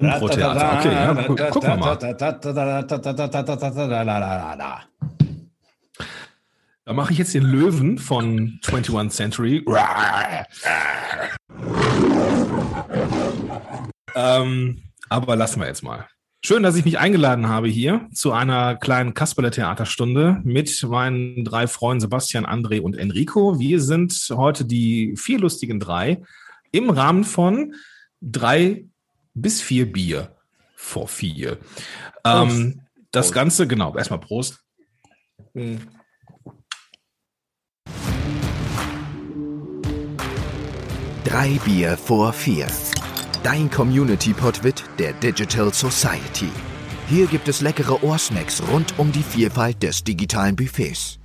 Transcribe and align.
Impro-Theater. 0.00 0.78
Okay, 0.78 0.92
ja, 0.92 1.12
gu 1.12 1.36
gucken 1.36 1.68
wir 1.68 1.76
mal. 1.76 1.96
Da 6.84 6.92
mache 6.92 7.12
ich 7.12 7.18
jetzt 7.18 7.34
den 7.34 7.44
Löwen 7.44 7.98
von 7.98 8.58
21 8.66 9.16
Century. 9.16 9.64
ähm, 14.14 14.82
aber 15.08 15.36
lassen 15.36 15.60
wir 15.60 15.66
jetzt 15.68 15.82
mal. 15.82 16.06
Schön, 16.42 16.62
dass 16.62 16.74
ich 16.74 16.86
mich 16.86 16.98
eingeladen 16.98 17.48
habe 17.48 17.68
hier 17.68 18.08
zu 18.14 18.32
einer 18.32 18.74
kleinen 18.74 19.12
Kasperle-Theaterstunde 19.12 20.40
mit 20.42 20.82
meinen 20.88 21.44
drei 21.44 21.66
Freunden 21.66 22.00
Sebastian, 22.00 22.46
André 22.46 22.80
und 22.80 22.96
Enrico. 22.96 23.58
Wir 23.58 23.80
sind 23.80 24.14
heute 24.34 24.64
die 24.64 25.14
vier 25.18 25.38
lustigen 25.38 25.78
drei 25.78 26.22
im 26.72 26.88
Rahmen 26.88 27.24
von 27.24 27.74
drei 28.22 28.86
bis 29.34 29.60
vier 29.60 29.90
Bier 29.90 30.36
vor 30.76 31.08
vier. 31.08 31.58
Ähm, 32.24 32.82
das 33.12 33.26
Prost. 33.26 33.34
Ganze, 33.34 33.66
genau, 33.66 33.96
erstmal 33.96 34.20
Prost. 34.20 34.60
Drei 41.24 41.48
Bier 41.64 41.96
vor 41.96 42.32
vier. 42.32 42.66
Dein 43.42 43.70
Community-Podwit 43.70 44.84
der 44.98 45.12
Digital 45.14 45.72
Society. 45.72 46.50
Hier 47.08 47.26
gibt 47.26 47.48
es 47.48 47.60
leckere 47.60 48.04
Ohrsnacks 48.04 48.62
rund 48.70 48.98
um 48.98 49.10
die 49.12 49.22
Vielfalt 49.22 49.82
des 49.82 50.04
digitalen 50.04 50.56
Buffets. 50.56 51.18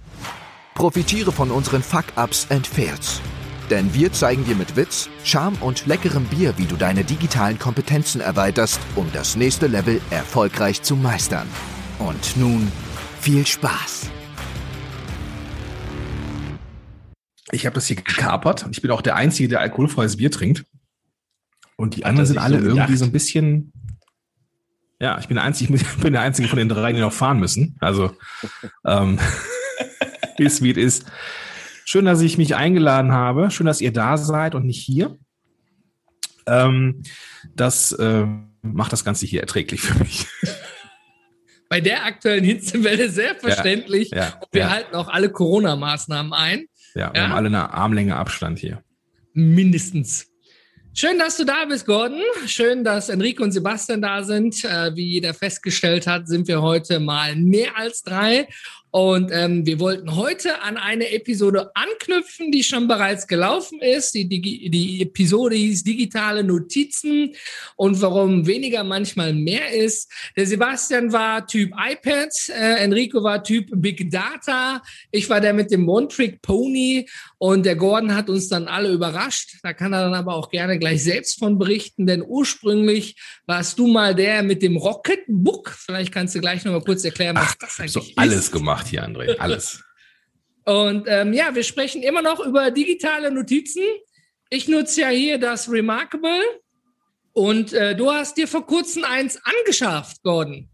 Profitiere 0.74 1.32
von 1.32 1.52
unseren 1.52 1.84
Fuck-Ups 1.84 2.48
and 2.50 2.66
Fails. 2.66 3.22
Denn 3.70 3.94
wir 3.94 4.12
zeigen 4.12 4.46
dir 4.46 4.56
mit 4.56 4.76
Witz, 4.76 5.10
Charme 5.24 5.58
und 5.62 5.88
leckerem 5.88 6.26
Bier, 6.26 6.54
wie 6.58 6.66
du 6.66 6.76
deine 6.76 7.04
digitalen 7.04 7.58
Kompetenzen 7.58 8.22
erweiterst, 8.22 8.80
um 8.96 9.10
das 9.12 9.36
nächste 9.36 9.68
Level 9.68 10.00
erfolgreich 10.12 10.84
zu 10.84 10.96
meistern. 10.96 11.48
Und 11.98 12.38
nun 12.38 12.72
viel 13.20 13.48
Spaß! 13.48 14.12
Ich 17.52 17.66
habe 17.66 17.74
das 17.74 17.88
hier 17.88 17.96
gekapert. 17.96 18.68
Ich 18.72 18.82
bin 18.82 18.92
auch 18.92 19.02
der 19.02 19.16
Einzige, 19.16 19.48
der 19.48 19.62
alkoholfreies 19.62 20.18
Bier 20.18 20.30
trinkt. 20.30 20.66
Und 21.76 21.96
die 21.96 22.06
anderen 22.06 22.28
sind 22.28 22.38
alle 22.38 22.60
so 22.60 22.66
irgendwie 22.66 22.82
gedacht. 22.82 22.98
so 23.00 23.06
ein 23.06 23.12
bisschen. 23.12 23.74
Ja, 25.00 25.18
ich 25.20 25.28
bin 25.28 25.36
der 25.36 25.44
Einzige, 25.44 25.74
ich 25.74 25.88
bin 26.02 26.14
der 26.14 26.22
Einzige 26.22 26.48
von 26.48 26.58
den 26.58 26.70
drei, 26.70 26.94
die 26.94 27.00
noch 27.00 27.14
fahren 27.14 27.40
müssen. 27.40 27.78
Also 27.80 28.16
ähm, 28.86 29.20
ist 30.38 30.62
wie 30.62 30.72
es 30.72 30.78
ist. 30.78 31.06
Schön, 31.88 32.06
dass 32.06 32.20
ich 32.22 32.38
mich 32.40 32.56
eingeladen 32.56 33.12
habe. 33.12 33.52
Schön, 33.52 33.68
dass 33.68 33.80
ihr 33.80 33.94
da 33.94 34.18
seid 34.18 34.56
und 34.56 34.66
nicht 34.66 34.84
hier. 34.84 35.18
Ähm, 36.48 37.04
das 37.56 37.92
äh, 37.94 38.26
macht 38.64 38.92
das 38.92 39.06
Ganze 39.06 39.28
hier 39.28 39.42
erträglich 39.42 39.82
für 39.82 39.98
mich. 40.00 40.26
Bei 41.70 41.82
der 41.82 42.04
aktuellen 42.06 42.44
Hitzewelle 42.44 43.10
selbstverständlich. 43.10 44.10
Ja, 44.12 44.34
Und 44.42 44.48
wir 44.52 44.62
ja. 44.62 44.70
halten 44.72 44.96
auch 44.96 45.08
alle 45.08 45.30
Corona-Maßnahmen 45.32 46.34
ein. 46.34 46.66
Ja, 46.96 47.14
wir 47.14 47.22
Ja? 47.22 47.28
haben 47.28 47.34
alle 47.36 47.48
eine 47.48 47.72
Armlänge 47.74 48.16
Abstand 48.16 48.58
hier. 48.60 48.84
Mindestens. 49.34 50.28
Schön, 50.94 51.20
dass 51.20 51.38
du 51.38 51.44
da 51.44 51.66
bist, 51.66 51.86
Gordon. 51.86 52.22
Schön, 52.48 52.84
dass 52.84 53.10
Enrico 53.10 53.44
und 53.44 53.52
Sebastian 53.52 54.02
da 54.02 54.24
sind. 54.24 54.64
Äh, 54.64 54.96
wie 54.96 55.06
jeder 55.06 55.34
festgestellt 55.34 56.08
hat, 56.08 56.28
sind 56.28 56.48
wir 56.48 56.62
heute 56.62 57.00
mal 57.00 57.36
mehr 57.36 57.78
als 57.78 58.02
drei. 58.02 58.48
Und 58.96 59.30
ähm, 59.34 59.66
wir 59.66 59.82
wollten 59.82 60.16
heute 60.16 60.62
an 60.62 60.78
eine 60.78 61.12
Episode 61.12 61.70
anknüpfen, 61.76 62.50
die 62.54 62.64
schon 62.64 62.88
bereits 62.88 63.28
gelaufen 63.28 63.82
ist. 63.82 64.14
Die, 64.14 64.30
die, 64.30 64.70
die 64.70 65.02
Episode 65.02 65.58
hieß 65.58 65.84
Digitale 65.84 66.46
Notizen 66.46 67.36
und 67.76 68.02
warum 68.02 68.48
weniger 68.48 68.86
manchmal 68.86 69.34
mehr 69.34 69.74
ist. 69.74 70.10
Der 70.38 70.48
Sebastian 70.48 71.12
war 71.12 71.46
Typ 71.46 71.74
iPad, 71.78 72.30
äh, 72.58 72.86
Enrico 72.86 73.22
war 73.22 73.44
Typ 73.44 73.68
Big 73.74 74.10
Data, 74.10 74.82
ich 75.12 75.30
war 75.30 75.42
der 75.42 75.54
mit 75.54 75.72
dem 75.72 75.90
One-Trick 75.90 76.42
Pony 76.42 77.06
und 77.38 77.66
der 77.66 77.76
Gordon 77.76 78.16
hat 78.16 78.30
uns 78.30 78.48
dann 78.48 78.70
alle 78.70 78.94
überrascht. 78.94 79.58
Da 79.62 79.74
kann 79.74 79.92
er 79.92 80.04
dann 80.04 80.14
aber 80.14 80.36
auch 80.36 80.50
gerne 80.50 80.80
gleich 80.80 81.04
selbst 81.04 81.38
von 81.38 81.60
berichten, 81.60 82.08
denn 82.08 82.24
ursprünglich 82.26 83.18
warst 83.46 83.78
du 83.78 83.88
mal 83.88 84.16
der 84.16 84.42
mit 84.42 84.62
dem 84.62 84.78
Rocketbook. 84.78 85.72
Vielleicht 85.72 86.14
kannst 86.14 86.34
du 86.34 86.40
gleich 86.40 86.64
noch 86.64 86.72
mal 86.72 86.82
kurz 86.82 87.04
erklären, 87.04 87.36
was 87.36 87.58
das 87.58 87.78
eigentlich 87.78 87.92
So 87.92 88.00
ist. 88.00 88.18
alles 88.18 88.50
gemacht 88.50 88.85
hier, 88.88 89.06
André. 89.06 89.36
Alles. 89.40 89.84
Und 90.66 91.06
ähm, 91.08 91.34
ja, 91.34 91.54
wir 91.54 91.64
sprechen 91.64 92.02
immer 92.02 92.22
noch 92.22 92.44
über 92.44 92.72
digitale 92.72 93.32
Notizen. 93.32 93.84
Ich 94.50 94.68
nutze 94.68 95.02
ja 95.02 95.10
hier 95.10 95.40
das 95.40 95.70
Remarkable. 95.70 96.42
Und 97.34 97.74
äh, 97.74 97.96
du 97.96 98.12
hast 98.12 98.38
dir 98.38 98.48
vor 98.48 98.66
kurzem 98.66 99.04
eins 99.04 99.40
angeschafft, 99.44 100.24
Gordon. 100.24 100.70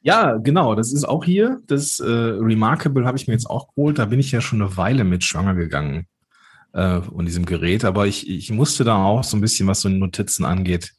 Ja, 0.00 0.36
genau. 0.36 0.74
Das 0.74 0.92
ist 0.92 1.04
auch 1.04 1.24
hier. 1.24 1.60
Das 1.66 1.98
äh, 1.98 2.04
Remarkable 2.06 3.04
habe 3.04 3.18
ich 3.18 3.26
mir 3.26 3.34
jetzt 3.34 3.50
auch 3.50 3.74
geholt. 3.74 3.98
Da 3.98 4.04
bin 4.04 4.20
ich 4.20 4.30
ja 4.30 4.40
schon 4.40 4.62
eine 4.62 4.76
Weile 4.76 5.04
mit 5.04 5.24
schwanger 5.24 5.54
gegangen 5.54 6.06
äh, 6.72 6.98
und 6.98 7.26
diesem 7.26 7.46
Gerät. 7.46 7.84
Aber 7.84 8.06
ich, 8.06 8.28
ich 8.28 8.50
musste 8.50 8.84
da 8.84 9.02
auch 9.02 9.24
so 9.24 9.36
ein 9.36 9.40
bisschen, 9.40 9.66
was 9.66 9.80
so 9.80 9.88
Notizen 9.88 10.44
angeht, 10.44 10.94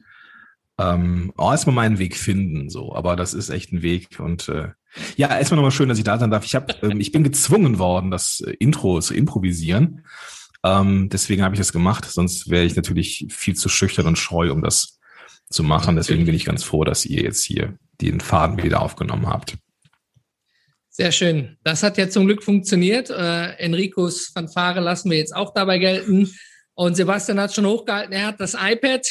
ähm, 0.77 1.31
auch 1.37 1.51
erstmal 1.51 1.75
meinen 1.75 1.99
Weg 1.99 2.17
finden. 2.17 2.69
So, 2.69 2.93
aber 2.95 3.15
das 3.15 3.33
ist 3.33 3.49
echt 3.49 3.71
ein 3.71 3.81
Weg. 3.81 4.19
Und 4.19 4.49
äh, 4.49 4.69
ja, 5.15 5.37
erstmal 5.37 5.57
nochmal 5.57 5.71
schön, 5.71 5.89
dass 5.89 5.97
ich 5.97 6.03
da 6.03 6.17
sein 6.17 6.31
darf. 6.31 6.45
Ich 6.45 6.55
habe, 6.55 6.73
ähm, 6.81 6.99
ich 6.99 7.11
bin 7.11 7.23
gezwungen 7.23 7.79
worden, 7.79 8.11
das 8.11 8.41
äh, 8.41 8.51
Intro 8.59 8.99
zu 8.99 9.13
improvisieren. 9.13 10.05
Ähm, 10.63 11.09
deswegen 11.09 11.43
habe 11.43 11.55
ich 11.55 11.59
das 11.59 11.73
gemacht. 11.73 12.05
Sonst 12.05 12.49
wäre 12.49 12.65
ich 12.65 12.75
natürlich 12.75 13.27
viel 13.29 13.55
zu 13.55 13.69
schüchtern 13.69 14.07
und 14.07 14.17
scheu, 14.17 14.51
um 14.51 14.61
das 14.61 14.99
zu 15.49 15.63
machen. 15.63 15.95
Deswegen 15.95 16.25
bin 16.25 16.35
ich 16.35 16.45
ganz 16.45 16.63
froh, 16.63 16.83
dass 16.83 17.05
ihr 17.05 17.21
jetzt 17.21 17.43
hier 17.43 17.77
den 18.01 18.19
Faden 18.19 18.61
wieder 18.63 18.81
aufgenommen 18.81 19.27
habt. 19.27 19.57
Sehr 20.89 21.11
schön. 21.11 21.57
Das 21.63 21.83
hat 21.83 21.97
ja 21.97 22.09
zum 22.09 22.25
Glück 22.25 22.41
funktioniert. 22.41 23.09
Äh, 23.09 23.57
Enricos 23.57 24.27
Fanfare 24.27 24.79
lassen 24.79 25.11
wir 25.11 25.17
jetzt 25.17 25.35
auch 25.35 25.53
dabei 25.53 25.77
gelten. 25.77 26.31
Und 26.73 26.95
Sebastian 26.95 27.39
hat 27.39 27.53
schon 27.53 27.65
hochgehalten, 27.65 28.13
er 28.13 28.27
hat 28.27 28.39
das 28.39 28.53
iPad. 28.53 29.05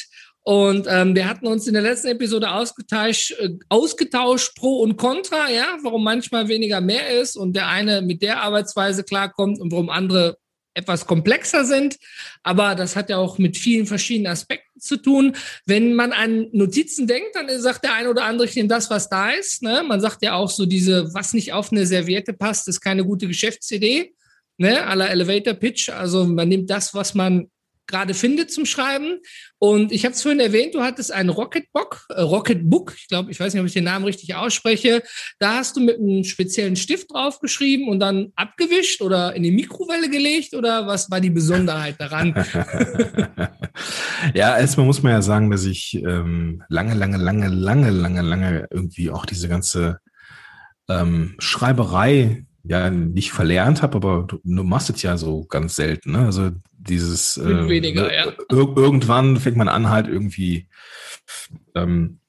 Und 0.47 0.87
ähm, 0.91 1.15
wir 1.15 1.27
hatten 1.27 1.47
uns 1.47 1.67
in 1.67 1.73
der 1.73 1.83
letzten 1.83 2.09
Episode 2.09 2.51
ausgetauscht, 2.51 3.33
äh, 3.41 3.57
ausgetauscht 3.71 4.55
Pro 4.57 4.81
und 4.81 4.99
Contra, 4.99 5.51
ja, 5.51 5.79
warum 5.83 6.05
manchmal 6.05 6.49
weniger 6.49 6.83
mehr 6.83 7.19
ist 7.19 7.35
und 7.35 7.57
der 7.57 7.69
eine 7.69 8.03
mit 8.03 8.21
der 8.21 8.43
Arbeitsweise 8.43 9.05
klarkommt 9.05 9.59
und 9.59 9.73
warum 9.73 9.89
andere 9.89 10.37
etwas 10.75 11.07
komplexer 11.07 11.65
sind. 11.65 11.97
Aber 12.43 12.75
das 12.75 12.95
hat 12.95 13.09
ja 13.09 13.17
auch 13.17 13.39
mit 13.39 13.57
vielen 13.57 13.87
verschiedenen 13.87 14.33
Aspekten 14.33 14.81
zu 14.81 14.99
tun. 14.99 15.35
Wenn 15.65 15.95
man 15.95 16.13
an 16.13 16.49
Notizen 16.53 17.07
denkt, 17.07 17.35
dann 17.35 17.49
sagt 17.61 17.85
der 17.85 17.95
eine 17.95 18.11
oder 18.11 18.25
andere, 18.25 18.47
ich 18.47 18.57
nehme 18.57 18.69
das, 18.69 18.91
was 18.91 19.09
da 19.09 19.31
ist. 19.31 19.63
Ne? 19.63 19.83
Man 19.87 20.01
sagt 20.01 20.23
ja 20.23 20.35
auch 20.35 20.51
so, 20.51 20.67
diese, 20.67 21.15
was 21.15 21.33
nicht 21.33 21.55
auf 21.55 21.73
eine 21.73 21.87
Serviette 21.87 22.35
passt, 22.35 22.69
ist 22.69 22.83
keine 22.83 23.05
gute 23.05 23.29
Geschäftsidee. 23.29 24.13
Ne? 24.59 24.85
Aller 24.87 25.11
Elevator 25.11 25.55
Pitch. 25.55 25.89
Also 25.89 26.27
man 26.27 26.49
nimmt 26.49 26.69
das, 26.69 26.93
was 26.93 27.15
man 27.15 27.49
gerade 27.87 28.15
findet 28.15 28.51
zum 28.51 28.67
Schreiben. 28.67 29.21
Und 29.59 29.93
ich 29.93 30.05
habe 30.05 30.15
es 30.15 30.23
vorhin 30.23 30.41
erwähnt, 30.41 30.75
du 30.75 30.83
hattest 30.83 31.13
ein 31.13 31.29
Rocketbook, 31.29 32.07
äh, 32.11 32.21
Rocketbook, 32.21 32.95
ich 32.97 33.09
glaube, 33.09 33.31
ich 33.31 33.41
weiß 33.41 33.53
nicht, 33.53 33.61
ob 33.61 33.67
ich 33.67 33.73
den 33.73 33.85
Namen 33.85 34.05
richtig 34.05 34.35
ausspreche. 34.35 35.03
Da 35.39 35.57
hast 35.57 35.77
du 35.77 35.81
mit 35.81 35.99
einem 35.99 36.25
speziellen 36.25 36.77
Stift 36.77 37.13
draufgeschrieben 37.13 37.89
und 37.89 38.01
dann 38.01 38.33
abgewischt 38.37 39.03
oder 39.03 39.35
in 39.35 39.43
die 39.43 39.51
Mikrowelle 39.51 40.11
gelegt 40.11 40.55
oder 40.55 40.87
was 40.87 41.11
war 41.11 41.21
die 41.21 41.31
Besonderheit 41.31 42.01
daran? 42.01 42.35
ja, 44.35 44.59
erstmal 44.59 44.87
muss 44.87 45.03
man 45.03 45.13
ja 45.13 45.23
sagen, 45.23 45.51
dass 45.51 45.65
ich 45.65 45.95
ähm, 45.95 46.63
lange, 46.69 46.95
lange, 46.95 47.17
lange, 47.17 47.49
lange, 47.49 47.91
lange, 47.91 48.23
lange 48.23 48.67
irgendwie 48.71 49.11
auch 49.11 49.27
diese 49.27 49.49
ganze 49.49 49.99
ähm, 50.89 51.35
Schreiberei 51.39 52.45
ja 52.65 52.91
nicht 52.91 53.33
verlernt 53.33 53.83
habe, 53.83 53.97
aber 53.97 54.25
du, 54.27 54.41
du 54.43 54.65
machst 54.65 54.91
es 54.91 55.03
ja 55.03 55.17
so 55.17 55.45
ganz 55.45 55.77
selten. 55.77 56.13
Ne? 56.13 56.21
Also 56.21 56.51
dieses 56.73 57.37
äh, 57.37 57.69
weniger, 57.69 58.13
ja. 58.13 58.27
ir 58.27 58.37
irgendwann 58.51 59.37
fängt 59.37 59.57
man 59.57 59.69
an 59.69 59.91
halt 59.91 60.09
irgendwie 60.09 60.69
ähm, 61.75 62.21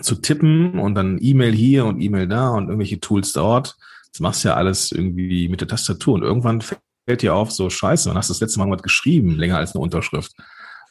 zu 0.00 0.16
tippen 0.16 0.78
und 0.78 0.94
dann 0.94 1.18
E-Mail 1.20 1.52
hier 1.52 1.84
und 1.84 2.00
E-Mail 2.00 2.28
da 2.28 2.50
und 2.50 2.64
irgendwelche 2.64 3.00
Tools 3.00 3.32
dort. 3.32 3.76
Das 4.10 4.20
machst 4.20 4.44
du 4.44 4.48
ja 4.48 4.54
alles 4.54 4.90
irgendwie 4.90 5.48
mit 5.48 5.60
der 5.60 5.68
Tastatur 5.68 6.14
und 6.14 6.22
irgendwann 6.22 6.62
fällt 6.62 7.22
dir 7.22 7.34
auf, 7.34 7.52
so 7.52 7.68
scheiße, 7.68 8.08
dann 8.08 8.16
hast 8.16 8.30
du 8.30 8.32
das 8.32 8.40
letzte 8.40 8.58
Mal 8.58 8.70
was 8.70 8.82
geschrieben, 8.82 9.36
länger 9.36 9.58
als 9.58 9.74
eine 9.74 9.82
Unterschrift. 9.82 10.32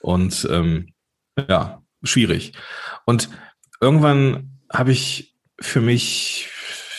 Und 0.01 0.47
ähm, 0.51 0.93
ja, 1.49 1.81
schwierig. 2.03 2.53
Und 3.05 3.29
irgendwann 3.81 4.59
habe 4.71 4.91
ich 4.91 5.35
für 5.59 5.81
mich 5.81 6.49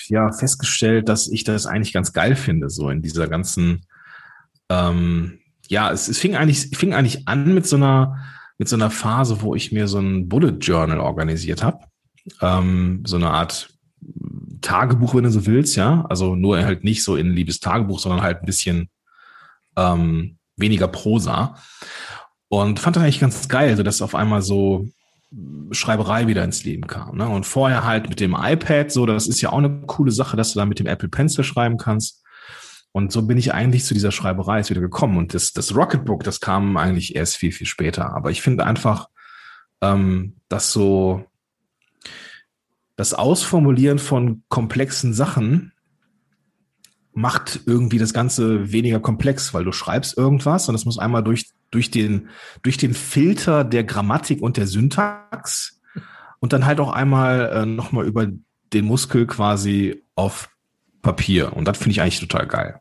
ja 0.08 0.32
festgestellt, 0.32 1.08
dass 1.08 1.28
ich 1.28 1.44
das 1.44 1.66
eigentlich 1.66 1.92
ganz 1.92 2.12
geil 2.12 2.36
finde, 2.36 2.70
so 2.70 2.90
in 2.90 3.02
dieser 3.02 3.28
ganzen, 3.28 3.86
ähm, 4.68 5.38
ja, 5.68 5.90
es, 5.90 6.08
es 6.08 6.18
fing 6.18 6.36
eigentlich, 6.36 6.76
fing 6.76 6.94
eigentlich 6.94 7.26
an 7.28 7.54
mit 7.54 7.66
so 7.66 7.76
einer, 7.76 8.16
mit 8.58 8.68
so 8.68 8.76
einer 8.76 8.90
Phase, 8.90 9.42
wo 9.42 9.54
ich 9.54 9.72
mir 9.72 9.88
so 9.88 9.98
ein 9.98 10.28
Bullet 10.28 10.58
Journal 10.60 11.00
organisiert 11.00 11.62
habe. 11.62 11.80
Ähm, 12.40 13.02
so 13.06 13.16
eine 13.16 13.30
Art 13.30 13.70
Tagebuch, 14.60 15.14
wenn 15.14 15.24
du 15.24 15.30
so 15.30 15.46
willst, 15.46 15.76
ja. 15.76 16.04
Also 16.08 16.34
nur 16.34 16.62
halt 16.64 16.84
nicht 16.84 17.02
so 17.02 17.16
in 17.16 17.32
liebes 17.32 17.60
Tagebuch, 17.60 17.98
sondern 17.98 18.22
halt 18.22 18.40
ein 18.40 18.46
bisschen 18.46 18.88
ähm, 19.76 20.38
weniger 20.56 20.88
Prosa. 20.88 21.56
Und 22.48 22.80
fand 22.80 22.96
das 22.96 23.02
eigentlich 23.02 23.20
ganz 23.20 23.48
geil, 23.48 23.76
so 23.76 23.82
dass 23.82 24.02
auf 24.02 24.14
einmal 24.14 24.42
so 24.42 24.88
Schreiberei 25.72 26.26
wieder 26.26 26.44
ins 26.44 26.64
Leben 26.64 26.86
kam. 26.86 27.16
Ne? 27.16 27.28
Und 27.28 27.44
vorher 27.44 27.84
halt 27.84 28.08
mit 28.08 28.20
dem 28.20 28.36
iPad, 28.38 28.90
so, 28.90 29.06
das 29.06 29.26
ist 29.26 29.40
ja 29.40 29.50
auch 29.50 29.58
eine 29.58 29.82
coole 29.86 30.12
Sache, 30.12 30.36
dass 30.36 30.52
du 30.52 30.58
da 30.58 30.66
mit 30.66 30.78
dem 30.78 30.86
Apple 30.86 31.08
Pencil 31.08 31.44
schreiben 31.44 31.78
kannst. 31.78 32.22
Und 32.92 33.12
so 33.12 33.22
bin 33.22 33.36
ich 33.36 33.52
eigentlich 33.52 33.84
zu 33.84 33.92
dieser 33.92 34.12
Schreiberei 34.12 34.58
jetzt 34.58 34.70
wieder 34.70 34.80
gekommen. 34.80 35.18
Und 35.18 35.34
das, 35.34 35.52
das 35.52 35.74
Rocketbook, 35.74 36.24
das 36.24 36.40
kam 36.40 36.76
eigentlich 36.76 37.14
erst 37.14 37.36
viel, 37.36 37.52
viel 37.52 37.66
später. 37.66 38.14
Aber 38.14 38.30
ich 38.30 38.40
finde 38.40 38.64
einfach, 38.64 39.08
ähm, 39.82 40.36
dass 40.48 40.72
so 40.72 41.26
das 42.96 43.12
Ausformulieren 43.12 43.98
von 43.98 44.42
komplexen 44.48 45.12
Sachen 45.12 45.72
macht 47.16 47.60
irgendwie 47.64 47.98
das 47.98 48.12
Ganze 48.12 48.72
weniger 48.72 49.00
komplex, 49.00 49.54
weil 49.54 49.64
du 49.64 49.72
schreibst 49.72 50.18
irgendwas 50.18 50.68
und 50.68 50.74
es 50.74 50.84
muss 50.84 50.98
einmal 50.98 51.24
durch, 51.24 51.46
durch, 51.70 51.90
den, 51.90 52.28
durch 52.62 52.76
den 52.76 52.92
Filter 52.92 53.64
der 53.64 53.84
Grammatik 53.84 54.42
und 54.42 54.58
der 54.58 54.66
Syntax 54.66 55.80
und 56.40 56.52
dann 56.52 56.66
halt 56.66 56.78
auch 56.78 56.92
einmal 56.92 57.50
äh, 57.54 57.64
nochmal 57.64 58.06
über 58.06 58.28
den 58.74 58.84
Muskel 58.84 59.26
quasi 59.26 60.04
auf 60.14 60.50
Papier. 61.00 61.54
Und 61.54 61.66
das 61.66 61.78
finde 61.78 61.92
ich 61.92 62.02
eigentlich 62.02 62.20
total 62.20 62.46
geil. 62.46 62.80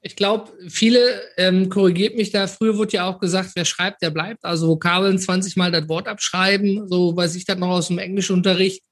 Ich 0.00 0.16
glaube, 0.16 0.50
viele 0.68 1.20
ähm, 1.36 1.68
korrigiert 1.68 2.16
mich 2.16 2.30
da. 2.30 2.46
Früher 2.46 2.78
wurde 2.78 2.92
ja 2.92 3.06
auch 3.06 3.20
gesagt, 3.20 3.50
wer 3.54 3.66
schreibt, 3.66 4.00
der 4.00 4.10
bleibt. 4.10 4.46
Also 4.46 4.68
Vokabeln 4.68 5.18
20 5.18 5.56
Mal 5.56 5.70
das 5.70 5.90
Wort 5.90 6.08
abschreiben, 6.08 6.88
so 6.88 7.14
weiß 7.14 7.34
ich 7.34 7.44
das 7.44 7.58
noch 7.58 7.68
aus 7.68 7.88
dem 7.88 7.98
Englischunterricht 7.98 8.82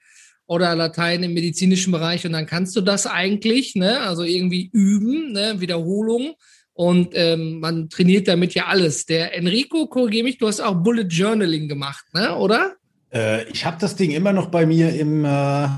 oder 0.51 0.75
Latein 0.75 1.23
im 1.23 1.33
medizinischen 1.33 1.93
Bereich 1.93 2.27
und 2.27 2.33
dann 2.33 2.45
kannst 2.45 2.75
du 2.75 2.81
das 2.81 3.07
eigentlich, 3.07 3.77
ne? 3.77 4.01
Also 4.01 4.25
irgendwie 4.25 4.69
üben, 4.73 5.31
ne? 5.31 5.61
Wiederholung 5.61 6.35
und 6.73 7.11
ähm, 7.15 7.61
man 7.61 7.89
trainiert 7.89 8.27
damit 8.27 8.55
ja 8.55 8.67
alles. 8.67 9.07
Der 9.07 9.37
Enrico, 9.37 9.87
korrigiere 9.87 10.25
mich, 10.25 10.39
du 10.39 10.49
hast 10.49 10.61
auch 10.61 10.75
Bullet 10.75 11.07
Journaling 11.07 11.69
gemacht, 11.69 12.05
ne? 12.15 12.35
Oder? 12.35 12.73
Äh, 13.15 13.45
ich 13.45 13.65
habe 13.65 13.77
das 13.79 13.95
Ding 13.95 14.11
immer 14.11 14.33
noch 14.33 14.47
bei 14.47 14.67
mir 14.67 14.93
im, 14.93 15.25
äh, 15.25 15.69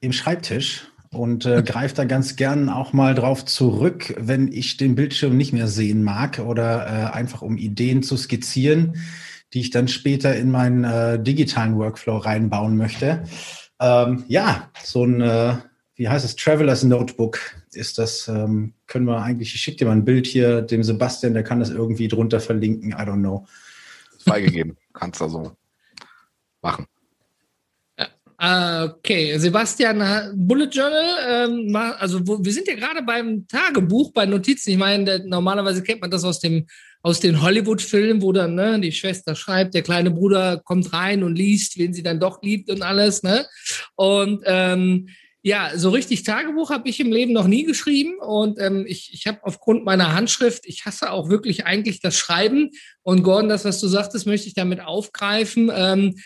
im 0.00 0.14
Schreibtisch 0.14 0.88
und 1.10 1.44
äh, 1.44 1.62
greife 1.62 1.94
da 1.94 2.04
ganz 2.06 2.36
gern 2.36 2.70
auch 2.70 2.94
mal 2.94 3.14
drauf 3.14 3.44
zurück, 3.44 4.14
wenn 4.16 4.50
ich 4.50 4.78
den 4.78 4.94
Bildschirm 4.94 5.36
nicht 5.36 5.52
mehr 5.52 5.68
sehen 5.68 6.02
mag 6.02 6.38
oder 6.38 6.86
äh, 6.86 7.14
einfach 7.14 7.42
um 7.42 7.58
Ideen 7.58 8.02
zu 8.02 8.16
skizzieren, 8.16 8.96
die 9.52 9.60
ich 9.60 9.68
dann 9.68 9.88
später 9.88 10.34
in 10.34 10.50
meinen 10.50 10.84
äh, 10.84 11.22
digitalen 11.22 11.76
Workflow 11.76 12.16
reinbauen 12.16 12.78
möchte. 12.78 13.24
Ähm, 13.80 14.24
ja, 14.28 14.70
so 14.84 15.04
ein, 15.04 15.20
äh, 15.22 15.56
wie 15.94 16.08
heißt 16.08 16.24
es, 16.24 16.36
Travelers 16.36 16.84
Notebook 16.84 17.38
ist 17.72 17.98
das, 17.98 18.28
ähm, 18.28 18.74
können 18.86 19.06
wir 19.06 19.22
eigentlich, 19.22 19.54
ich 19.54 19.60
schicke 19.60 19.78
dir 19.78 19.86
mal 19.86 19.92
ein 19.92 20.04
Bild 20.04 20.26
hier, 20.26 20.60
dem 20.62 20.82
Sebastian, 20.82 21.34
der 21.34 21.44
kann 21.44 21.60
das 21.60 21.70
irgendwie 21.70 22.08
drunter 22.08 22.40
verlinken, 22.40 22.90
I 22.90 23.02
don't 23.02 23.20
know. 23.20 23.46
Freigegeben, 24.18 24.76
kannst 24.92 25.20
du 25.20 25.28
so 25.28 25.56
machen. 26.60 26.86
Ah, 28.42 28.84
okay, 28.84 29.36
Sebastian, 29.36 29.98
Bullet 30.34 30.70
Journal, 30.72 31.04
ähm, 31.28 31.76
also 31.76 32.26
wo, 32.26 32.42
wir 32.42 32.52
sind 32.54 32.66
ja 32.68 32.74
gerade 32.74 33.02
beim 33.02 33.46
Tagebuch, 33.46 34.12
bei 34.14 34.24
Notizen. 34.24 34.70
Ich 34.70 34.78
meine, 34.78 35.04
der, 35.04 35.18
normalerweise 35.26 35.82
kennt 35.82 36.00
man 36.00 36.10
das 36.10 36.24
aus 36.24 36.40
dem 36.40 36.66
aus 37.02 37.20
den 37.20 37.40
Hollywood-Filmen, 37.40 38.22
wo 38.22 38.32
dann 38.32 38.54
ne, 38.54 38.78
die 38.80 38.92
Schwester 38.92 39.34
schreibt, 39.34 39.74
der 39.74 39.82
kleine 39.82 40.10
Bruder 40.10 40.60
kommt 40.64 40.92
rein 40.92 41.22
und 41.22 41.36
liest, 41.36 41.78
wen 41.78 41.94
sie 41.94 42.02
dann 42.02 42.20
doch 42.20 42.42
liebt 42.42 42.70
und 42.70 42.82
alles. 42.82 43.22
Ne? 43.22 43.46
Und 43.96 44.42
ähm, 44.44 45.08
ja, 45.42 45.70
so 45.74 45.88
richtig 45.88 46.22
Tagebuch 46.24 46.70
habe 46.70 46.88
ich 46.88 47.00
im 47.00 47.12
Leben 47.12 47.32
noch 47.32 47.46
nie 47.46 47.64
geschrieben 47.64 48.18
und 48.18 48.60
ähm, 48.60 48.84
ich, 48.86 49.10
ich 49.14 49.26
habe 49.26 49.38
aufgrund 49.42 49.84
meiner 49.84 50.14
Handschrift, 50.14 50.66
ich 50.66 50.84
hasse 50.84 51.10
auch 51.10 51.30
wirklich 51.30 51.64
eigentlich 51.64 52.00
das 52.00 52.18
Schreiben 52.18 52.70
und 53.02 53.22
Gordon, 53.22 53.48
das, 53.48 53.64
was 53.64 53.80
du 53.80 53.88
sagtest, 53.88 54.26
möchte 54.26 54.48
ich 54.48 54.54
damit 54.54 54.80
aufgreifen. 54.80 55.70
Ähm, 55.74 56.16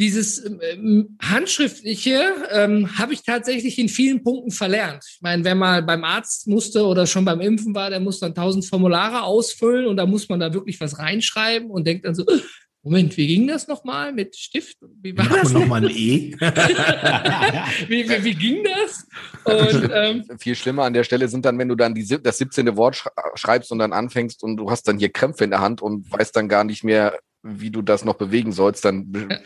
dieses 0.00 0.44
ähm, 0.44 1.18
Handschriftliche 1.20 2.20
ähm, 2.52 2.98
habe 2.98 3.14
ich 3.14 3.24
tatsächlich 3.24 3.78
in 3.78 3.88
vielen 3.88 4.22
Punkten 4.22 4.52
verlernt. 4.52 5.04
Ich 5.08 5.20
meine, 5.20 5.44
wer 5.44 5.56
mal 5.56 5.82
beim 5.82 6.04
Arzt 6.04 6.46
musste 6.46 6.86
oder 6.86 7.06
schon 7.06 7.24
beim 7.24 7.40
Impfen 7.40 7.74
war, 7.74 7.90
der 7.90 7.98
muss 7.98 8.20
dann 8.20 8.34
tausend 8.34 8.64
Formulare 8.64 9.22
ausfüllen 9.22 9.86
und 9.86 9.96
da 9.96 10.06
muss 10.06 10.28
man 10.28 10.38
da 10.38 10.54
wirklich 10.54 10.80
was 10.80 11.00
reinschreiben 11.00 11.68
und 11.68 11.84
denkt 11.84 12.04
dann 12.04 12.14
so, 12.14 12.24
äh, 12.26 12.38
Moment, 12.84 13.16
wie 13.16 13.26
ging 13.26 13.48
das 13.48 13.66
nochmal 13.66 14.12
mit 14.12 14.36
Stift? 14.36 14.76
Wie 15.02 15.18
war 15.18 15.28
das? 15.28 15.52
nochmal 15.52 15.84
ein 15.84 15.90
E. 15.90 16.32
wie, 17.88 18.08
wie, 18.08 18.24
wie, 18.24 18.34
ging 18.34 18.64
das? 18.64 19.04
Und, 19.44 19.90
ähm, 19.92 20.24
Viel 20.38 20.54
schlimmer 20.54 20.84
an 20.84 20.92
der 20.92 21.02
Stelle 21.02 21.26
sind 21.26 21.44
dann, 21.44 21.58
wenn 21.58 21.68
du 21.68 21.74
dann 21.74 21.92
die, 21.92 22.06
das 22.22 22.38
17. 22.38 22.76
Wort 22.76 23.04
schreibst 23.34 23.72
und 23.72 23.80
dann 23.80 23.92
anfängst 23.92 24.44
und 24.44 24.56
du 24.56 24.70
hast 24.70 24.86
dann 24.86 24.96
hier 24.96 25.08
Krämpfe 25.08 25.42
in 25.42 25.50
der 25.50 25.60
Hand 25.60 25.82
und 25.82 26.10
weißt 26.10 26.36
dann 26.36 26.48
gar 26.48 26.62
nicht 26.62 26.84
mehr, 26.84 27.18
wie 27.42 27.70
du 27.70 27.82
das 27.82 28.04
noch 28.04 28.14
bewegen 28.14 28.52
sollst, 28.52 28.84
dann 28.84 29.12
ja 29.28 29.38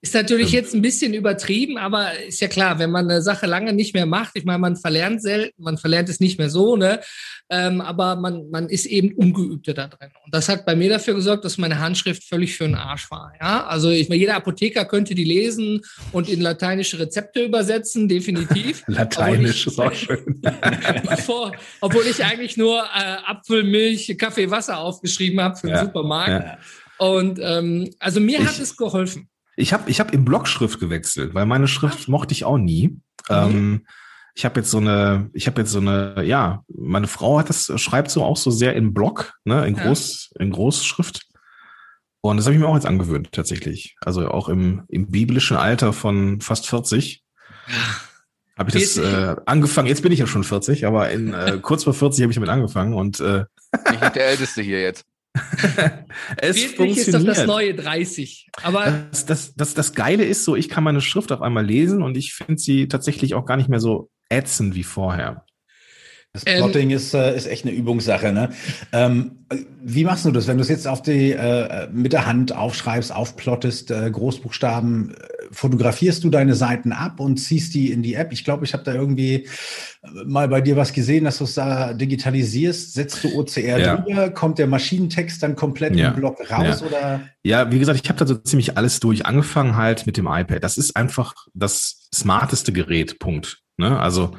ist 0.00 0.14
natürlich 0.14 0.52
jetzt 0.52 0.74
ein 0.74 0.82
bisschen 0.82 1.12
übertrieben, 1.12 1.76
aber 1.76 2.16
ist 2.20 2.40
ja 2.40 2.46
klar, 2.46 2.78
wenn 2.78 2.90
man 2.90 3.10
eine 3.10 3.20
Sache 3.20 3.46
lange 3.46 3.72
nicht 3.72 3.94
mehr 3.94 4.06
macht, 4.06 4.32
ich 4.34 4.44
meine, 4.44 4.60
man 4.60 4.76
verlernt 4.76 5.20
selten, 5.20 5.60
man 5.60 5.76
verlernt 5.76 6.08
es 6.08 6.20
nicht 6.20 6.38
mehr 6.38 6.50
so, 6.50 6.76
ne? 6.76 7.00
Ähm, 7.50 7.80
aber 7.80 8.14
man, 8.14 8.48
man 8.50 8.68
ist 8.68 8.86
eben 8.86 9.12
ungeübter 9.14 9.74
da 9.74 9.88
drin. 9.88 10.10
Und 10.24 10.32
das 10.32 10.48
hat 10.48 10.66
bei 10.66 10.76
mir 10.76 10.90
dafür 10.90 11.14
gesorgt, 11.14 11.44
dass 11.44 11.58
meine 11.58 11.80
Handschrift 11.80 12.22
völlig 12.22 12.54
für 12.54 12.64
den 12.64 12.74
Arsch 12.74 13.10
war. 13.10 13.32
Ja? 13.40 13.66
Also 13.66 13.90
ich 13.90 14.08
meine, 14.08 14.20
jeder 14.20 14.36
Apotheker 14.36 14.84
könnte 14.84 15.14
die 15.14 15.24
lesen 15.24 15.80
und 16.12 16.28
in 16.28 16.42
lateinische 16.42 16.98
Rezepte 16.98 17.44
übersetzen, 17.44 18.06
definitiv. 18.06 18.84
Lateinisch 18.86 19.66
ist 19.66 19.80
auch 19.80 19.94
schön. 19.94 20.42
bevor, 21.08 21.52
obwohl 21.80 22.06
ich 22.06 22.22
eigentlich 22.22 22.58
nur 22.58 22.82
äh, 22.82 23.16
Apfelmilch, 23.24 24.14
Kaffee, 24.18 24.50
Wasser 24.50 24.78
aufgeschrieben 24.78 25.40
habe 25.40 25.56
für 25.56 25.68
den 25.68 25.76
ja, 25.76 25.84
Supermarkt. 25.86 26.44
Ja. 26.44 26.58
Und 26.98 27.40
ähm, 27.42 27.90
also 27.98 28.20
mir 28.20 28.40
ich, 28.40 28.46
hat 28.46 28.58
es 28.58 28.76
geholfen. 28.76 29.28
Ich 29.58 29.72
habe 29.72 29.90
ich 29.90 29.98
hab 29.98 30.12
in 30.12 30.24
Blockschrift 30.24 30.78
gewechselt, 30.78 31.34
weil 31.34 31.44
meine 31.44 31.66
Schrift 31.66 32.02
Ach. 32.02 32.08
mochte 32.08 32.32
ich 32.32 32.44
auch 32.44 32.58
nie. 32.58 32.88
Mhm. 32.88 33.00
Ähm, 33.30 33.86
ich 34.34 34.44
habe 34.44 34.60
jetzt 34.60 34.70
so 34.70 34.78
eine, 34.78 35.30
ich 35.32 35.48
habe 35.48 35.60
jetzt 35.60 35.72
so 35.72 35.80
eine, 35.80 36.22
ja, 36.22 36.62
meine 36.68 37.08
Frau 37.08 37.40
hat 37.40 37.48
das, 37.48 37.72
schreibt 37.80 38.08
so 38.10 38.22
auch 38.22 38.36
so 38.36 38.52
sehr 38.52 38.76
in 38.76 38.94
Block, 38.94 39.34
ne, 39.44 39.66
in 39.66 39.74
Groß, 39.74 40.30
ja. 40.34 40.44
in 40.44 40.52
Großschrift. 40.52 41.26
Und 42.20 42.36
das 42.36 42.46
habe 42.46 42.54
ich 42.54 42.60
mir 42.60 42.68
auch 42.68 42.76
jetzt 42.76 42.86
angewöhnt, 42.86 43.32
tatsächlich. 43.32 43.96
Also 44.00 44.28
auch 44.28 44.48
im, 44.48 44.84
im 44.88 45.10
biblischen 45.10 45.56
Alter 45.56 45.92
von 45.92 46.40
fast 46.40 46.68
40 46.68 47.24
habe 48.56 48.70
ich 48.70 48.94
das 48.94 48.96
äh, 48.96 49.36
angefangen. 49.44 49.88
Jetzt 49.88 50.02
bin 50.02 50.12
ich 50.12 50.20
ja 50.20 50.28
schon 50.28 50.44
40, 50.44 50.86
aber 50.86 51.10
in 51.10 51.34
äh, 51.34 51.58
kurz 51.62 51.82
vor 51.82 51.94
40 51.94 52.22
habe 52.22 52.30
ich 52.30 52.36
damit 52.36 52.50
angefangen 52.50 52.94
und 52.94 53.18
äh, 53.18 53.44
ich 53.72 53.98
bin 53.98 54.12
der 54.14 54.28
Älteste 54.28 54.62
hier 54.62 54.80
jetzt. 54.80 55.04
Es 56.36 56.56
40 56.58 56.76
funktioniert. 56.76 56.96
ist 56.98 57.14
doch 57.14 57.24
das 57.24 57.46
neue 57.46 57.74
30. 57.74 58.48
Aber 58.62 59.06
das, 59.10 59.26
das, 59.26 59.54
das, 59.54 59.74
das 59.74 59.94
Geile 59.94 60.24
ist 60.24 60.44
so, 60.44 60.56
ich 60.56 60.68
kann 60.68 60.84
meine 60.84 61.00
Schrift 61.00 61.32
auf 61.32 61.42
einmal 61.42 61.64
lesen 61.64 62.02
und 62.02 62.16
ich 62.16 62.34
finde 62.34 62.58
sie 62.58 62.88
tatsächlich 62.88 63.34
auch 63.34 63.44
gar 63.44 63.56
nicht 63.56 63.68
mehr 63.68 63.80
so 63.80 64.10
ätzend 64.28 64.74
wie 64.74 64.84
vorher. 64.84 65.44
Das 66.44 66.54
Plotting 66.56 66.90
ähm, 66.90 66.96
ist, 66.96 67.14
äh, 67.14 67.36
ist 67.36 67.46
echt 67.46 67.64
eine 67.64 67.74
Übungssache. 67.74 68.32
Ne? 68.32 68.50
Ähm, 68.92 69.38
wie 69.82 70.04
machst 70.04 70.24
du 70.26 70.30
das, 70.30 70.46
wenn 70.46 70.58
du 70.58 70.62
es 70.62 70.68
jetzt 70.68 70.86
auf 70.86 71.02
die, 71.02 71.32
äh, 71.32 71.88
mit 71.90 72.12
der 72.12 72.26
Hand 72.26 72.54
aufschreibst, 72.54 73.14
aufplottest, 73.14 73.90
äh, 73.90 74.10
Großbuchstaben, 74.10 75.14
äh, 75.14 75.14
fotografierst 75.50 76.22
du 76.24 76.30
deine 76.30 76.54
Seiten 76.54 76.92
ab 76.92 77.20
und 77.20 77.38
ziehst 77.38 77.72
die 77.74 77.90
in 77.90 78.02
die 78.02 78.14
App? 78.14 78.32
Ich 78.32 78.44
glaube, 78.44 78.66
ich 78.66 78.74
habe 78.74 78.84
da 78.84 78.92
irgendwie 78.92 79.46
äh, 80.02 80.24
mal 80.26 80.48
bei 80.48 80.60
dir 80.60 80.76
was 80.76 80.92
gesehen, 80.92 81.24
dass 81.24 81.38
du 81.38 81.44
es 81.44 81.54
da 81.54 81.94
digitalisierst. 81.94 82.92
Setzt 82.92 83.24
du 83.24 83.38
OCR 83.38 83.78
ja. 83.78 83.96
drüber? 83.96 84.30
Kommt 84.30 84.58
der 84.58 84.66
Maschinentext 84.66 85.42
dann 85.42 85.56
komplett 85.56 85.96
ja. 85.96 86.08
im 86.08 86.16
Block 86.16 86.38
raus? 86.50 86.80
Ja. 86.80 86.86
Oder? 86.86 87.20
ja, 87.42 87.72
wie 87.72 87.78
gesagt, 87.78 87.98
ich 88.02 88.08
habe 88.08 88.18
da 88.18 88.26
so 88.26 88.34
ziemlich 88.34 88.76
alles 88.76 89.00
durch. 89.00 89.24
Angefangen 89.24 89.76
halt 89.76 90.06
mit 90.06 90.18
dem 90.18 90.26
iPad. 90.26 90.62
Das 90.62 90.76
ist 90.76 90.94
einfach 90.94 91.34
das 91.54 92.08
smarteste 92.14 92.72
Gerät, 92.72 93.18
Punkt. 93.18 93.62
Ne? 93.78 93.98
Also 93.98 94.24
ähm, 94.24 94.38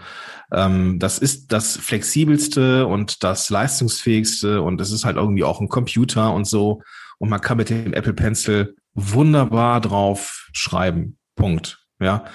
das 0.51 1.19
ist 1.19 1.51
das 1.51 1.77
flexibelste 1.77 2.87
und 2.87 3.23
das 3.23 3.49
leistungsfähigste 3.49 4.61
und 4.61 4.81
es 4.81 4.91
ist 4.91 5.05
halt 5.05 5.17
irgendwie 5.17 5.43
auch 5.43 5.61
ein 5.61 5.69
Computer 5.69 6.33
und 6.33 6.45
so. 6.45 6.81
Und 7.19 7.29
man 7.29 7.41
kann 7.41 7.57
mit 7.57 7.69
dem 7.69 7.93
Apple 7.93 8.13
Pencil 8.13 8.75
wunderbar 8.93 9.81
drauf 9.81 10.49
schreiben. 10.53 11.17
Punkt. 11.35 11.85
Ja. 11.99 12.25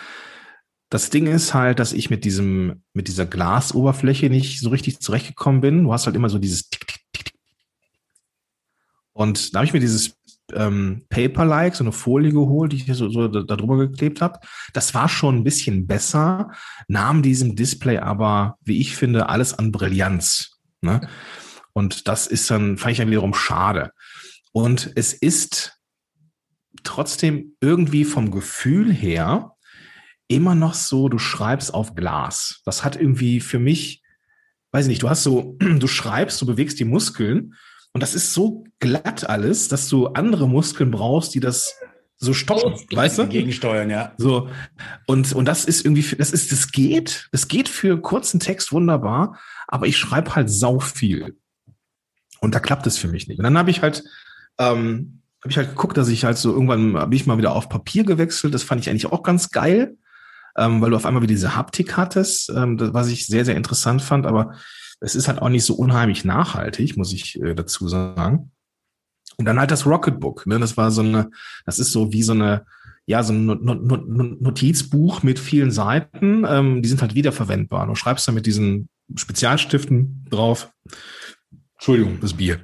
Das 0.91 1.11
Ding 1.11 1.27
ist 1.27 1.55
halt, 1.55 1.81
dass 1.81 1.93
ich 1.93 2.11
mit 2.11 2.25
diesem, 2.25 2.83
mit 2.93 3.09
dieser 3.09 3.27
Glasoberfläche 3.27 4.31
nicht 4.31 4.61
so 4.61 4.71
richtig 4.71 5.01
zurechtgekommen 5.01 5.61
bin. 5.61 5.85
Du 5.85 5.93
hast 5.93 6.07
halt 6.07 6.15
immer 6.15 6.29
so 6.29 6.39
dieses. 6.39 6.69
Und 9.13 9.55
da 9.55 9.59
habe 9.59 9.67
ich 9.67 9.73
mir 9.73 9.81
dieses 9.81 10.17
ähm, 10.53 11.07
Paper-like, 11.09 11.75
so 11.75 11.85
eine 11.85 11.93
Folie 11.93 12.33
geholt, 12.33 12.73
die 12.73 12.77
ich 12.77 12.87
so, 12.87 13.09
so 13.09 13.29
da, 13.29 13.57
drüber 13.57 13.79
geklebt 13.79 14.21
habe. 14.21 14.41
Das 14.73 14.95
war 14.95 15.09
schon 15.09 15.37
ein 15.37 15.45
bisschen 15.45 15.87
besser, 15.87 16.51
nahm 16.89 17.23
diesem 17.23 17.57
Display 17.57 17.99
aber, 17.99 18.57
wie 18.63 18.81
ich 18.81 18.97
finde, 18.97 19.29
alles 19.29 19.55
an 19.55 19.73
Brillanz. 19.73 20.59
Ne? 20.81 21.09
Und 21.73 22.09
das 22.09 22.27
ist 22.27 22.51
dann, 22.51 22.77
fand 22.79 22.93
ich 22.93 22.99
dann 22.99 23.11
wiederum 23.11 23.35
schade. 23.35 23.91
Und 24.53 24.93
es 24.95 25.13
ist 25.13 25.79
trotzdem 26.83 27.57
irgendwie 27.61 28.05
vom 28.05 28.31
Gefühl 28.31 28.93
her 28.93 29.53
immer 30.29 30.55
noch 30.55 30.75
so, 30.75 31.09
du 31.09 31.19
schreibst 31.19 31.75
auf 31.75 31.95
Glas. 31.95 32.61
Das 32.65 32.85
hat 32.85 32.97
irgendwie 32.97 33.41
für 33.41 33.59
mich, 33.59 34.03
weiß 34.73 34.87
ich 34.87 34.91
nicht, 34.91 35.03
du 35.03 35.11
hast 35.11 35.23
so, 35.23 35.57
du 35.61 35.87
schreibst, 35.87 36.41
du 36.41 36.47
bewegst 36.47 36.79
die 36.79 36.85
Muskeln 36.85 37.55
Und 37.95 38.03
das 38.03 38.15
ist 38.15 38.35
so 38.35 38.65
glatt 38.81 39.29
alles, 39.29 39.69
dass 39.69 39.89
du 39.89 40.09
andere 40.09 40.49
Muskeln 40.49 40.91
brauchst, 40.91 41.35
die 41.35 41.41
das 41.41 41.75
so 42.17 42.35
stoppen, 42.35 42.75
oh, 42.75 42.97
weißt 42.97 43.19
du? 43.19 43.29
Gegensteuern, 43.29 43.89
ja. 43.89 44.13
So. 44.17 44.49
Und, 45.07 45.33
und 45.33 45.45
das 45.45 45.65
ist 45.65 45.85
irgendwie, 45.85 46.17
das 46.17 46.33
ist, 46.33 46.51
das 46.51 46.73
geht, 46.73 47.29
das 47.31 47.47
geht 47.47 47.69
für 47.69 48.01
kurzen 48.01 48.41
Text 48.41 48.73
wunderbar, 48.73 49.39
aber 49.69 49.87
ich 49.87 49.97
schreibe 49.97 50.35
halt 50.35 50.51
sau 50.51 50.81
viel. 50.81 51.37
Und 52.41 52.55
da 52.55 52.61
klappt 52.61 52.87
es 52.87 52.99
für 52.99 53.09
mich 53.09 53.29
nicht. 53.29 53.39
Und 53.39 53.45
dann 53.45 53.57
habe 53.57 53.71
ich 53.71 53.81
halt, 53.81 54.03
ähm, 54.59 55.23
habe 55.43 55.51
ich 55.51 55.57
halt 55.57 55.71
geguckt, 55.71 55.97
dass 55.97 56.09
ich 56.09 56.25
halt 56.25 56.37
so 56.37 56.53
irgendwann 56.53 56.97
habe 56.97 57.15
ich 57.15 57.27
mal 57.27 57.39
wieder 57.39 57.55
auf 57.55 57.69
Papier 57.69 58.05
gewechselt. 58.05 58.55
Das 58.55 58.65
fand 58.65 58.81
ich 58.81 58.91
eigentlich 58.91 59.07
auch 59.07 59.23
ganz 59.23 59.51
geil, 59.51 59.97
ähm, 60.57 60.81
weil 60.81 60.91
du 60.91 60.97
auf 60.97 61.07
einmal 61.07 61.23
wieder 61.23 61.35
diese 61.35 61.55
Haptik 61.55 61.97
hattest, 61.97 62.51
ähm, 62.51 62.77
das, 62.77 62.93
was 62.93 63.09
ich 63.09 63.27
sehr, 63.27 63.45
sehr 63.45 63.57
interessant 63.57 64.03
fand. 64.03 64.27
Aber 64.27 64.55
es 65.01 65.15
ist 65.15 65.29
halt 65.29 65.41
auch 65.43 65.49
nicht 65.49 65.65
so 65.65 65.75
unheimlich 65.75 66.25
nachhaltig, 66.25 66.97
muss 66.97 67.13
ich 67.13 67.41
äh, 67.41 67.55
dazu 67.55 67.89
sagen. 67.89 68.51
Und 69.37 69.47
dann 69.47 69.59
halt 69.59 69.71
das 69.71 69.87
Rocketbook. 69.87 70.47
Ne? 70.47 70.59
Das 70.59 70.77
war 70.77 70.91
so 70.91 71.03
eine, 71.03 71.31
das 71.67 71.79
ist 71.79 71.93
so 71.93 72.13
wie 72.13 72.23
so 72.23 72.33
eine, 72.33 72.67
ja, 73.07 73.23
so 73.23 73.33
ein 73.33 73.47
Notizbuch 73.47 75.23
mit 75.23 75.39
vielen 75.39 75.71
Seiten. 75.71 76.47
Ähm, 76.49 76.83
die 76.83 76.89
sind 76.89 77.03
halt 77.03 77.15
wiederverwendbar. 77.15 77.87
Du 77.87 77.95
schreibst 77.95 78.27
da 78.29 78.33
mit 78.33 78.47
diesen 78.47 78.89
Spezialstiften 79.15 80.27
drauf. 80.31 80.71
Entschuldigung, 81.75 82.21
das 82.21 82.35
Bier. 82.35 82.61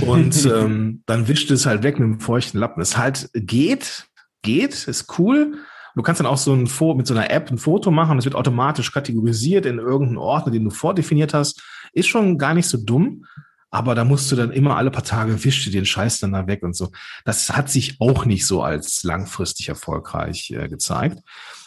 Und 0.00 0.44
ähm, 0.52 1.02
dann 1.06 1.28
wischt 1.28 1.50
es 1.50 1.66
halt 1.66 1.82
weg 1.82 2.00
mit 2.00 2.08
dem 2.08 2.20
feuchten 2.20 2.58
Lappen. 2.58 2.80
Es 2.80 2.96
halt 2.96 3.30
geht, 3.34 4.08
geht, 4.42 4.88
ist 4.88 5.18
cool. 5.18 5.58
Du 5.96 6.02
kannst 6.02 6.20
dann 6.20 6.26
auch 6.26 6.36
so 6.36 6.52
ein 6.52 6.66
Foto 6.66 6.94
mit 6.94 7.06
so 7.06 7.14
einer 7.14 7.30
App 7.30 7.50
ein 7.50 7.56
Foto 7.56 7.90
machen. 7.90 8.18
Es 8.18 8.26
wird 8.26 8.34
automatisch 8.34 8.92
kategorisiert 8.92 9.64
in 9.64 9.78
irgendeinen 9.78 10.18
Ordner, 10.18 10.52
den 10.52 10.64
du 10.64 10.70
vordefiniert 10.70 11.32
hast. 11.32 11.62
Ist 11.92 12.06
schon 12.08 12.36
gar 12.36 12.52
nicht 12.52 12.68
so 12.68 12.76
dumm. 12.78 13.24
Aber 13.70 13.94
da 13.94 14.04
musst 14.04 14.30
du 14.30 14.36
dann 14.36 14.52
immer 14.52 14.76
alle 14.76 14.90
paar 14.90 15.02
Tage 15.02 15.42
wischte 15.42 15.70
den 15.70 15.86
Scheiß 15.86 16.20
dann 16.20 16.32
da 16.32 16.46
weg 16.46 16.62
und 16.62 16.76
so. 16.76 16.92
Das 17.24 17.50
hat 17.56 17.70
sich 17.70 17.96
auch 17.98 18.26
nicht 18.26 18.46
so 18.46 18.62
als 18.62 19.04
langfristig 19.04 19.70
erfolgreich 19.70 20.50
äh, 20.50 20.68
gezeigt. 20.68 21.20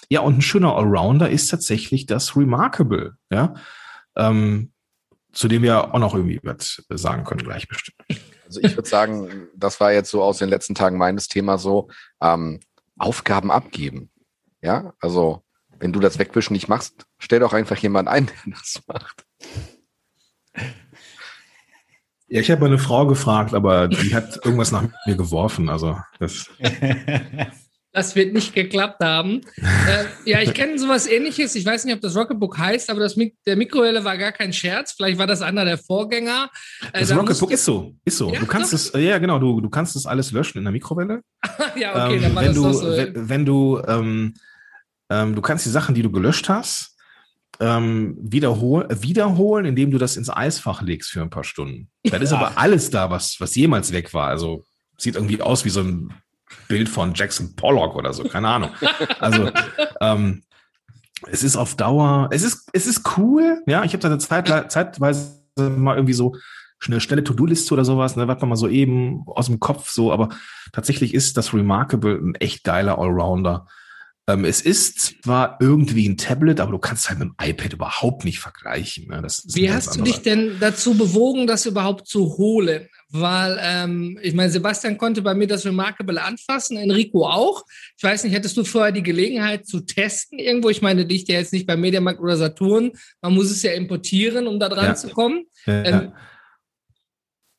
Ja, 0.10 0.22
und 0.22 0.38
ein 0.38 0.42
schöner 0.42 0.76
Allrounder 0.76 1.30
ist 1.30 1.50
tatsächlich 1.50 2.06
das 2.06 2.36
Remarkable, 2.36 3.16
ja. 3.32 3.56
Ähm, 4.16 4.72
zu 5.32 5.48
dem 5.48 5.62
wir 5.62 5.94
auch 5.94 6.00
noch 6.00 6.16
irgendwie 6.16 6.40
was 6.42 6.84
sagen 6.90 7.24
können, 7.24 7.44
gleich 7.44 7.68
bestimmt. 7.68 8.02
Also 8.46 8.62
ich 8.62 8.76
würde 8.76 8.90
sagen, 8.90 9.48
das 9.56 9.80
war 9.80 9.92
jetzt 9.92 10.10
so 10.10 10.24
aus 10.24 10.40
den 10.40 10.50
letzten 10.50 10.74
Tagen 10.74 10.98
meines 10.98 11.28
Thema 11.28 11.60
so, 11.60 11.90
ähm, 12.22 12.60
Aufgaben 12.98 13.52
abgeben. 13.52 14.10
Ja, 14.62 14.94
also 15.00 15.44
wenn 15.80 15.94
du 15.94 16.00
das 16.00 16.20
Wegwischen 16.20 16.54
nicht 16.54 16.68
machst, 16.68 17.06
stell 17.18 17.40
doch 17.40 17.54
einfach 17.54 17.78
jemand 17.78 18.08
ein, 18.08 18.26
der 18.28 18.54
das 18.54 18.82
macht. 18.88 19.26
Ja, 22.28 22.42
ich 22.42 22.52
habe 22.52 22.62
meine 22.62 22.78
Frau 22.78 23.08
gefragt, 23.08 23.54
aber 23.54 23.88
die 23.88 24.14
hat 24.14 24.40
irgendwas 24.44 24.72
nach 24.72 24.88
mir 25.06 25.16
geworfen. 25.16 25.70
Also 25.70 25.98
das. 26.20 26.50
Das 27.92 28.16
wird 28.16 28.34
nicht 28.34 28.54
geklappt 28.54 29.04
haben. 29.04 29.42
äh, 29.58 30.30
ja, 30.30 30.42
ich 30.42 30.54
kenne 30.54 30.78
sowas 30.78 31.08
ähnliches. 31.08 31.56
Ich 31.56 31.66
weiß 31.66 31.86
nicht, 31.86 31.96
ob 31.96 32.02
das 32.02 32.16
Rocketbook 32.16 32.60
heißt, 32.60 32.92
aber 32.92 33.00
das 33.00 33.16
Mik 33.16 33.36
der 33.48 33.56
Mikrowelle 33.56 34.04
war 34.04 34.16
gar 34.16 34.32
kein 34.32 34.54
Scherz. 34.54 34.92
Vielleicht 34.92 35.18
war 35.18 35.26
das 35.26 35.42
einer 35.42 35.66
der 35.66 35.80
Vorgänger. 35.80 36.52
Äh, 36.94 37.00
das 37.00 37.16
Rocketbook 37.16 37.50
ist 37.50 37.66
so. 37.66 37.96
Ist 38.06 38.20
so. 38.20 38.32
Ja, 38.32 38.40
du 38.40 38.46
kannst 38.46 38.74
es, 38.74 38.94
ja, 38.94 39.18
genau, 39.18 39.40
du, 39.40 39.60
du 39.60 39.70
kannst 39.72 39.96
es 39.96 40.06
alles 40.06 40.32
löschen 40.32 40.60
in 40.60 40.66
der 40.66 40.72
Mikrowelle. 40.72 41.24
ja, 41.76 42.06
okay, 42.06 42.18
ähm, 42.18 42.22
dann 42.22 42.36
war 42.36 42.44
wenn 42.44 42.54
das 42.54 42.56
du, 42.56 42.74
so. 42.74 42.96
Wenn, 42.96 43.30
wenn 43.30 43.46
du, 43.46 43.82
ähm, 43.88 44.36
ähm, 45.10 45.36
du 45.36 45.42
kannst 45.42 45.66
die 45.66 45.70
Sachen, 45.70 45.96
die 45.96 46.02
du 46.02 46.12
gelöscht 46.12 46.50
hast, 46.50 46.96
ähm, 47.60 48.16
wiederhol 48.20 48.88
wiederholen, 48.90 49.66
indem 49.66 49.92
du 49.92 49.98
das 49.98 50.18
ins 50.18 50.30
Eisfach 50.30 50.82
legst 50.82 51.12
für 51.12 51.22
ein 51.22 51.30
paar 51.30 51.44
Stunden. 51.44 51.90
Dann 52.04 52.22
ist 52.22 52.32
aber 52.32 52.58
alles 52.58 52.90
da, 52.90 53.10
was, 53.10 53.36
was 53.40 53.56
jemals 53.56 53.92
weg 53.92 54.14
war. 54.14 54.28
Also 54.28 54.64
sieht 54.98 55.16
irgendwie 55.16 55.42
aus 55.42 55.66
wie 55.66 55.70
so 55.70 55.82
ein 55.82 56.14
Bild 56.68 56.90
von 56.90 57.14
Jackson 57.14 57.56
Pollock 57.56 57.96
oder 57.96 58.14
so, 58.14 58.24
keine 58.24 58.48
Ahnung. 58.48 58.72
Also 59.20 59.52
ähm, 60.02 60.44
es 61.28 61.44
ist 61.44 61.58
auf 61.58 61.76
Dauer, 61.76 62.30
es 62.32 62.44
ist, 62.44 62.70
es 62.72 62.88
ist 62.88 63.18
cool, 63.18 63.62
ja. 63.68 63.84
Ich 63.84 63.92
habe 63.92 64.00
da 64.00 64.08
eine 64.08 64.20
Zeit, 64.20 64.72
zeitweise 64.72 65.40
mal 65.58 65.96
irgendwie 65.96 66.14
so 66.14 66.36
eine 66.88 67.02
schnelle 67.02 67.24
To-Do-Liste 67.24 67.74
oder 67.74 67.84
sowas, 67.84 68.16
ne, 68.16 68.28
was 68.28 68.40
man 68.40 68.50
mal 68.50 68.56
so 68.56 68.70
eben 68.70 69.24
aus 69.28 69.48
dem 69.48 69.60
Kopf 69.60 69.90
so, 69.90 70.14
aber 70.14 70.30
tatsächlich 70.72 71.14
ist 71.14 71.36
das 71.36 71.54
Remarkable 71.54 72.16
ein 72.16 72.36
echt 72.36 72.64
geiler 72.64 72.98
Allrounder. 73.00 73.68
Ähm, 74.30 74.46
es 74.46 74.62
ist 74.62 75.24
zwar 75.24 75.58
irgendwie 75.60 76.08
ein 76.08 76.18
Tablet, 76.18 76.60
aber 76.60 76.72
du 76.72 76.78
kannst 76.78 77.10
halt 77.10 77.18
mit 77.18 77.30
dem 77.30 77.36
iPad 77.42 77.74
überhaupt 77.74 78.26
nicht 78.26 78.40
vergleichen. 78.40 79.08
Ne? 79.08 79.24
Wie 79.54 79.72
hast 79.72 79.96
du 79.96 80.04
dich 80.04 80.22
denn 80.22 80.58
dazu 80.60 80.96
bewogen, 80.96 81.48
das 81.48 81.66
überhaupt 81.66 82.08
zu 82.08 82.38
holen? 82.38 82.88
Weil, 83.10 83.58
ähm, 83.60 84.20
ich 84.22 84.36
meine, 84.36 84.52
Sebastian 84.52 85.00
konnte 85.00 85.24
bei 85.24 85.34
mir 85.34 85.48
das 85.48 85.66
Remarkable 85.66 86.22
anfassen, 86.22 86.78
Enrico 86.78 87.26
auch. 87.26 87.64
Ich 87.98 88.04
weiß 88.04 88.24
nicht, 88.24 88.34
hättest 88.34 88.56
du 88.56 88.64
vorher 88.64 88.92
die 88.92 89.02
Gelegenheit 89.02 89.66
zu 89.66 89.80
testen 89.80 90.38
irgendwo? 90.38 90.70
Ich 90.70 90.84
meine, 90.84 91.04
liegt 91.04 91.28
ja 91.28 91.40
jetzt 91.40 91.54
nicht 91.54 91.66
bei 91.66 91.76
Mediamarkt 91.76 92.20
oder 92.20 92.38
Saturn. 92.38 92.92
Man 93.24 93.34
muss 93.34 93.50
es 93.50 93.64
ja 93.64 93.72
importieren, 93.72 94.46
um 94.46 94.60
da 94.60 94.70
dran 94.70 94.86
ja. 94.86 94.96
zu 94.96 95.10
kommen. 95.10 95.46
Ja. 95.66 95.84
Ähm, 95.86 96.12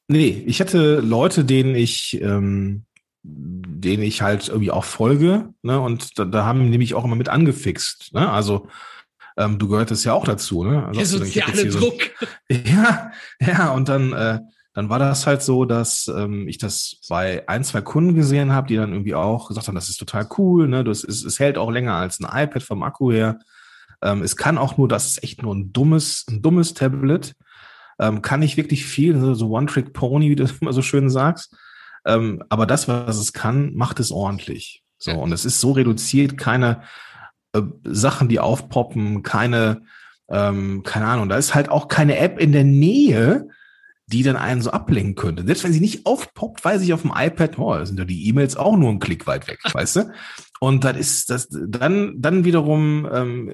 nee, 0.06 0.44
ich 0.46 0.60
hatte 0.60 1.00
Leute, 1.00 1.44
denen 1.44 1.74
ich 1.74 2.20
ähm, 2.22 2.84
den 3.22 4.02
ich 4.02 4.22
halt 4.22 4.48
irgendwie 4.48 4.70
auch 4.70 4.84
folge. 4.84 5.52
Ne? 5.62 5.80
Und 5.80 6.18
da, 6.18 6.24
da 6.24 6.44
haben 6.44 6.70
nämlich 6.70 6.94
auch 6.94 7.04
immer 7.04 7.16
mit 7.16 7.28
angefixt. 7.28 8.14
Ne? 8.14 8.30
Also 8.30 8.68
ähm, 9.36 9.58
du 9.58 9.68
gehörtest 9.68 10.04
ja 10.04 10.12
auch 10.12 10.24
dazu. 10.24 10.64
Ne? 10.64 10.86
Also, 10.86 10.98
Der 10.98 11.06
soziale 11.06 11.68
Druck. 11.68 12.02
So, 12.48 12.56
ja, 12.64 13.10
ja, 13.40 13.70
und 13.72 13.88
dann, 13.88 14.12
äh, 14.12 14.40
dann 14.74 14.88
war 14.88 14.98
das 14.98 15.26
halt 15.26 15.42
so, 15.42 15.64
dass 15.64 16.08
ähm, 16.14 16.46
ich 16.48 16.58
das 16.58 17.00
bei 17.08 17.48
ein, 17.48 17.64
zwei 17.64 17.80
Kunden 17.80 18.14
gesehen 18.14 18.52
habe, 18.52 18.68
die 18.68 18.76
dann 18.76 18.92
irgendwie 18.92 19.14
auch 19.14 19.48
gesagt 19.48 19.68
haben, 19.68 19.74
das 19.74 19.88
ist 19.88 19.98
total 19.98 20.28
cool, 20.38 20.68
ne? 20.68 20.84
Das 20.84 21.02
ist, 21.04 21.24
es 21.24 21.38
hält 21.38 21.58
auch 21.58 21.70
länger 21.70 21.94
als 21.94 22.20
ein 22.20 22.44
iPad 22.44 22.62
vom 22.62 22.82
Akku 22.82 23.12
her. 23.12 23.38
Ähm, 24.02 24.22
es 24.22 24.36
kann 24.36 24.58
auch 24.58 24.76
nur, 24.76 24.88
das 24.88 25.06
ist 25.06 25.24
echt 25.24 25.42
nur 25.42 25.54
ein 25.54 25.72
dummes, 25.72 26.24
ein 26.28 26.42
dummes 26.42 26.74
Tablet. 26.74 27.34
Ähm, 27.98 28.22
kann 28.22 28.40
nicht 28.40 28.56
wirklich 28.56 28.86
viel, 28.86 29.34
so 29.34 29.50
One-Trick-Pony, 29.50 30.30
wie 30.30 30.36
du 30.36 30.46
immer 30.60 30.72
so 30.72 30.82
schön 30.82 31.10
sagst. 31.10 31.56
Ähm, 32.06 32.42
aber 32.48 32.66
das, 32.66 32.88
was 32.88 33.18
es 33.18 33.32
kann, 33.32 33.74
macht 33.74 34.00
es 34.00 34.10
ordentlich. 34.10 34.82
So, 34.98 35.12
und 35.12 35.32
es 35.32 35.44
ist 35.44 35.60
so 35.60 35.72
reduziert, 35.72 36.36
keine 36.36 36.82
äh, 37.52 37.62
Sachen, 37.84 38.28
die 38.28 38.38
aufpoppen, 38.38 39.22
keine, 39.22 39.82
ähm, 40.28 40.82
keine 40.82 41.06
Ahnung, 41.06 41.28
da 41.28 41.36
ist 41.36 41.54
halt 41.54 41.70
auch 41.70 41.88
keine 41.88 42.18
App 42.18 42.38
in 42.38 42.52
der 42.52 42.64
Nähe, 42.64 43.48
die 44.10 44.22
dann 44.22 44.36
einen 44.36 44.60
so 44.60 44.70
ablenken 44.70 45.14
könnte. 45.14 45.44
Selbst 45.44 45.62
wenn 45.62 45.72
sie 45.72 45.80
nicht 45.80 46.04
aufpoppt, 46.04 46.64
weiß 46.64 46.82
ich 46.82 46.92
auf 46.92 47.02
dem 47.02 47.12
iPad, 47.14 47.58
oh, 47.58 47.84
sind 47.84 47.98
ja 47.98 48.04
die 48.04 48.28
E-Mails 48.28 48.56
auch 48.56 48.76
nur 48.76 48.90
einen 48.90 48.98
Klick 48.98 49.26
weit 49.26 49.46
weg, 49.46 49.60
weißt 49.72 49.96
du? 49.96 50.12
Und 50.58 50.84
das 50.84 50.96
ist 50.96 51.30
das, 51.30 51.48
dann, 51.50 52.14
dann 52.18 52.44
wiederum 52.44 53.08
ähm, 53.10 53.52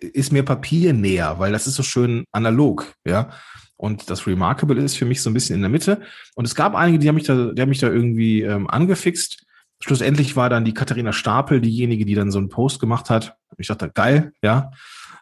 ist 0.00 0.32
mir 0.32 0.42
Papier 0.42 0.92
näher, 0.92 1.38
weil 1.38 1.52
das 1.52 1.66
ist 1.66 1.74
so 1.74 1.82
schön 1.82 2.24
analog, 2.32 2.94
ja. 3.06 3.30
Und 3.76 4.10
das 4.10 4.26
Remarkable 4.26 4.82
ist 4.82 4.96
für 4.96 5.04
mich 5.04 5.22
so 5.22 5.30
ein 5.30 5.34
bisschen 5.34 5.54
in 5.54 5.62
der 5.62 5.70
Mitte. 5.70 6.00
Und 6.34 6.46
es 6.46 6.56
gab 6.56 6.74
einige, 6.74 6.98
die 6.98 7.08
haben 7.08 7.14
mich 7.14 7.24
da, 7.24 7.52
die 7.52 7.62
haben 7.62 7.68
mich 7.68 7.78
da 7.78 7.88
irgendwie 7.88 8.42
ähm, 8.42 8.68
angefixt. 8.68 9.44
Schlussendlich 9.80 10.34
war 10.34 10.50
dann 10.50 10.64
die 10.64 10.74
Katharina 10.74 11.12
Stapel 11.12 11.60
diejenige, 11.60 12.04
die 12.04 12.16
dann 12.16 12.32
so 12.32 12.38
einen 12.38 12.48
Post 12.48 12.80
gemacht 12.80 13.08
hat. 13.08 13.36
Ich 13.56 13.68
dachte, 13.68 13.88
geil, 13.88 14.32
ja. 14.42 14.72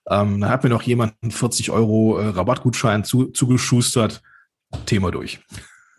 Ähm, 0.09 0.41
da 0.41 0.49
hat 0.49 0.65
mir 0.65 0.71
noch 0.71 0.83
jemand 0.83 1.15
einen 1.21 1.33
40 1.33 1.71
Euro 1.71 2.19
äh, 2.19 2.29
Rabattgutschein 2.29 3.05
zu, 3.05 3.27
zugeschustert. 3.27 4.23
Thema 4.87 5.11
durch. 5.11 5.41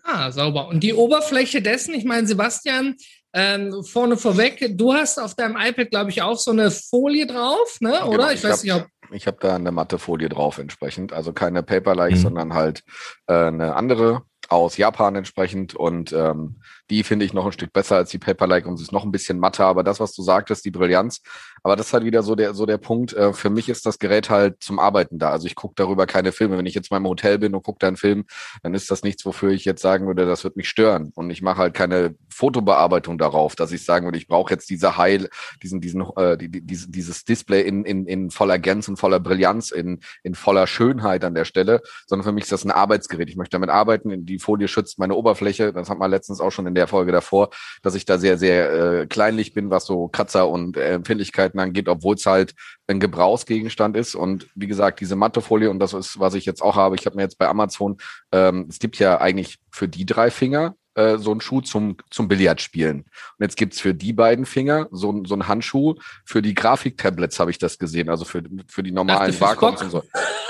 Ah, 0.03 0.31
sauber. 0.31 0.67
Und 0.69 0.81
die 0.81 0.93
Oberfläche 0.93 1.61
dessen, 1.61 1.93
ich 1.93 2.05
meine, 2.05 2.27
Sebastian, 2.27 2.95
ähm, 3.33 3.83
vorne 3.83 4.17
vorweg, 4.17 4.77
du 4.77 4.93
hast 4.93 5.19
auf 5.19 5.35
deinem 5.35 5.57
iPad, 5.57 5.91
glaube 5.91 6.09
ich, 6.11 6.21
auch 6.21 6.37
so 6.37 6.51
eine 6.51 6.71
Folie 6.71 7.27
drauf, 7.27 7.77
ne? 7.81 7.91
Genau, 7.91 8.13
oder? 8.13 8.31
Ich, 8.31 8.43
ich 8.43 8.49
weiß 8.49 8.63
nicht, 8.63 8.73
ob 8.73 8.87
ich 9.11 9.27
habe 9.27 9.37
da 9.39 9.55
eine 9.55 9.71
matte 9.71 9.99
Folie 9.99 10.29
drauf 10.29 10.57
entsprechend. 10.57 11.13
Also 11.13 11.33
keine 11.33 11.63
Paper-like, 11.63 12.15
mhm. 12.15 12.17
sondern 12.17 12.53
halt 12.53 12.83
äh, 13.27 13.33
eine 13.33 13.75
andere 13.75 14.23
aus 14.49 14.77
Japan 14.77 15.15
entsprechend. 15.15 15.75
Und 15.75 16.13
ähm, 16.13 16.61
die 16.89 17.03
finde 17.03 17.25
ich 17.25 17.33
noch 17.33 17.45
ein 17.45 17.51
Stück 17.51 17.73
besser 17.73 17.97
als 17.97 18.09
die 18.09 18.17
Paper-like 18.17 18.65
und 18.65 18.77
sie 18.77 18.83
ist 18.83 18.91
noch 18.91 19.03
ein 19.03 19.11
bisschen 19.11 19.39
matter. 19.39 19.65
Aber 19.65 19.83
das, 19.83 19.99
was 19.99 20.13
du 20.13 20.21
sagtest, 20.21 20.65
die 20.65 20.71
Brillanz, 20.71 21.21
aber 21.63 21.75
das 21.75 21.87
ist 21.87 21.93
halt 21.93 22.05
wieder 22.05 22.23
so 22.23 22.35
der, 22.35 22.53
so 22.53 22.65
der 22.65 22.77
Punkt. 22.77 23.13
Äh, 23.13 23.33
für 23.33 23.49
mich 23.49 23.69
ist 23.69 23.85
das 23.85 23.99
Gerät 23.99 24.29
halt 24.29 24.63
zum 24.63 24.79
Arbeiten 24.79 25.19
da. 25.19 25.31
Also 25.31 25.47
ich 25.47 25.55
gucke 25.55 25.73
darüber 25.75 26.05
keine 26.05 26.31
Filme. 26.31 26.57
Wenn 26.57 26.65
ich 26.65 26.75
jetzt 26.75 26.91
mal 26.91 26.97
im 26.97 27.07
Hotel 27.07 27.37
bin 27.39 27.53
und 27.55 27.63
gucke 27.63 27.79
da 27.79 27.87
einen 27.87 27.97
Film, 27.97 28.25
dann 28.63 28.73
ist 28.73 28.89
das 28.89 29.03
nichts, 29.03 29.25
wofür 29.25 29.51
ich 29.51 29.65
jetzt 29.65 29.81
sagen 29.81 30.07
würde, 30.07 30.25
das 30.25 30.43
wird 30.43 30.55
mich 30.55 30.69
stören. 30.69 31.11
Und 31.15 31.29
ich 31.29 31.41
mache 31.41 31.57
halt 31.57 31.73
keine 31.73 32.15
Fotobearbeitung 32.37 33.17
darauf, 33.17 33.55
dass 33.55 33.71
ich 33.71 33.83
sagen 33.83 34.05
würde, 34.05 34.17
ich 34.17 34.27
brauche 34.27 34.53
jetzt 34.53 34.69
diese 34.69 34.97
Heil, 34.97 35.29
diesen, 35.63 35.81
diesen, 35.81 36.05
äh, 36.15 36.37
die, 36.37 36.49
die, 36.49 36.61
dieses 36.61 37.25
Display 37.25 37.61
in, 37.61 37.83
in, 37.83 38.05
in 38.05 38.29
voller 38.29 38.59
Gänze 38.59 38.91
und 38.91 38.97
voller 38.97 39.19
Brillanz, 39.19 39.71
in, 39.71 39.99
in 40.23 40.35
voller 40.35 40.67
Schönheit 40.67 41.23
an 41.23 41.33
der 41.33 41.45
Stelle, 41.45 41.81
sondern 42.05 42.25
für 42.25 42.31
mich 42.31 42.43
ist 42.43 42.51
das 42.51 42.63
ein 42.63 42.71
Arbeitsgerät. 42.71 43.29
Ich 43.29 43.37
möchte 43.37 43.55
damit 43.55 43.69
arbeiten. 43.69 44.25
Die 44.25 44.39
Folie 44.39 44.67
schützt 44.67 44.99
meine 44.99 45.15
Oberfläche. 45.15 45.73
Das 45.73 45.89
hat 45.89 45.97
man 45.97 46.11
letztens 46.11 46.39
auch 46.39 46.51
schon 46.51 46.67
in 46.67 46.75
der 46.75 46.87
Folge 46.87 47.11
davor, 47.11 47.49
dass 47.81 47.95
ich 47.95 48.05
da 48.05 48.17
sehr, 48.19 48.37
sehr 48.37 48.71
äh, 48.71 49.07
kleinlich 49.07 49.53
bin, 49.53 49.71
was 49.71 49.85
so 49.85 50.07
Kratzer 50.07 50.47
und 50.47 50.77
äh, 50.77 50.93
Empfindlichkeiten 50.93 51.59
angeht, 51.59 51.89
obwohl 51.89 52.15
es 52.15 52.25
halt 52.25 52.53
ein 52.85 52.99
Gebrauchsgegenstand 52.99 53.97
ist. 53.97 54.13
Und 54.13 54.47
wie 54.55 54.67
gesagt, 54.67 54.99
diese 54.99 55.15
Mattefolie, 55.15 55.69
und 55.69 55.79
das 55.79 55.93
ist, 55.93 56.19
was 56.19 56.35
ich 56.35 56.45
jetzt 56.45 56.61
auch 56.61 56.75
habe, 56.75 56.95
ich 56.95 57.05
habe 57.05 57.15
mir 57.15 57.23
jetzt 57.23 57.37
bei 57.39 57.47
Amazon, 57.47 57.97
ähm, 58.31 58.67
es 58.69 58.79
gibt 58.79 58.99
ja 58.99 59.19
eigentlich 59.19 59.57
für 59.71 59.87
die 59.87 60.05
drei 60.05 60.29
Finger 60.29 60.75
äh, 60.97 61.19
so 61.19 61.31
einen 61.31 61.41
Schuh 61.41 61.61
zum, 61.61 61.97
zum 62.09 62.27
Billardspielen. 62.27 63.01
Und 63.01 63.39
jetzt 63.39 63.55
gibt's 63.55 63.79
für 63.79 63.93
die 63.93 64.13
beiden 64.13 64.45
Finger 64.45 64.87
so, 64.91 65.23
so 65.25 65.35
einen 65.35 65.47
Handschuh. 65.47 65.95
Für 66.25 66.41
die 66.41 66.55
Grafiktablets 66.55 67.39
habe 67.39 67.51
ich 67.51 67.59
das 67.59 67.77
gesehen, 67.77 68.09
also 68.09 68.25
für, 68.25 68.41
für 68.67 68.81
die 68.81 68.91
normalen 68.91 69.39
Wacom 69.39 69.75
und 69.75 69.91
so. 69.91 70.03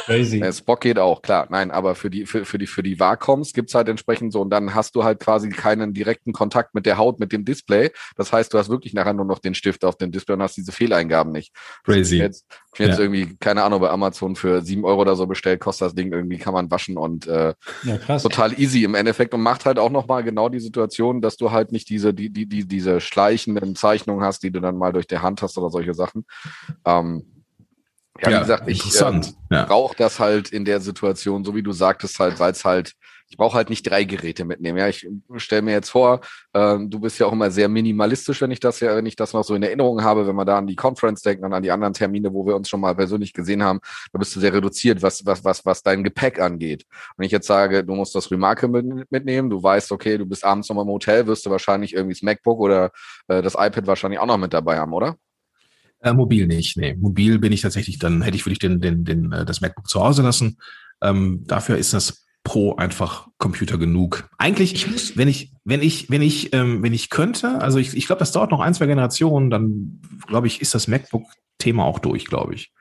Crazy. 0.06 0.40
Ja, 0.40 0.54
Spock 0.54 0.80
geht 0.80 1.00
auch, 1.00 1.22
klar. 1.22 1.48
Nein, 1.50 1.70
aber 1.70 1.94
für 1.94 2.10
die, 2.10 2.26
für, 2.26 2.46
für 2.46 2.58
die, 2.58 2.68
für 2.68 2.82
die 2.82 2.98
Wacoms 2.98 3.52
gibt's 3.52 3.76
halt 3.76 3.90
entsprechend 3.90 4.32
so 4.32 4.40
und 4.40 4.50
dann 4.50 4.74
hast 4.74 4.96
du 4.96 5.04
halt 5.04 5.20
quasi 5.20 5.50
keinen 5.50 5.94
direkten 5.94 6.32
Kontakt 6.32 6.74
mit 6.74 6.86
der 6.86 6.98
Haut, 6.98 7.20
mit 7.20 7.34
dem 7.34 7.44
Display. 7.44 7.92
Das 8.16 8.32
heißt, 8.32 8.54
du 8.54 8.58
hast 8.58 8.70
wirklich 8.70 8.94
nachher 8.94 9.12
nur 9.12 9.26
noch 9.26 9.40
den 9.40 9.54
Stift 9.54 9.84
auf 9.84 9.98
dem 9.98 10.14
Display 10.14 10.36
und 10.36 10.44
hast 10.44 10.56
diese 10.56 10.72
Fehleingaben 10.72 11.34
nicht. 11.34 11.54
Crazy. 11.84 12.20
Jetzt, 12.20 12.46
jetzt 12.78 12.98
ja. 12.98 13.00
irgendwie, 13.00 13.36
keine 13.38 13.64
Ahnung, 13.64 13.82
bei 13.82 13.90
Amazon 13.90 14.38
für 14.38 14.62
sieben 14.62 14.86
Euro 14.86 15.02
oder 15.02 15.18
so 15.18 15.28
bestellt, 15.28 15.60
kostet 15.60 15.88
das 15.88 15.96
Ding 15.96 16.14
irgendwie, 16.14 16.38
kann 16.38 16.54
man 16.54 16.72
waschen 16.72 16.98
und 16.98 17.28
äh, 17.28 17.54
ja, 17.84 17.98
krass. 17.98 18.24
total 18.24 18.58
easy 18.58 18.86
im 18.86 18.96
Endeffekt 18.96 19.34
und 19.34 19.42
macht 19.42 19.66
halt 19.66 19.78
auch 19.78 19.92
nochmal 19.92 20.24
genau 20.24 20.37
die 20.50 20.60
Situation, 20.60 21.22
dass 21.22 21.38
du 21.38 21.52
halt 21.52 21.72
nicht 21.72 21.90
diese, 21.90 22.14
die, 22.14 22.30
die, 22.30 22.48
die, 22.48 22.68
diese 22.68 23.02
schleichenden 23.02 23.76
Zeichnungen 23.76 24.24
hast, 24.24 24.44
die 24.44 24.52
du 24.52 24.60
dann 24.60 24.78
mal 24.78 24.94
durch 24.94 25.08
die 25.08 25.18
Hand 25.18 25.42
hast 25.42 25.58
oder 25.58 25.70
solche 25.70 25.94
Sachen. 25.94 26.26
Ähm, 26.86 27.24
ja, 28.22 28.30
wie 28.30 28.40
gesagt, 28.40 28.68
ich 28.68 29.02
äh, 29.02 29.22
brauche 29.50 29.96
das 29.96 30.20
halt 30.20 30.50
in 30.50 30.66
der 30.66 30.80
Situation, 30.80 31.44
so 31.44 31.56
wie 31.56 31.64
du 31.64 31.72
sagtest, 31.72 32.20
halt, 32.20 32.40
weil 32.40 32.52
es 32.52 32.66
halt, 32.66 32.94
ich 33.30 33.38
brauche 33.38 33.56
halt 33.56 33.70
nicht 33.70 33.84
drei 33.84 34.04
Geräte 34.04 34.46
mitnehmen. 34.46 34.78
Ja, 34.78 34.88
ich 34.88 35.08
stelle 35.36 35.62
mir 35.62 35.72
jetzt 35.72 35.90
vor, 35.90 36.22
äh, 36.54 36.78
du 36.80 37.00
bist 37.00 37.20
ja 37.20 37.26
auch 37.26 37.34
immer 37.34 37.52
sehr 37.52 37.68
minimalistisch, 37.68 38.42
wenn 38.42 38.52
ich 38.52 38.60
das 38.60 38.80
ja, 38.80 38.96
wenn 38.96 39.06
ich 39.06 39.16
das 39.16 39.34
noch 39.34 39.44
so 39.44 39.54
in 39.56 39.64
Erinnerung 39.64 40.04
habe, 40.04 40.28
wenn 40.28 40.36
wir 40.36 40.46
da 40.46 40.58
an 40.58 40.68
die 40.68 40.76
Conference 40.76 41.22
denken 41.22 41.46
und 41.46 41.54
an 41.54 41.64
die 41.64 41.72
anderen 41.72 41.94
Termine, 41.94 42.34
wo 42.34 42.46
wir 42.46 42.56
uns 42.56 42.70
schon 42.70 42.80
mal 42.80 42.96
persönlich 42.96 43.34
gesehen 43.34 43.64
haben, 43.64 43.80
da 44.14 44.20
bist 44.20 44.36
du 44.36 44.40
sehr 44.40 44.54
reduziert, 44.54 45.02
was, 45.02 45.26
was, 45.26 45.44
was, 45.44 45.66
was 45.66 45.84
dein 45.84 46.04
Gepäck 46.04 46.40
angeht. 46.40 46.86
Wenn 47.18 47.26
ich 47.26 47.32
jetzt 47.32 47.48
sage, 47.48 47.84
du 47.84 47.96
musst 47.96 48.16
das 48.16 48.32
Remarke 48.32 48.68
mit, 48.68 49.12
mitnehmen, 49.12 49.50
du 49.50 49.62
weißt, 49.62 49.92
okay, 49.92 50.18
du 50.18 50.26
bist 50.26 50.46
abends 50.46 50.70
noch 50.70 50.76
mal 50.78 50.84
im 50.84 50.90
Hotel, 50.90 51.28
wirst 51.28 51.46
du 51.46 51.50
wahrscheinlich 51.50 51.94
irgendwie 51.94 52.14
das 52.14 52.22
MacBook 52.22 52.60
oder 52.60 52.92
äh, 53.28 53.42
das 53.42 53.56
iPad 53.56 53.88
wahrscheinlich 53.88 54.20
auch 54.20 54.26
noch 54.26 54.38
mit 54.38 54.54
dabei 54.54 54.78
haben, 54.78 54.94
oder? 54.94 55.18
Äh, 56.02 56.14
mobil 56.14 56.48
nicht, 56.48 56.78
nee. 56.78 56.96
Mobil 56.96 57.40
bin 57.40 57.52
ich 57.52 57.62
tatsächlich, 57.62 58.00
dann 58.00 58.22
hätte 58.22 58.38
ich, 58.38 58.46
würde 58.46 58.54
ich 58.54 58.60
den, 58.60 58.80
den, 58.80 59.04
den, 59.04 59.32
äh, 59.34 59.46
das 59.46 59.62
MacBook 59.62 59.90
zu 59.90 60.02
Hause 60.02 60.22
lassen. 60.22 60.58
Ähm, 61.02 61.44
dafür 61.46 61.78
ist 61.78 61.94
das 61.94 62.27
Pro 62.48 62.78
einfach 62.78 63.28
Computer 63.40 63.78
genug. 63.78 64.30
Eigentlich, 64.38 64.74
ich 64.74 64.90
muss, 64.90 65.18
wenn 65.18 65.28
ich, 65.28 65.52
wenn 65.66 65.82
ich, 65.82 66.10
wenn 66.10 66.22
ich, 66.22 66.54
ähm, 66.54 66.82
wenn 66.82 66.94
ich 66.94 67.10
könnte, 67.10 67.60
also 67.60 67.78
ich, 67.78 67.94
ich 67.94 68.08
glaube, 68.08 68.20
das 68.20 68.32
dauert 68.32 68.52
noch 68.52 68.62
ein, 68.62 68.74
zwei 68.74 68.86
Generationen, 68.86 69.50
dann 69.50 70.00
glaube 70.28 70.48
ich, 70.48 70.62
ist 70.62 70.74
das 70.74 70.88
MacBook-Thema 70.88 71.84
auch 71.84 72.00
durch, 72.00 72.24
glaube 72.24 72.56
ich. 72.56 72.72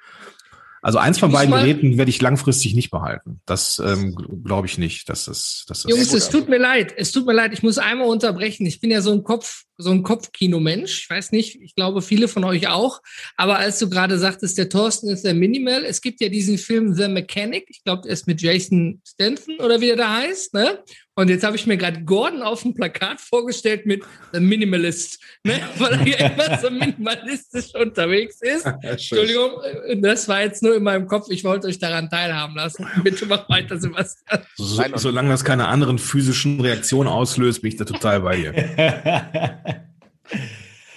Also 0.87 0.99
eins 0.99 1.19
von 1.19 1.33
beiden 1.33 1.53
Geräten 1.53 1.99
werde 1.99 2.11
ich 2.11 2.23
langfristig 2.23 2.77
nicht 2.77 2.93
behalten. 2.93 3.41
Das 3.45 3.83
ähm, 3.85 4.15
glaube 4.45 4.69
ich 4.69 4.79
nicht. 4.79 5.09
Dass 5.09 5.25
das, 5.25 5.65
dass 5.67 5.83
das 5.83 5.91
Jungs, 5.91 6.13
es 6.15 6.29
tut 6.29 6.49
mir 6.49 6.59
leid. 6.59 6.95
Es 6.97 7.11
tut 7.11 7.27
mir 7.27 7.33
leid. 7.33 7.53
Ich 7.53 7.65
muss 7.65 7.79
einmal 7.79 8.07
unterbrechen. 8.07 8.65
Ich 8.67 8.79
bin 8.79 8.93
ja 8.93 9.03
so 9.03 9.11
ein 9.11 9.25
Kopf, 9.25 9.65
so 9.79 9.91
ein 9.91 10.05
Kopfkinomensch. 10.05 11.01
Ich 11.01 11.11
weiß 11.11 11.33
nicht. 11.33 11.61
Ich 11.61 11.75
glaube, 11.75 12.03
viele 12.03 12.29
von 12.29 12.45
euch 12.45 12.69
auch. 12.69 13.03
Aber 13.37 13.59
als 13.59 13.81
du 13.81 13.91
gerade 13.91 14.17
sagtest, 14.17 14.59
der 14.59 14.69
Thorsten 14.69 15.09
ist 15.09 15.25
der 15.25 15.35
Minimal. 15.35 15.85
Es 15.85 16.01
gibt 16.01 16.21
ja 16.21 16.29
diesen 16.29 16.57
Film 16.57 16.95
The 16.95 17.09
Mechanic. 17.09 17.65
Ich 17.69 17.83
glaube, 17.83 18.07
er 18.07 18.13
ist 18.13 18.29
mit 18.29 18.41
Jason 18.41 19.03
Stanton 19.05 19.57
oder 19.59 19.81
wie 19.81 19.91
er 19.91 19.97
da 19.97 20.19
heißt. 20.19 20.55
Ne? 20.55 20.85
Und 21.19 21.31
jetzt 21.31 21.45
habe 21.45 21.57
ich 21.57 21.67
mir 21.67 21.79
gerade 21.79 22.05
Gordon 22.05 22.43
auf 22.43 22.63
dem 22.63 22.75
Plakat 22.75 23.23
vorgestellt 23.23 23.87
mit 23.87 24.05
The 24.35 24.41
Minimalist, 24.41 25.19
ne? 25.45 25.61
weil 25.79 25.95
er 25.95 26.07
ja 26.07 26.29
immer 26.29 26.59
so 26.59 26.71
minimalistisch 26.71 27.75
unterwegs 27.75 28.43
ist. 28.43 28.67
Entschuldigung, 28.83 29.53
das 29.97 30.29
war 30.29 30.43
jetzt 30.43 30.63
nur 30.63 30.77
in 30.77 30.83
meinem 30.83 31.07
Kopf. 31.07 31.29
Ich 31.31 31.43
wollte 31.43 31.69
euch 31.69 31.79
daran 31.79 32.11
teilhaben 32.11 32.55
lassen. 32.55 32.87
Bitte 33.03 33.25
mach 33.25 33.49
weiter, 33.49 33.79
Sebastian. 33.79 34.43
So, 34.57 34.83
solange 34.97 35.31
das 35.31 35.43
keine 35.43 35.69
anderen 35.69 35.99
physischen 35.99 36.61
Reaktionen 36.61 37.09
auslöst, 37.09 37.63
bin 37.63 37.71
ich 37.71 37.77
da 37.77 37.87
total 37.87 38.21
bei 38.21 38.37
dir. 38.37 38.53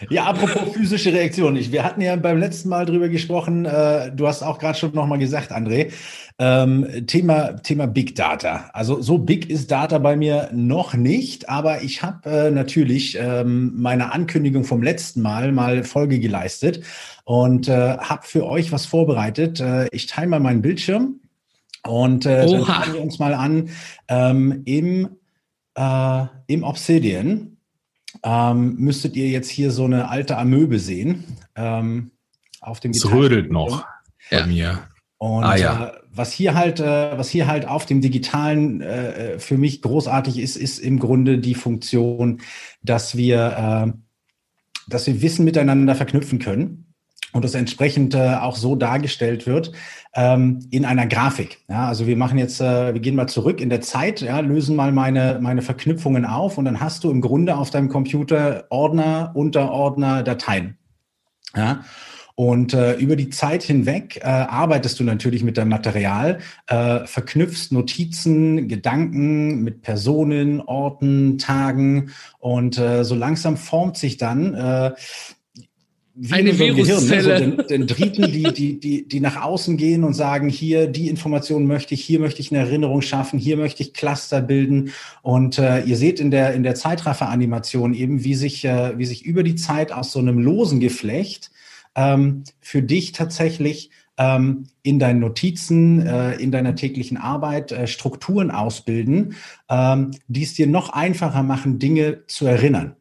Ja, 0.09 0.25
apropos 0.25 0.73
physische 0.73 1.13
Reaktion. 1.13 1.55
Ich, 1.55 1.71
wir 1.71 1.83
hatten 1.83 2.01
ja 2.01 2.15
beim 2.15 2.39
letzten 2.39 2.69
Mal 2.69 2.85
drüber 2.85 3.09
gesprochen. 3.09 3.65
Äh, 3.65 4.11
du 4.15 4.27
hast 4.27 4.43
auch 4.43 4.59
gerade 4.59 4.77
schon 4.77 4.93
nochmal 4.93 5.19
gesagt, 5.19 5.51
André. 5.51 5.91
Ähm, 6.37 7.05
Thema, 7.05 7.57
Thema 7.57 7.85
Big 7.85 8.15
Data. 8.15 8.69
Also 8.73 9.01
so 9.01 9.17
big 9.17 9.49
ist 9.49 9.71
Data 9.71 9.97
bei 9.97 10.15
mir 10.15 10.49
noch 10.53 10.93
nicht, 10.93 11.49
aber 11.49 11.83
ich 11.83 12.01
habe 12.01 12.29
äh, 12.29 12.51
natürlich 12.51 13.17
ähm, 13.19 13.73
meine 13.75 14.13
Ankündigung 14.13 14.63
vom 14.63 14.81
letzten 14.81 15.21
Mal 15.21 15.51
mal 15.51 15.83
Folge 15.83 16.19
geleistet 16.19 16.81
und 17.25 17.67
äh, 17.67 17.97
habe 17.97 18.25
für 18.25 18.45
euch 18.45 18.71
was 18.71 18.85
vorbereitet. 18.85 19.59
Äh, 19.59 19.89
ich 19.91 20.07
teile 20.07 20.27
mal 20.27 20.39
meinen 20.39 20.61
Bildschirm 20.61 21.19
und 21.85 22.25
äh, 22.25 22.45
dann 22.45 22.65
schauen 22.65 22.93
wir 22.93 23.01
uns 23.01 23.19
mal 23.19 23.33
an 23.33 23.69
ähm, 24.07 24.61
im, 24.63 25.09
äh, 25.75 26.25
im 26.47 26.63
Obsidian 26.63 27.57
ähm, 28.23 28.75
müsstet 28.75 29.15
ihr 29.15 29.29
jetzt 29.29 29.49
hier 29.49 29.71
so 29.71 29.85
eine 29.85 30.09
alte 30.09 30.37
Amöbe 30.37 30.79
sehen. 30.79 31.23
Ähm, 31.55 32.11
auf 32.61 32.79
dem 32.79 32.91
es 32.91 33.09
rödelt 33.09 33.51
noch 33.51 33.85
ja. 34.29 34.41
bei 34.41 34.47
mir. 34.47 34.79
Und 35.17 35.43
ah, 35.43 35.55
ja. 35.55 35.85
äh, 35.87 35.91
was 36.11 36.31
hier 36.31 36.55
halt, 36.55 36.79
äh, 36.79 37.17
was 37.17 37.29
hier 37.29 37.47
halt 37.47 37.67
auf 37.67 37.85
dem 37.85 38.01
Digitalen 38.01 38.81
äh, 38.81 39.39
für 39.39 39.57
mich 39.57 39.81
großartig 39.81 40.39
ist, 40.39 40.55
ist 40.55 40.79
im 40.79 40.99
Grunde 40.99 41.39
die 41.39 41.55
Funktion, 41.55 42.41
dass 42.81 43.15
wir, 43.15 43.93
äh, 43.95 43.99
dass 44.87 45.07
wir 45.07 45.21
Wissen 45.21 45.45
miteinander 45.45 45.95
verknüpfen 45.95 46.39
können 46.39 46.88
und 47.33 47.45
das 47.45 47.53
entsprechend 47.53 48.15
äh, 48.15 48.35
auch 48.35 48.55
so 48.55 48.75
dargestellt 48.75 49.45
wird 49.45 49.71
ähm, 50.13 50.59
in 50.71 50.85
einer 50.85 51.07
Grafik. 51.07 51.59
Ja, 51.69 51.87
also 51.87 52.07
wir 52.07 52.17
machen 52.17 52.37
jetzt, 52.37 52.59
äh, 52.61 52.93
wir 52.93 53.01
gehen 53.01 53.15
mal 53.15 53.27
zurück 53.27 53.61
in 53.61 53.69
der 53.69 53.81
Zeit, 53.81 54.21
ja, 54.21 54.39
lösen 54.39 54.75
mal 54.75 54.91
meine 54.91 55.39
meine 55.41 55.61
Verknüpfungen 55.61 56.25
auf 56.25 56.57
und 56.57 56.65
dann 56.65 56.79
hast 56.79 57.03
du 57.03 57.11
im 57.11 57.21
Grunde 57.21 57.55
auf 57.55 57.69
deinem 57.69 57.89
Computer 57.89 58.65
Ordner, 58.69 59.31
Unterordner, 59.35 60.23
Dateien. 60.23 60.77
Ja. 61.55 61.83
Und 62.39 62.73
äh, 62.73 62.93
über 62.93 63.17
die 63.17 63.29
Zeit 63.31 63.63
hinweg 63.63 64.21
äh, 64.23 64.25
arbeitest 64.25 64.97
du 64.97 65.03
natürlich 65.03 65.43
mit 65.43 65.57
deinem 65.57 65.67
Material, 65.67 66.39
äh, 66.67 67.05
verknüpfst 67.05 67.73
Notizen, 67.73 68.69
Gedanken 68.69 69.61
mit 69.61 69.81
Personen, 69.81 70.61
Orten, 70.61 71.37
Tagen 71.37 72.11
und 72.39 72.77
äh, 72.77 73.03
so 73.03 73.13
langsam 73.13 73.57
formt 73.57 73.97
sich 73.97 74.15
dann 74.15 74.53
äh, 74.53 74.91
wie 76.21 76.33
eine 76.33 76.59
Viruszelle. 76.59 77.21
Gehirn, 77.21 77.49
ne? 77.49 77.55
so 77.55 77.63
den, 77.63 77.67
den 77.67 77.87
Dritten, 77.87 78.31
die, 78.31 78.43
die, 78.51 78.79
die, 78.79 79.07
die 79.07 79.19
nach 79.21 79.41
außen 79.41 79.77
gehen 79.77 80.03
und 80.03 80.13
sagen, 80.13 80.49
hier, 80.49 80.87
die 80.87 81.07
Information 81.07 81.65
möchte 81.65 81.93
ich, 81.93 82.03
hier 82.03 82.19
möchte 82.19 82.41
ich 82.41 82.51
eine 82.51 82.59
Erinnerung 82.59 83.01
schaffen, 83.01 83.39
hier 83.39 83.55
möchte 83.55 83.83
ich 83.83 83.93
Cluster 83.93 84.41
bilden. 84.41 84.91
Und 85.21 85.57
äh, 85.59 85.81
ihr 85.83 85.95
seht 85.95 86.19
in 86.19 86.29
der, 86.29 86.53
in 86.53 86.63
der 86.63 86.75
Zeitraffer-Animation 86.75 87.93
eben, 87.93 88.25
wie 88.25 88.35
sich, 88.35 88.65
äh, 88.65 88.97
wie 88.97 89.05
sich 89.05 89.25
über 89.25 89.43
die 89.43 89.55
Zeit 89.55 89.93
aus 89.93 90.11
so 90.11 90.19
einem 90.19 90.39
losen 90.39 90.81
Geflecht 90.81 91.51
ähm, 91.95 92.43
für 92.59 92.81
dich 92.81 93.13
tatsächlich 93.13 93.89
ähm, 94.17 94.65
in 94.83 94.99
deinen 94.99 95.21
Notizen, 95.21 96.05
äh, 96.05 96.33
in 96.33 96.51
deiner 96.51 96.75
täglichen 96.75 97.15
Arbeit 97.15 97.71
äh, 97.71 97.87
Strukturen 97.87 98.51
ausbilden, 98.51 99.35
ähm, 99.69 100.11
die 100.27 100.43
es 100.43 100.53
dir 100.53 100.67
noch 100.67 100.89
einfacher 100.89 101.43
machen, 101.43 101.79
Dinge 101.79 102.25
zu 102.27 102.45
erinnern. 102.45 102.97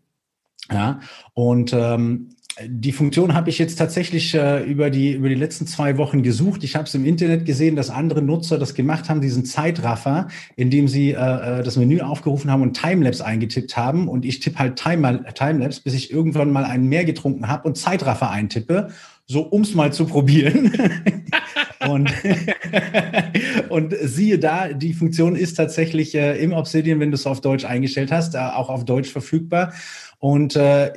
Ja, 0.70 1.00
und 1.32 1.72
ähm, 1.72 2.28
die 2.66 2.92
Funktion 2.92 3.34
habe 3.34 3.50
ich 3.50 3.58
jetzt 3.58 3.76
tatsächlich 3.76 4.34
äh, 4.34 4.62
über, 4.64 4.90
die, 4.90 5.12
über 5.12 5.28
die 5.28 5.34
letzten 5.34 5.66
zwei 5.66 5.96
Wochen 5.96 6.22
gesucht. 6.22 6.64
Ich 6.64 6.74
habe 6.74 6.84
es 6.84 6.94
im 6.94 7.04
Internet 7.04 7.44
gesehen, 7.44 7.76
dass 7.76 7.90
andere 7.90 8.22
Nutzer 8.22 8.58
das 8.58 8.74
gemacht 8.74 9.08
haben, 9.08 9.20
diesen 9.20 9.44
Zeitraffer, 9.44 10.28
indem 10.56 10.88
sie 10.88 11.12
äh, 11.12 11.60
äh 11.60 11.62
das 11.62 11.76
Menü 11.76 12.00
aufgerufen 12.00 12.50
haben 12.50 12.62
und 12.62 12.74
Timelapse 12.74 13.24
eingetippt 13.24 13.76
haben. 13.76 14.08
Und 14.08 14.24
ich 14.24 14.40
tippe 14.40 14.58
halt 14.58 14.76
Time, 14.76 15.24
Timelapse, 15.34 15.82
bis 15.82 15.94
ich 15.94 16.10
irgendwann 16.10 16.50
mal 16.50 16.64
einen 16.64 16.88
mehr 16.88 17.04
getrunken 17.04 17.48
habe 17.48 17.68
und 17.68 17.76
Zeitraffer 17.76 18.30
eintippe, 18.30 18.88
so 19.26 19.50
ums 19.52 19.74
mal 19.74 19.92
zu 19.92 20.06
probieren. 20.06 20.72
und, 21.88 22.12
und 23.68 23.94
siehe 24.02 24.38
da, 24.38 24.72
die 24.72 24.94
Funktion 24.94 25.36
ist 25.36 25.54
tatsächlich 25.54 26.14
äh, 26.14 26.42
im 26.42 26.52
Obsidian, 26.52 26.98
wenn 26.98 27.10
du 27.10 27.14
es 27.14 27.26
auf 27.26 27.40
Deutsch 27.40 27.64
eingestellt 27.64 28.10
hast, 28.10 28.34
äh, 28.34 28.38
auch 28.38 28.68
auf 28.68 28.84
Deutsch 28.84 29.10
verfügbar. 29.10 29.72
Und 30.18 30.56
äh, 30.56 30.92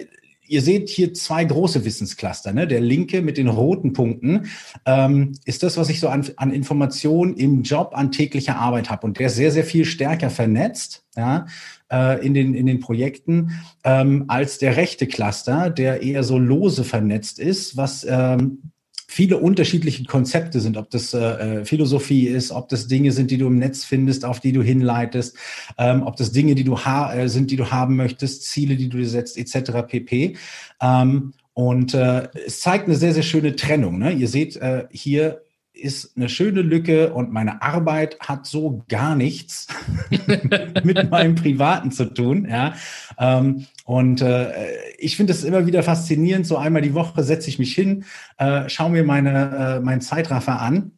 ihr 0.51 0.61
seht 0.61 0.89
hier 0.89 1.13
zwei 1.13 1.45
große 1.45 1.85
Wissenscluster. 1.85 2.51
Ne? 2.51 2.67
Der 2.67 2.81
linke 2.81 3.21
mit 3.21 3.37
den 3.37 3.47
roten 3.47 3.93
Punkten 3.93 4.47
ähm, 4.85 5.31
ist 5.45 5.63
das, 5.63 5.77
was 5.77 5.89
ich 5.89 5.99
so 5.99 6.09
an, 6.09 6.27
an 6.35 6.51
Informationen 6.51 7.35
im 7.35 7.63
Job, 7.63 7.91
an 7.93 8.11
täglicher 8.11 8.57
Arbeit 8.57 8.89
habe. 8.89 9.07
Und 9.07 9.17
der 9.17 9.27
ist 9.27 9.35
sehr, 9.35 9.51
sehr 9.51 9.63
viel 9.63 9.85
stärker 9.85 10.29
vernetzt 10.29 11.05
ja, 11.15 11.45
äh, 11.89 12.25
in, 12.25 12.33
den, 12.33 12.53
in 12.53 12.65
den 12.65 12.81
Projekten 12.81 13.61
ähm, 13.85 14.25
als 14.27 14.57
der 14.57 14.75
rechte 14.75 15.07
Cluster, 15.07 15.69
der 15.69 16.03
eher 16.03 16.23
so 16.23 16.37
lose 16.37 16.83
vernetzt 16.83 17.39
ist, 17.39 17.77
was 17.77 18.05
ähm, 18.07 18.71
viele 19.12 19.39
unterschiedliche 19.39 20.06
Konzepte 20.06 20.62
sind, 20.62 20.78
ob 20.78 20.89
das 20.89 21.13
äh, 21.13 21.65
Philosophie 21.65 22.28
ist, 22.28 22.52
ob 22.52 22.69
das 22.69 22.88
Dinge 22.88 23.12
sind, 23.12 23.30
die 23.30 23.38
du 23.38 23.47
im 23.47 23.58
Netz 23.58 23.84
findest, 23.84 24.24
auf 24.24 24.39
die 24.39 24.54
du 24.54 24.63
hinleitest, 24.63 25.36
ähm, 25.78 26.04
ob 26.04 26.15
das 26.15 26.32
Dinge, 26.32 26.56
die 26.56 26.63
du 26.63 26.80
ha 26.80 27.13
äh, 27.13 27.28
sind, 27.28 27.52
die 27.52 27.58
du 27.58 27.69
haben 27.71 27.97
möchtest, 27.97 28.43
Ziele, 28.43 28.78
die 28.78 28.88
du 28.88 28.97
dir 28.97 29.10
setzt, 29.10 29.38
etc. 29.38 29.86
pp. 29.86 30.38
Ähm, 30.82 31.34
und 31.54 31.93
äh, 31.93 32.30
es 32.45 32.62
zeigt 32.62 32.86
eine 32.86 32.95
sehr, 32.95 33.13
sehr 33.13 33.24
schöne 33.24 33.58
Trennung. 33.58 34.00
Ne? 34.00 34.13
Ihr 34.13 34.30
seht 34.30 34.56
äh, 34.56 34.86
hier 34.91 35.41
ist 35.82 36.15
eine 36.15 36.30
schöne 36.30 36.62
Lücke 36.62 37.13
und 37.13 37.32
meine 37.32 37.62
Arbeit 37.62 38.20
hat 38.20 38.46
so 38.46 38.84
gar 38.88 39.15
nichts 39.15 39.67
mit 40.84 41.10
meinem 41.10 41.36
Privaten 41.36 41.91
zu 41.91 42.06
tun. 42.06 42.48
Ja. 42.50 42.74
Ähm, 43.17 43.65
und 43.86 44.22
äh, 44.22 44.52
ich 44.98 45.17
finde 45.17 45.34
es 45.34 45.44
immer 45.44 45.65
wieder 45.65 45.84
faszinierend. 45.84 46.46
So 46.48 46.58
einmal 46.58 46.82
die 46.82 46.94
Woche 46.94 47.24
setze 47.24 47.50
ich 47.50 47.60
mich 47.60 47.74
hin, 47.74 48.06
äh, 48.38 48.70
schaue 48.70 48.91
mir 48.91 49.04
meine, 49.04 49.78
äh, 49.78 49.80
meinen 49.80 50.02
Zeitraffer 50.02 50.62
an 50.62 50.91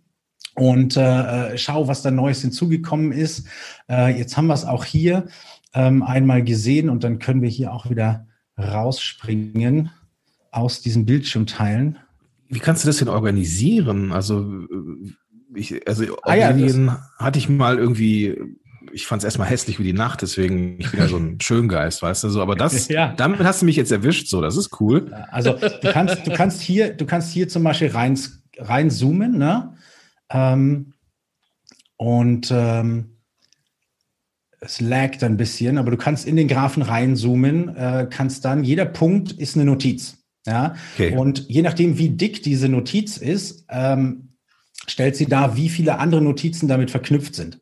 und 0.55 0.97
äh, 0.97 1.57
schau, 1.57 1.87
was 1.87 2.01
da 2.01 2.11
Neues 2.11 2.41
hinzugekommen 2.41 3.11
ist. 3.11 3.47
Äh, 3.89 4.17
jetzt 4.17 4.37
haben 4.37 4.47
wir 4.47 4.53
es 4.53 4.65
auch 4.65 4.85
hier 4.85 5.25
ähm, 5.73 6.03
einmal 6.03 6.43
gesehen 6.43 6.89
und 6.89 7.03
dann 7.03 7.19
können 7.19 7.41
wir 7.41 7.49
hier 7.49 7.73
auch 7.73 7.89
wieder 7.89 8.27
rausspringen 8.57 9.89
aus 10.51 10.81
diesem 10.81 11.05
Bildschirm 11.05 11.47
teilen. 11.47 11.97
Wie 12.53 12.59
kannst 12.59 12.83
du 12.83 12.87
das 12.87 12.97
denn 12.97 13.07
organisieren? 13.07 14.11
Also, 14.11 14.67
ich, 15.55 15.87
also 15.87 16.03
ah, 16.23 16.35
ja, 16.35 16.53
hatte 17.17 17.39
ich 17.39 17.49
mal 17.49 17.77
irgendwie, 17.77 18.37
ich 18.91 19.07
fand 19.07 19.21
es 19.21 19.25
erstmal 19.25 19.49
hässlich 19.49 19.79
wie 19.79 19.83
die 19.83 19.93
Nacht, 19.93 20.21
deswegen 20.21 20.79
ich 20.79 20.91
bin 20.91 20.99
ja 20.99 21.07
so 21.07 21.17
ein 21.17 21.39
Schöngeist, 21.41 22.01
weißt 22.01 22.23
du 22.23 22.29
so. 22.29 22.41
Aber 22.41 22.55
das, 22.55 22.87
ja. 22.89 23.13
damit 23.15 23.39
hast 23.39 23.61
du 23.61 23.65
mich 23.65 23.75
jetzt 23.75 23.91
erwischt, 23.91 24.27
so, 24.27 24.41
das 24.41 24.57
ist 24.57 24.79
cool. 24.79 25.11
Also 25.31 25.53
du 25.53 25.91
kannst, 25.91 26.27
du 26.27 26.31
kannst 26.31 26.61
hier, 26.61 26.93
du 26.93 27.05
kannst 27.05 27.31
hier 27.31 27.47
zum 27.47 27.63
Beispiel 27.63 27.89
rein, 27.89 28.19
rein 28.57 28.91
zoomen, 28.91 29.37
ne? 29.37 29.75
Ähm, 30.29 30.93
und 31.97 32.51
ähm, 32.51 33.17
es 34.59 34.79
laggt 34.79 35.23
ein 35.23 35.37
bisschen, 35.37 35.77
aber 35.77 35.91
du 35.91 35.97
kannst 35.97 36.25
in 36.25 36.35
den 36.35 36.47
Graphen 36.47 36.83
reinzoomen, 36.83 37.75
äh, 37.75 38.07
kannst 38.09 38.45
dann, 38.45 38.63
jeder 38.63 38.85
Punkt 38.85 39.31
ist 39.33 39.55
eine 39.55 39.65
Notiz. 39.65 40.22
Ja, 40.45 40.75
okay. 40.95 41.15
und 41.15 41.47
je 41.47 41.61
nachdem, 41.61 41.97
wie 41.97 42.09
dick 42.09 42.43
diese 42.43 42.67
Notiz 42.67 43.17
ist, 43.17 43.65
ähm, 43.69 44.29
stellt 44.87 45.15
sie 45.15 45.25
dar, 45.25 45.55
wie 45.55 45.69
viele 45.69 45.99
andere 45.99 46.21
Notizen 46.21 46.67
damit 46.67 46.91
verknüpft 46.91 47.35
sind. 47.35 47.59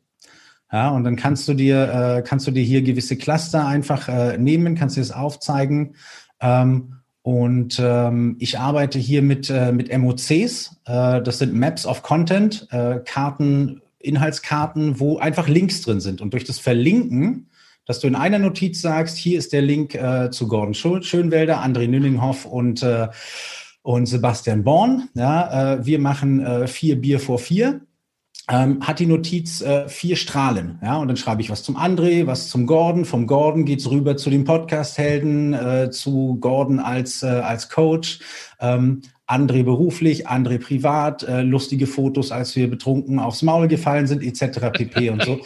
Ja, 0.72 0.90
und 0.90 1.04
dann 1.04 1.16
kannst 1.16 1.46
du 1.48 1.54
dir, 1.54 2.16
äh, 2.18 2.22
kannst 2.22 2.46
du 2.46 2.50
dir 2.50 2.62
hier 2.62 2.82
gewisse 2.82 3.16
Cluster 3.16 3.66
einfach 3.66 4.08
äh, 4.08 4.38
nehmen, 4.38 4.74
kannst 4.74 4.96
dir 4.96 5.00
das 5.00 5.12
aufzeigen. 5.12 5.96
Ähm, 6.40 6.94
und 7.20 7.78
ähm, 7.80 8.36
ich 8.40 8.58
arbeite 8.58 8.98
hier 8.98 9.22
mit, 9.22 9.48
äh, 9.48 9.70
mit 9.70 9.96
MOCs. 9.96 10.80
Äh, 10.86 11.22
das 11.22 11.38
sind 11.38 11.54
Maps 11.54 11.86
of 11.86 12.02
Content, 12.02 12.66
äh, 12.70 13.00
Karten, 13.04 13.82
Inhaltskarten, 14.00 14.98
wo 14.98 15.18
einfach 15.18 15.46
Links 15.46 15.82
drin 15.82 16.00
sind. 16.00 16.20
Und 16.20 16.32
durch 16.32 16.44
das 16.44 16.58
Verlinken 16.58 17.48
dass 17.86 18.00
du 18.00 18.06
in 18.06 18.14
einer 18.14 18.38
Notiz 18.38 18.80
sagst, 18.80 19.16
hier 19.16 19.38
ist 19.38 19.52
der 19.52 19.62
Link 19.62 19.94
äh, 19.94 20.30
zu 20.30 20.48
Gordon 20.48 20.74
Schönwelder, 20.74 21.62
André 21.62 21.88
Nünninghoff 21.88 22.44
und, 22.44 22.82
äh, 22.82 23.08
und 23.82 24.06
Sebastian 24.06 24.64
Born. 24.64 25.08
Ja, 25.14 25.74
äh, 25.74 25.86
wir 25.86 25.98
machen 25.98 26.40
äh, 26.40 26.66
vier 26.66 27.00
Bier 27.00 27.18
vor 27.20 27.38
vier. 27.38 27.80
Ähm, 28.52 28.86
hat 28.86 28.98
die 28.98 29.06
Notiz 29.06 29.62
äh, 29.62 29.88
vier 29.88 30.14
Strahlen. 30.14 30.78
Ja, 30.82 30.98
und 30.98 31.08
dann 31.08 31.16
schreibe 31.16 31.40
ich 31.40 31.48
was 31.48 31.62
zum 31.62 31.78
André, 31.78 32.26
was 32.26 32.50
zum 32.50 32.66
Gordon. 32.66 33.06
Vom 33.06 33.26
Gordon 33.26 33.64
geht's 33.64 33.90
rüber 33.90 34.18
zu 34.18 34.28
den 34.28 34.44
Podcast-Helden, 34.44 35.54
äh, 35.54 35.90
zu 35.90 36.36
Gordon 36.38 36.78
als, 36.78 37.22
äh, 37.22 37.28
als 37.28 37.70
Coach. 37.70 38.18
Ähm, 38.60 39.00
André 39.26 39.62
beruflich, 39.62 40.28
André 40.28 40.58
privat, 40.58 41.22
äh, 41.22 41.40
lustige 41.40 41.86
Fotos, 41.86 42.30
als 42.30 42.54
wir 42.54 42.68
betrunken 42.68 43.18
aufs 43.18 43.40
Maul 43.40 43.68
gefallen 43.68 44.06
sind, 44.06 44.22
etc. 44.22 44.70
pp. 44.70 45.08
und 45.08 45.22
so. 45.22 45.40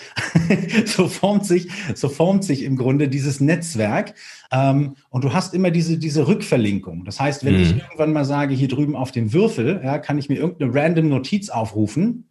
so 0.86 1.06
formt 1.06 1.46
sich, 1.46 1.68
so 1.94 2.08
formt 2.08 2.42
sich 2.42 2.64
im 2.64 2.76
Grunde 2.76 3.08
dieses 3.08 3.38
Netzwerk. 3.38 4.14
Ähm, 4.50 4.96
und 5.10 5.22
du 5.22 5.32
hast 5.32 5.54
immer 5.54 5.70
diese, 5.70 5.98
diese 5.98 6.26
Rückverlinkung. 6.26 7.04
Das 7.04 7.20
heißt, 7.20 7.44
wenn 7.44 7.54
mhm. 7.54 7.62
ich 7.62 7.76
irgendwann 7.76 8.12
mal 8.12 8.24
sage, 8.24 8.52
hier 8.52 8.68
drüben 8.68 8.96
auf 8.96 9.12
dem 9.12 9.32
Würfel, 9.32 9.80
ja, 9.84 9.98
kann 9.98 10.18
ich 10.18 10.28
mir 10.28 10.38
irgendeine 10.38 10.74
random 10.74 11.08
Notiz 11.08 11.50
aufrufen. 11.50 12.24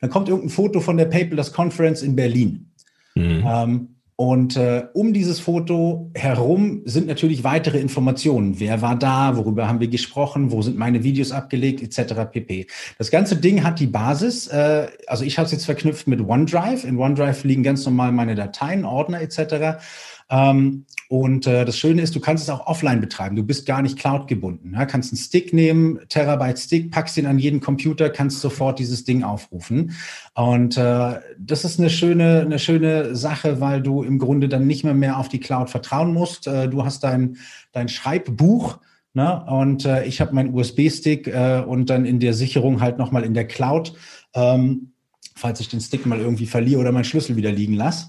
Dann 0.00 0.10
kommt 0.10 0.28
irgendein 0.28 0.50
Foto 0.50 0.80
von 0.80 0.96
der 0.96 1.06
Paperless 1.06 1.52
Conference 1.52 2.02
in 2.02 2.16
Berlin. 2.16 2.70
Mhm. 3.14 3.44
Ähm, 3.46 3.88
und 4.18 4.56
äh, 4.56 4.86
um 4.94 5.12
dieses 5.12 5.40
Foto 5.40 6.10
herum 6.14 6.80
sind 6.86 7.06
natürlich 7.06 7.44
weitere 7.44 7.78
Informationen. 7.78 8.58
Wer 8.58 8.80
war 8.80 8.98
da? 8.98 9.36
Worüber 9.36 9.68
haben 9.68 9.78
wir 9.78 9.88
gesprochen? 9.88 10.50
Wo 10.50 10.62
sind 10.62 10.78
meine 10.78 11.04
Videos 11.04 11.32
abgelegt? 11.32 11.82
Etc. 11.82 12.14
pp. 12.32 12.66
Das 12.96 13.10
ganze 13.10 13.36
Ding 13.36 13.62
hat 13.62 13.78
die 13.78 13.86
Basis. 13.86 14.46
Äh, 14.46 14.86
also 15.06 15.22
ich 15.22 15.36
habe 15.36 15.44
es 15.44 15.52
jetzt 15.52 15.66
verknüpft 15.66 16.06
mit 16.06 16.22
OneDrive. 16.22 16.84
In 16.84 16.96
OneDrive 16.96 17.44
liegen 17.44 17.62
ganz 17.62 17.84
normal 17.84 18.10
meine 18.10 18.34
Dateien, 18.34 18.86
Ordner 18.86 19.20
etc. 19.20 19.82
Ähm, 20.28 20.86
und 21.08 21.46
äh, 21.46 21.64
das 21.64 21.78
Schöne 21.78 22.02
ist, 22.02 22.16
du 22.16 22.20
kannst 22.20 22.42
es 22.42 22.50
auch 22.50 22.66
offline 22.66 23.00
betreiben. 23.00 23.36
Du 23.36 23.44
bist 23.44 23.64
gar 23.64 23.80
nicht 23.80 23.96
Cloud 23.96 24.26
gebunden. 24.26 24.72
Ja? 24.74 24.84
Kannst 24.86 25.12
einen 25.12 25.18
Stick 25.18 25.52
nehmen, 25.52 26.00
Terabyte 26.08 26.58
Stick, 26.58 26.90
packst 26.90 27.16
ihn 27.16 27.26
an 27.26 27.38
jeden 27.38 27.60
Computer, 27.60 28.10
kannst 28.10 28.40
sofort 28.40 28.78
dieses 28.78 29.04
Ding 29.04 29.22
aufrufen. 29.22 29.92
Und 30.34 30.76
äh, 30.76 31.20
das 31.38 31.64
ist 31.64 31.78
eine 31.78 31.90
schöne, 31.90 32.40
eine 32.40 32.58
schöne 32.58 33.14
Sache, 33.14 33.60
weil 33.60 33.82
du 33.82 34.02
im 34.02 34.18
Grunde 34.18 34.48
dann 34.48 34.66
nicht 34.66 34.82
mehr 34.82 34.94
mehr 34.94 35.18
auf 35.18 35.28
die 35.28 35.40
Cloud 35.40 35.70
vertrauen 35.70 36.12
musst. 36.12 36.48
Äh, 36.48 36.68
du 36.68 36.84
hast 36.84 37.04
dein, 37.04 37.36
dein 37.72 37.88
Schreibbuch. 37.88 38.78
Ne? 39.14 39.44
Und 39.46 39.84
äh, 39.84 40.04
ich 40.04 40.20
habe 40.20 40.34
meinen 40.34 40.52
USB-Stick 40.52 41.28
äh, 41.28 41.62
und 41.66 41.88
dann 41.88 42.04
in 42.04 42.18
der 42.18 42.34
Sicherung 42.34 42.80
halt 42.80 42.98
nochmal 42.98 43.24
in 43.24 43.32
der 43.32 43.46
Cloud, 43.46 43.94
ähm, 44.34 44.92
falls 45.36 45.60
ich 45.60 45.68
den 45.68 45.80
Stick 45.80 46.04
mal 46.04 46.18
irgendwie 46.18 46.46
verliere 46.46 46.80
oder 46.80 46.92
meinen 46.92 47.04
Schlüssel 47.04 47.36
wieder 47.36 47.52
liegen 47.52 47.74
lasse. 47.74 48.08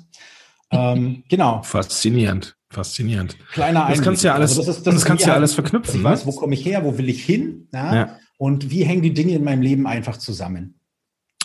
Ähm, 0.72 1.24
genau. 1.30 1.62
Faszinierend. 1.64 2.58
Faszinierend. 2.70 3.38
Kleiner 3.54 3.86
Einblick. 3.86 3.98
Das 3.98 4.06
kannst 4.06 4.24
du 4.24 4.28
ja 4.28 4.34
alles, 4.34 4.58
also 4.58 4.72
das, 4.72 4.84
das, 4.84 4.96
das 4.96 5.06
kannst 5.06 5.26
ja 5.26 5.34
alles 5.34 5.54
verknüpfen. 5.54 6.00
Ich 6.00 6.04
weiß, 6.04 6.26
ne? 6.26 6.32
wo 6.32 6.36
komme 6.36 6.54
ich 6.54 6.66
her, 6.66 6.84
wo 6.84 6.98
will 6.98 7.08
ich 7.08 7.24
hin? 7.24 7.70
Ja? 7.74 7.96
ja? 7.96 8.20
Und 8.38 8.70
wie 8.70 8.84
hängen 8.84 9.02
die 9.02 9.14
Dinge 9.14 9.34
in 9.34 9.44
meinem 9.44 9.62
Leben 9.62 9.88
einfach 9.88 10.18
zusammen? 10.18 10.80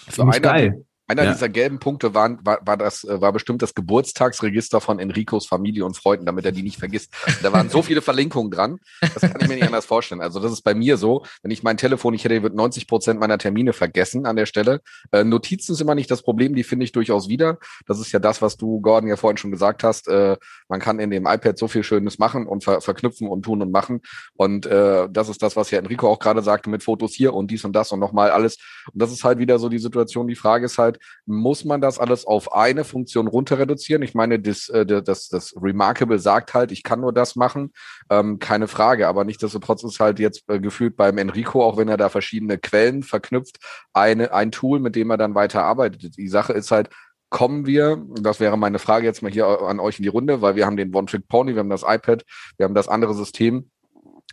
Für 0.09 0.23
eine, 0.23 0.41
geil. 0.41 0.85
Einer 1.13 1.25
ja. 1.25 1.33
dieser 1.33 1.51
gelben 1.51 1.79
Punkte 1.79 2.15
waren, 2.15 2.39
war, 2.43 2.61
war, 2.65 2.79
das, 2.79 3.05
äh, 3.05 3.21
war 3.21 3.35
bestimmt 3.35 3.61
das 3.61 3.75
Geburtstagsregister 3.75 4.81
von 4.81 4.99
Enricos 4.99 5.47
Familie 5.47 5.85
und 5.85 5.95
Freunden, 5.95 6.25
damit 6.25 6.47
er 6.47 6.53
die 6.53 6.63
nicht 6.63 6.79
vergisst. 6.79 7.13
Da 7.43 7.53
waren 7.53 7.69
so 7.69 7.83
viele 7.83 8.01
Verlinkungen 8.01 8.51
dran, 8.51 8.79
das 9.03 9.21
kann 9.21 9.37
ich 9.41 9.49
mir 9.49 9.57
nicht 9.57 9.67
anders 9.67 9.85
vorstellen. 9.85 10.23
Also 10.23 10.41
das 10.41 10.53
ist 10.53 10.63
bei 10.63 10.75
mir 10.75 10.97
so, 10.97 11.23
wenn 11.43 11.51
ich 11.51 11.63
mein 11.63 11.77
Telefon 11.77 12.13
nicht 12.13 12.25
hätte, 12.25 12.43
würde 12.43 12.57
90 12.57 12.87
Prozent 12.87 13.21
meiner 13.21 13.37
Termine 13.37 13.75
vergessen 13.75 14.25
an 14.25 14.37
der 14.37 14.47
Stelle. 14.47 14.81
Äh, 15.11 15.25
Notizen 15.25 15.73
ist 15.73 15.83
immer 15.83 15.95
nicht 15.95 16.11
das 16.11 16.23
Problem, 16.23 16.55
die 16.55 16.65
finde 16.65 16.85
ich 16.85 16.93
durchaus 16.93 17.29
wieder. 17.29 17.59
Das 17.87 18.01
ist 18.01 18.11
ja 18.13 18.19
das, 18.19 18.41
was 18.41 18.57
du, 18.57 18.81
Gordon, 18.81 19.11
ja 19.11 19.17
vorhin 19.17 19.37
schon 19.37 19.51
gesagt 19.51 19.85
hast. 19.85 20.09
Äh, 20.09 20.39
man 20.69 20.81
kann 20.81 20.99
in 20.99 21.11
dem 21.11 21.27
iPad 21.27 21.59
so 21.59 21.69
viel 21.69 21.83
Schönes 21.83 22.19
machen 22.19 22.47
und 22.47 22.65
ver 22.65 22.81
verknüpfen 22.81 23.29
und 23.29 23.43
tun 23.43 23.61
und 23.61 23.71
machen. 23.71 24.01
Und 24.35 24.65
äh, 24.65 25.09
das 25.11 25.29
ist 25.29 25.43
das, 25.43 25.57
was 25.57 25.71
ja 25.71 25.79
Enrico 25.79 26.09
auch 26.09 26.19
gerade 26.19 26.41
sagte 26.41 26.71
mit 26.71 26.83
Fotos 26.83 27.13
hier 27.13 27.35
und 27.35 27.51
dies 27.51 27.65
und 27.65 27.75
das 27.75 27.93
und 27.93 28.01
nochmal 28.01 28.31
alles. 28.31 28.57
Und 28.93 29.03
das 29.03 29.13
ist 29.13 29.25
halt 29.25 29.39
wieder 29.39 29.59
so 29.59 29.69
die 29.69 29.79
Situation. 29.79 30.27
Die 30.27 30.37
Frage 30.37 30.67
ist 30.67 30.79
halt, 30.79 30.99
muss 31.27 31.65
man 31.65 31.81
das 31.81 31.99
alles 31.99 32.25
auf 32.25 32.55
eine 32.55 32.85
Funktion 32.85 33.27
runter 33.27 33.59
reduzieren? 33.59 34.03
Ich 34.03 34.15
meine, 34.15 34.41
das, 34.41 34.69
äh, 34.69 34.85
das, 34.85 35.29
das 35.29 35.55
Remarkable 35.61 36.19
sagt 36.19 36.55
halt, 36.55 36.73
ich 36.73 36.83
kann 36.83 37.01
nur 37.01 37.13
das 37.13 37.37
machen, 37.37 37.73
ähm, 38.11 38.39
keine 38.39 38.69
Frage. 38.69 39.09
Aber 39.09 39.25
nichtsdestotrotz 39.25 39.85
ist 39.85 40.01
halt 40.01 40.19
jetzt 40.19 40.45
äh, 40.49 40.61
gefühlt 40.61 40.97
beim 40.97 41.19
Enrico, 41.19 41.65
auch 41.65 41.77
wenn 41.77 41.89
er 41.89 41.97
da 41.97 42.09
verschiedene 42.09 42.59
Quellen 42.59 43.03
verknüpft, 43.03 43.59
eine, 43.93 44.33
ein 44.33 44.53
Tool, 44.53 44.81
mit 44.81 44.97
dem 44.97 45.11
er 45.11 45.17
dann 45.17 45.35
weiter 45.35 45.65
arbeitet. 45.65 46.17
Die 46.17 46.29
Sache 46.29 46.53
ist 46.53 46.71
halt, 46.71 46.89
kommen 47.31 47.67
wir, 47.67 48.05
das 48.21 48.41
wäre 48.41 48.59
meine 48.59 48.79
Frage 48.79 49.07
jetzt 49.07 49.23
mal 49.23 49.33
hier 49.33 49.47
an 49.47 49.81
euch 49.81 49.99
in 49.99 50.03
die 50.03 50.09
Runde, 50.09 50.43
weil 50.43 50.55
wir 50.55 50.67
haben 50.67 50.77
den 50.77 50.95
One-Trick-Pony, 50.95 51.55
wir 51.55 51.61
haben 51.61 51.71
das 51.71 51.83
iPad, 51.83 52.25
wir 52.59 52.65
haben 52.65 52.75
das 52.75 52.89
andere 52.89 53.15
System 53.15 53.71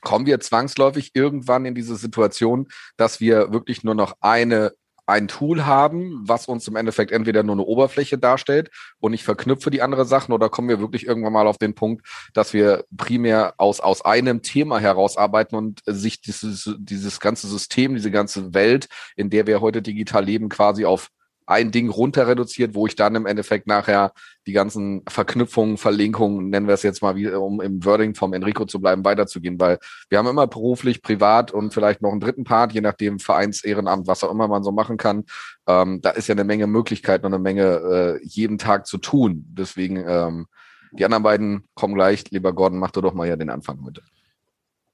kommen 0.02 0.26
wir 0.26 0.40
zwangsläufig 0.40 1.12
irgendwann 1.14 1.66
in 1.66 1.76
diese 1.76 1.96
Situation, 1.96 2.68
dass 2.98 3.20
wir 3.20 3.52
wirklich 3.52 3.84
nur 3.84 3.96
noch 3.96 4.16
eine 4.22 4.74
ein 5.10 5.28
Tool 5.28 5.66
haben, 5.66 6.22
was 6.24 6.48
uns 6.48 6.68
im 6.68 6.76
Endeffekt 6.76 7.12
entweder 7.12 7.44
nur 7.44 7.56
eine 7.56 7.64
Oberfläche 7.64 8.18
darstellt 8.18 8.70
und 9.00 9.14
ich 9.14 9.24
verknüpfe 9.24 9.70
die 9.70 9.82
andere 9.82 10.06
Sachen 10.06 10.32
oder 10.32 10.50
kommen 10.50 10.70
wir 10.70 10.80
wirklich 10.80 11.06
irgendwann 11.06 11.34
mal 11.34 11.48
auf 11.48 11.58
den 11.58 11.76
Punkt, 11.76 12.06
dass 12.34 12.54
wir 12.54 12.86
primär 12.96 13.54
aus, 13.58 13.80
aus 13.80 14.04
einem 14.06 14.42
Thema 14.42 14.80
herausarbeiten 14.80 15.58
und 15.58 15.82
sich 15.86 16.22
dieses, 16.22 16.70
dieses 16.78 17.20
ganze 17.20 17.48
System, 17.48 17.96
diese 17.96 18.12
ganze 18.12 18.54
Welt, 18.54 18.88
in 19.16 19.30
der 19.30 19.48
wir 19.48 19.62
heute 19.62 19.82
digital 19.82 20.24
leben, 20.24 20.50
quasi 20.50 20.86
auf 20.86 21.10
ein 21.50 21.72
Ding 21.72 21.90
runter 21.90 22.28
reduziert, 22.28 22.76
wo 22.76 22.86
ich 22.86 22.96
dann 22.96 23.16
im 23.16 23.26
Endeffekt 23.26 23.66
nachher 23.66 24.14
die 24.46 24.52
ganzen 24.52 25.02
Verknüpfungen, 25.10 25.78
Verlinkungen, 25.78 26.50
nennen 26.50 26.68
wir 26.68 26.76
es 26.76 26.84
jetzt 26.84 27.02
mal, 27.02 27.18
um 27.36 27.60
im 27.60 27.84
Wording 27.84 28.14
vom 28.14 28.34
Enrico 28.34 28.66
zu 28.66 28.80
bleiben, 28.80 29.04
weiterzugehen, 29.04 29.60
weil 29.60 29.80
wir 30.10 30.20
haben 30.20 30.28
immer 30.28 30.46
beruflich, 30.46 31.02
privat 31.02 31.52
und 31.52 31.74
vielleicht 31.74 32.04
noch 32.04 32.12
einen 32.12 32.20
dritten 32.20 32.44
Part, 32.44 32.74
je 32.74 32.82
nachdem 32.82 33.18
Vereins, 33.18 33.64
Ehrenamt, 33.64 34.06
was 34.06 34.24
auch 34.24 34.30
immer 34.30 34.48
man 34.48 34.64
so 34.64 34.72
machen 34.72 34.98
kann. 34.98 35.26
Ähm, 35.68 36.02
da 36.02 36.12
ist 36.12 36.28
ja 36.28 36.36
eine 36.36 36.44
Menge 36.44 36.68
Möglichkeiten 36.68 37.26
und 37.26 37.34
eine 37.34 37.42
Menge 37.42 38.20
äh, 38.22 38.26
jeden 38.28 38.60
Tag 38.60 38.86
zu 38.86 39.00
tun. 39.00 39.44
Deswegen, 39.50 40.04
ähm, 40.08 40.46
die 40.92 41.04
anderen 41.04 41.24
beiden 41.24 41.64
kommen 41.74 41.96
gleich. 41.96 42.30
Lieber 42.30 42.54
Gordon, 42.54 42.78
mach 42.78 42.92
du 42.92 43.02
doch 43.02 43.16
mal 43.16 43.28
ja 43.28 43.36
den 43.36 43.50
Anfang 43.50 43.82
mit. 43.82 44.04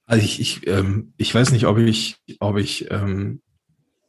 Also 0.06 0.24
ich, 0.24 0.40
ich, 0.40 0.66
ähm, 0.66 1.12
ich 1.18 1.34
weiß 1.34 1.52
nicht, 1.52 1.66
ob 1.66 1.76
ich, 1.76 2.16
ob 2.40 2.56
ich 2.56 2.90
ähm, 2.90 3.42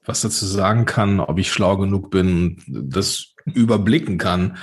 was 0.07 0.21
dazu 0.21 0.45
sagen 0.45 0.85
kann, 0.85 1.19
ob 1.19 1.37
ich 1.39 1.51
schlau 1.51 1.77
genug 1.77 2.09
bin, 2.09 2.63
das 2.67 3.33
überblicken 3.45 4.17
kann. 4.17 4.57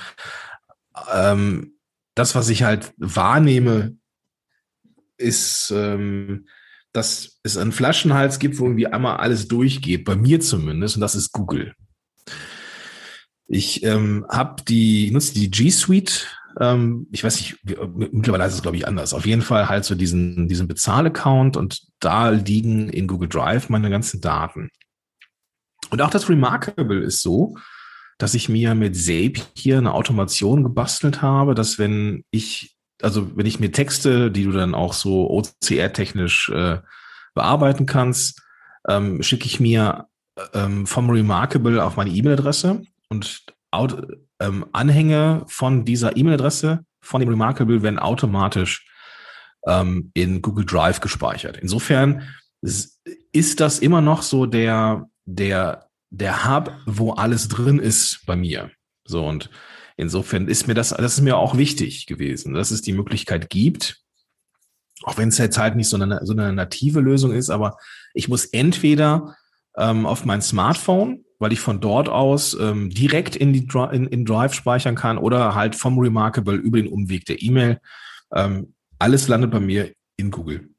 Ähm, 1.13 1.73
das, 2.15 2.35
was 2.35 2.49
ich 2.49 2.63
halt 2.63 2.93
wahrnehme, 2.97 3.97
ist, 5.17 5.71
ähm, 5.75 6.47
dass 6.93 7.39
es 7.43 7.57
einen 7.57 7.71
Flaschenhals 7.71 8.39
gibt, 8.39 8.57
wo 8.57 8.65
irgendwie 8.65 8.87
einmal 8.87 9.17
alles 9.17 9.47
durchgeht, 9.47 10.05
bei 10.05 10.15
mir 10.15 10.39
zumindest, 10.39 10.95
und 10.95 11.01
das 11.01 11.15
ist 11.15 11.31
Google. 11.31 11.73
Ich 13.47 13.83
ähm, 13.83 14.25
habe 14.29 14.63
die, 14.63 15.11
nutze 15.11 15.33
die 15.33 15.51
G 15.51 15.69
Suite. 15.69 16.27
Ähm, 16.59 17.07
ich 17.11 17.23
weiß 17.23 17.37
nicht, 17.37 17.57
mittlerweile 17.95 18.45
ist 18.45 18.55
es 18.55 18.61
glaube 18.61 18.77
ich 18.77 18.87
anders. 18.87 19.13
Auf 19.13 19.25
jeden 19.25 19.41
Fall 19.41 19.69
halt 19.69 19.85
so 19.85 19.93
diesen, 19.93 20.47
diesen 20.47 20.67
Bezahl-Account 20.67 21.57
und 21.57 21.81
da 21.99 22.29
liegen 22.29 22.89
in 22.89 23.07
Google 23.07 23.29
Drive 23.29 23.69
meine 23.69 23.89
ganzen 23.89 24.21
Daten. 24.21 24.69
Und 25.89 26.01
auch 26.01 26.09
das 26.09 26.29
Remarkable 26.29 26.99
ist 26.99 27.21
so, 27.21 27.55
dass 28.17 28.33
ich 28.33 28.49
mir 28.49 28.75
mit 28.75 28.95
Zapier 28.95 29.77
eine 29.77 29.93
Automation 29.93 30.63
gebastelt 30.63 31.21
habe, 31.21 31.53
dass 31.53 31.79
wenn 31.79 32.23
ich, 32.31 32.77
also 33.01 33.35
wenn 33.35 33.45
ich 33.45 33.59
mir 33.59 33.71
Texte, 33.71 34.31
die 34.31 34.45
du 34.45 34.51
dann 34.51 34.73
auch 34.73 34.93
so 34.93 35.29
OCR-technisch 35.29 36.49
äh, 36.49 36.79
bearbeiten 37.33 37.85
kannst, 37.85 38.41
ähm, 38.87 39.21
schicke 39.21 39.45
ich 39.45 39.59
mir 39.59 40.07
ähm, 40.53 40.87
vom 40.87 41.09
Remarkable 41.09 41.83
auf 41.83 41.97
meine 41.97 42.09
E-Mail-Adresse 42.11 42.83
und 43.09 43.43
ähm, 44.39 44.65
Anhänge 44.71 45.43
von 45.47 45.85
dieser 45.85 46.15
E-Mail-Adresse 46.15 46.85
von 47.01 47.19
dem 47.19 47.29
Remarkable 47.29 47.83
werden 47.83 47.99
automatisch 47.99 48.87
ähm, 49.67 50.11
in 50.13 50.41
Google 50.41 50.65
Drive 50.65 51.01
gespeichert. 51.01 51.57
Insofern 51.57 52.23
ist 52.61 53.59
das 53.59 53.79
immer 53.79 54.01
noch 54.01 54.21
so 54.21 54.45
der, 54.45 55.07
der, 55.25 55.89
der 56.09 56.47
Hub, 56.47 56.71
wo 56.85 57.11
alles 57.13 57.47
drin 57.47 57.79
ist 57.79 58.25
bei 58.25 58.35
mir. 58.35 58.71
So 59.05 59.25
und 59.25 59.49
insofern 59.97 60.47
ist 60.47 60.67
mir 60.67 60.73
das, 60.73 60.89
das 60.89 61.15
ist 61.15 61.21
mir 61.21 61.37
auch 61.37 61.57
wichtig 61.57 62.05
gewesen, 62.05 62.53
dass 62.53 62.71
es 62.71 62.81
die 62.81 62.93
Möglichkeit 62.93 63.49
gibt, 63.49 64.01
auch 65.03 65.17
wenn 65.17 65.29
es 65.29 65.37
jetzt 65.37 65.57
halt 65.57 65.75
nicht 65.75 65.89
so 65.89 65.97
eine, 65.97 66.25
so 66.25 66.33
eine 66.33 66.53
native 66.53 67.01
Lösung 67.01 67.31
ist, 67.33 67.49
aber 67.49 67.77
ich 68.13 68.27
muss 68.27 68.45
entweder 68.45 69.35
ähm, 69.77 70.05
auf 70.05 70.25
mein 70.25 70.41
Smartphone 70.41 71.25
weil 71.39 71.53
ich 71.53 71.59
von 71.59 71.79
dort 71.79 72.09
aus 72.09 72.57
ähm, 72.59 72.89
direkt 72.89 73.35
in, 73.35 73.53
die 73.53 73.67
Dri 73.67 73.95
in, 73.95 74.07
in 74.07 74.25
Drive 74.25 74.53
speichern 74.53 74.95
kann 74.95 75.17
oder 75.17 75.55
halt 75.55 75.75
vom 75.75 75.99
Remarkable 75.99 76.55
über 76.55 76.77
den 76.77 76.87
Umweg 76.87 77.25
der 77.25 77.41
E-Mail. 77.41 77.79
Ähm, 78.33 78.73
alles 78.99 79.27
landet 79.27 79.51
bei 79.51 79.59
mir 79.59 79.91
in 80.17 80.31
Google. 80.31 80.69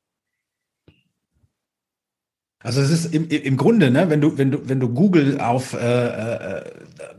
Also 2.61 2.81
es 2.81 2.91
ist 2.91 3.15
im, 3.15 3.29
im 3.29 3.57
Grunde, 3.57 3.91
ne, 3.91 4.11
wenn 4.11 4.21
du, 4.21 4.39
wenn 4.39 4.51
du, 4.51 4.69
wenn 4.69 4.81
du 4.81 4.89
Google 4.89 5.41
auf, 5.41 5.75
äh, 5.75 6.07
äh, 6.59 6.63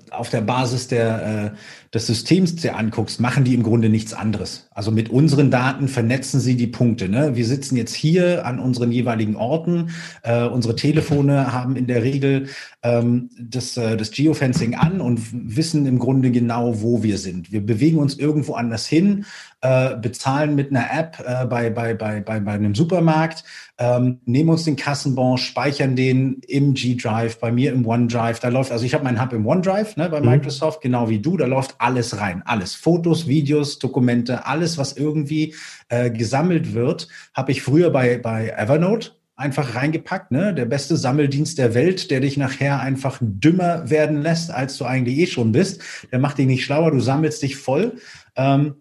auf 0.09 0.29
der 0.29 0.41
Basis 0.41 0.87
der, 0.87 1.53
äh, 1.53 1.57
des 1.93 2.07
Systems 2.07 2.55
dir 2.55 2.75
anguckst, 2.75 3.19
machen 3.19 3.43
die 3.43 3.53
im 3.53 3.63
Grunde 3.63 3.89
nichts 3.89 4.13
anderes. 4.13 4.66
Also 4.77 4.91
mit 4.91 5.09
unseren 5.09 5.49
Daten 5.49 5.87
vernetzen 5.87 6.39
sie 6.39 6.55
die 6.55 6.67
Punkte. 6.67 7.09
Ne? 7.09 7.35
Wir 7.35 7.47
sitzen 7.47 7.77
jetzt 7.77 7.95
hier 7.95 8.45
an 8.45 8.59
unseren 8.59 8.91
jeweiligen 8.91 9.35
Orten. 9.35 9.89
Äh, 10.21 10.43
unsere 10.43 10.75
Telefone 10.75 11.51
haben 11.51 11.75
in 11.75 11.87
der 11.87 12.03
Regel 12.03 12.49
ähm, 12.83 13.31
das, 13.39 13.75
äh, 13.75 13.97
das 13.97 14.11
Geofencing 14.11 14.75
an 14.75 15.01
und 15.01 15.19
wissen 15.31 15.87
im 15.87 15.97
Grunde 15.97 16.29
genau, 16.29 16.83
wo 16.83 17.01
wir 17.01 17.17
sind. 17.17 17.51
Wir 17.51 17.65
bewegen 17.65 17.97
uns 17.97 18.19
irgendwo 18.19 18.53
anders 18.53 18.85
hin, 18.85 19.25
äh, 19.61 19.95
bezahlen 19.95 20.53
mit 20.53 20.69
einer 20.69 20.85
App 20.91 21.23
äh, 21.25 21.47
bei, 21.47 21.71
bei, 21.71 21.95
bei, 21.95 22.21
bei, 22.21 22.39
bei 22.39 22.51
einem 22.51 22.75
Supermarkt, 22.75 23.43
ähm, 23.79 24.19
nehmen 24.25 24.49
uns 24.49 24.65
den 24.65 24.75
Kassenbon, 24.75 25.37
speichern 25.37 25.95
den 25.95 26.41
im 26.47 26.73
G-Drive, 26.73 27.39
bei 27.39 27.51
mir 27.51 27.73
im 27.73 27.85
OneDrive. 27.85 28.39
Da 28.39 28.49
läuft, 28.49 28.71
also 28.71 28.85
ich 28.85 28.93
habe 28.93 29.03
meinen 29.03 29.21
Hub 29.21 29.33
im 29.33 29.45
OneDrive 29.45 29.97
ne, 29.97 30.09
bei 30.09 30.19
mhm. 30.19 30.27
Microsoft, 30.27 30.81
genau 30.81 31.09
wie 31.09 31.19
du, 31.19 31.37
da 31.37 31.47
läuft 31.47 31.75
alles 31.79 32.19
rein. 32.19 32.43
Alles. 32.45 32.75
Fotos, 32.75 33.27
Videos, 33.27 33.79
Dokumente, 33.79 34.45
alles, 34.45 34.66
was 34.77 34.93
irgendwie 34.93 35.53
äh, 35.89 36.09
gesammelt 36.09 36.73
wird, 36.73 37.07
habe 37.33 37.51
ich 37.51 37.61
früher 37.61 37.91
bei, 37.91 38.17
bei 38.17 38.49
Evernote 38.49 39.11
einfach 39.37 39.75
reingepackt, 39.75 40.31
ne? 40.31 40.53
Der 40.53 40.65
beste 40.65 40.97
Sammeldienst 40.97 41.59
der 41.59 41.75
Welt, 41.75 42.09
der 42.09 42.19
dich 42.19 42.37
nachher 42.37 42.79
einfach 42.79 43.19
dümmer 43.21 43.89
werden 43.89 44.21
lässt, 44.23 44.51
als 44.51 44.77
du 44.77 44.85
eigentlich 44.85 45.17
eh 45.19 45.27
schon 45.27 45.51
bist. 45.51 45.81
Der 46.11 46.19
macht 46.19 46.39
dich 46.39 46.47
nicht 46.47 46.65
schlauer, 46.65 46.91
du 46.91 46.99
sammelst 46.99 47.43
dich 47.43 47.55
voll. 47.55 47.93
Ähm, 48.35 48.75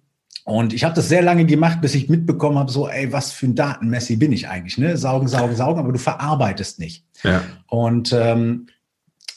und 0.44 0.72
ich 0.72 0.84
habe 0.84 0.94
das 0.94 1.08
sehr 1.08 1.22
lange 1.22 1.44
gemacht, 1.44 1.80
bis 1.82 1.94
ich 1.94 2.08
mitbekommen 2.08 2.58
habe, 2.58 2.70
so, 2.70 2.88
ey, 2.88 3.12
was 3.12 3.32
für 3.32 3.46
ein 3.46 3.54
Datenmessi 3.54 4.16
bin 4.16 4.32
ich 4.32 4.48
eigentlich, 4.48 4.78
ne? 4.78 4.96
Saugen, 4.96 5.28
saugen, 5.28 5.56
saugen, 5.56 5.78
aber 5.78 5.92
du 5.92 5.98
verarbeitest 5.98 6.78
nicht. 6.78 7.04
Ja. 7.22 7.42
Und 7.66 8.14
ähm, 8.16 8.68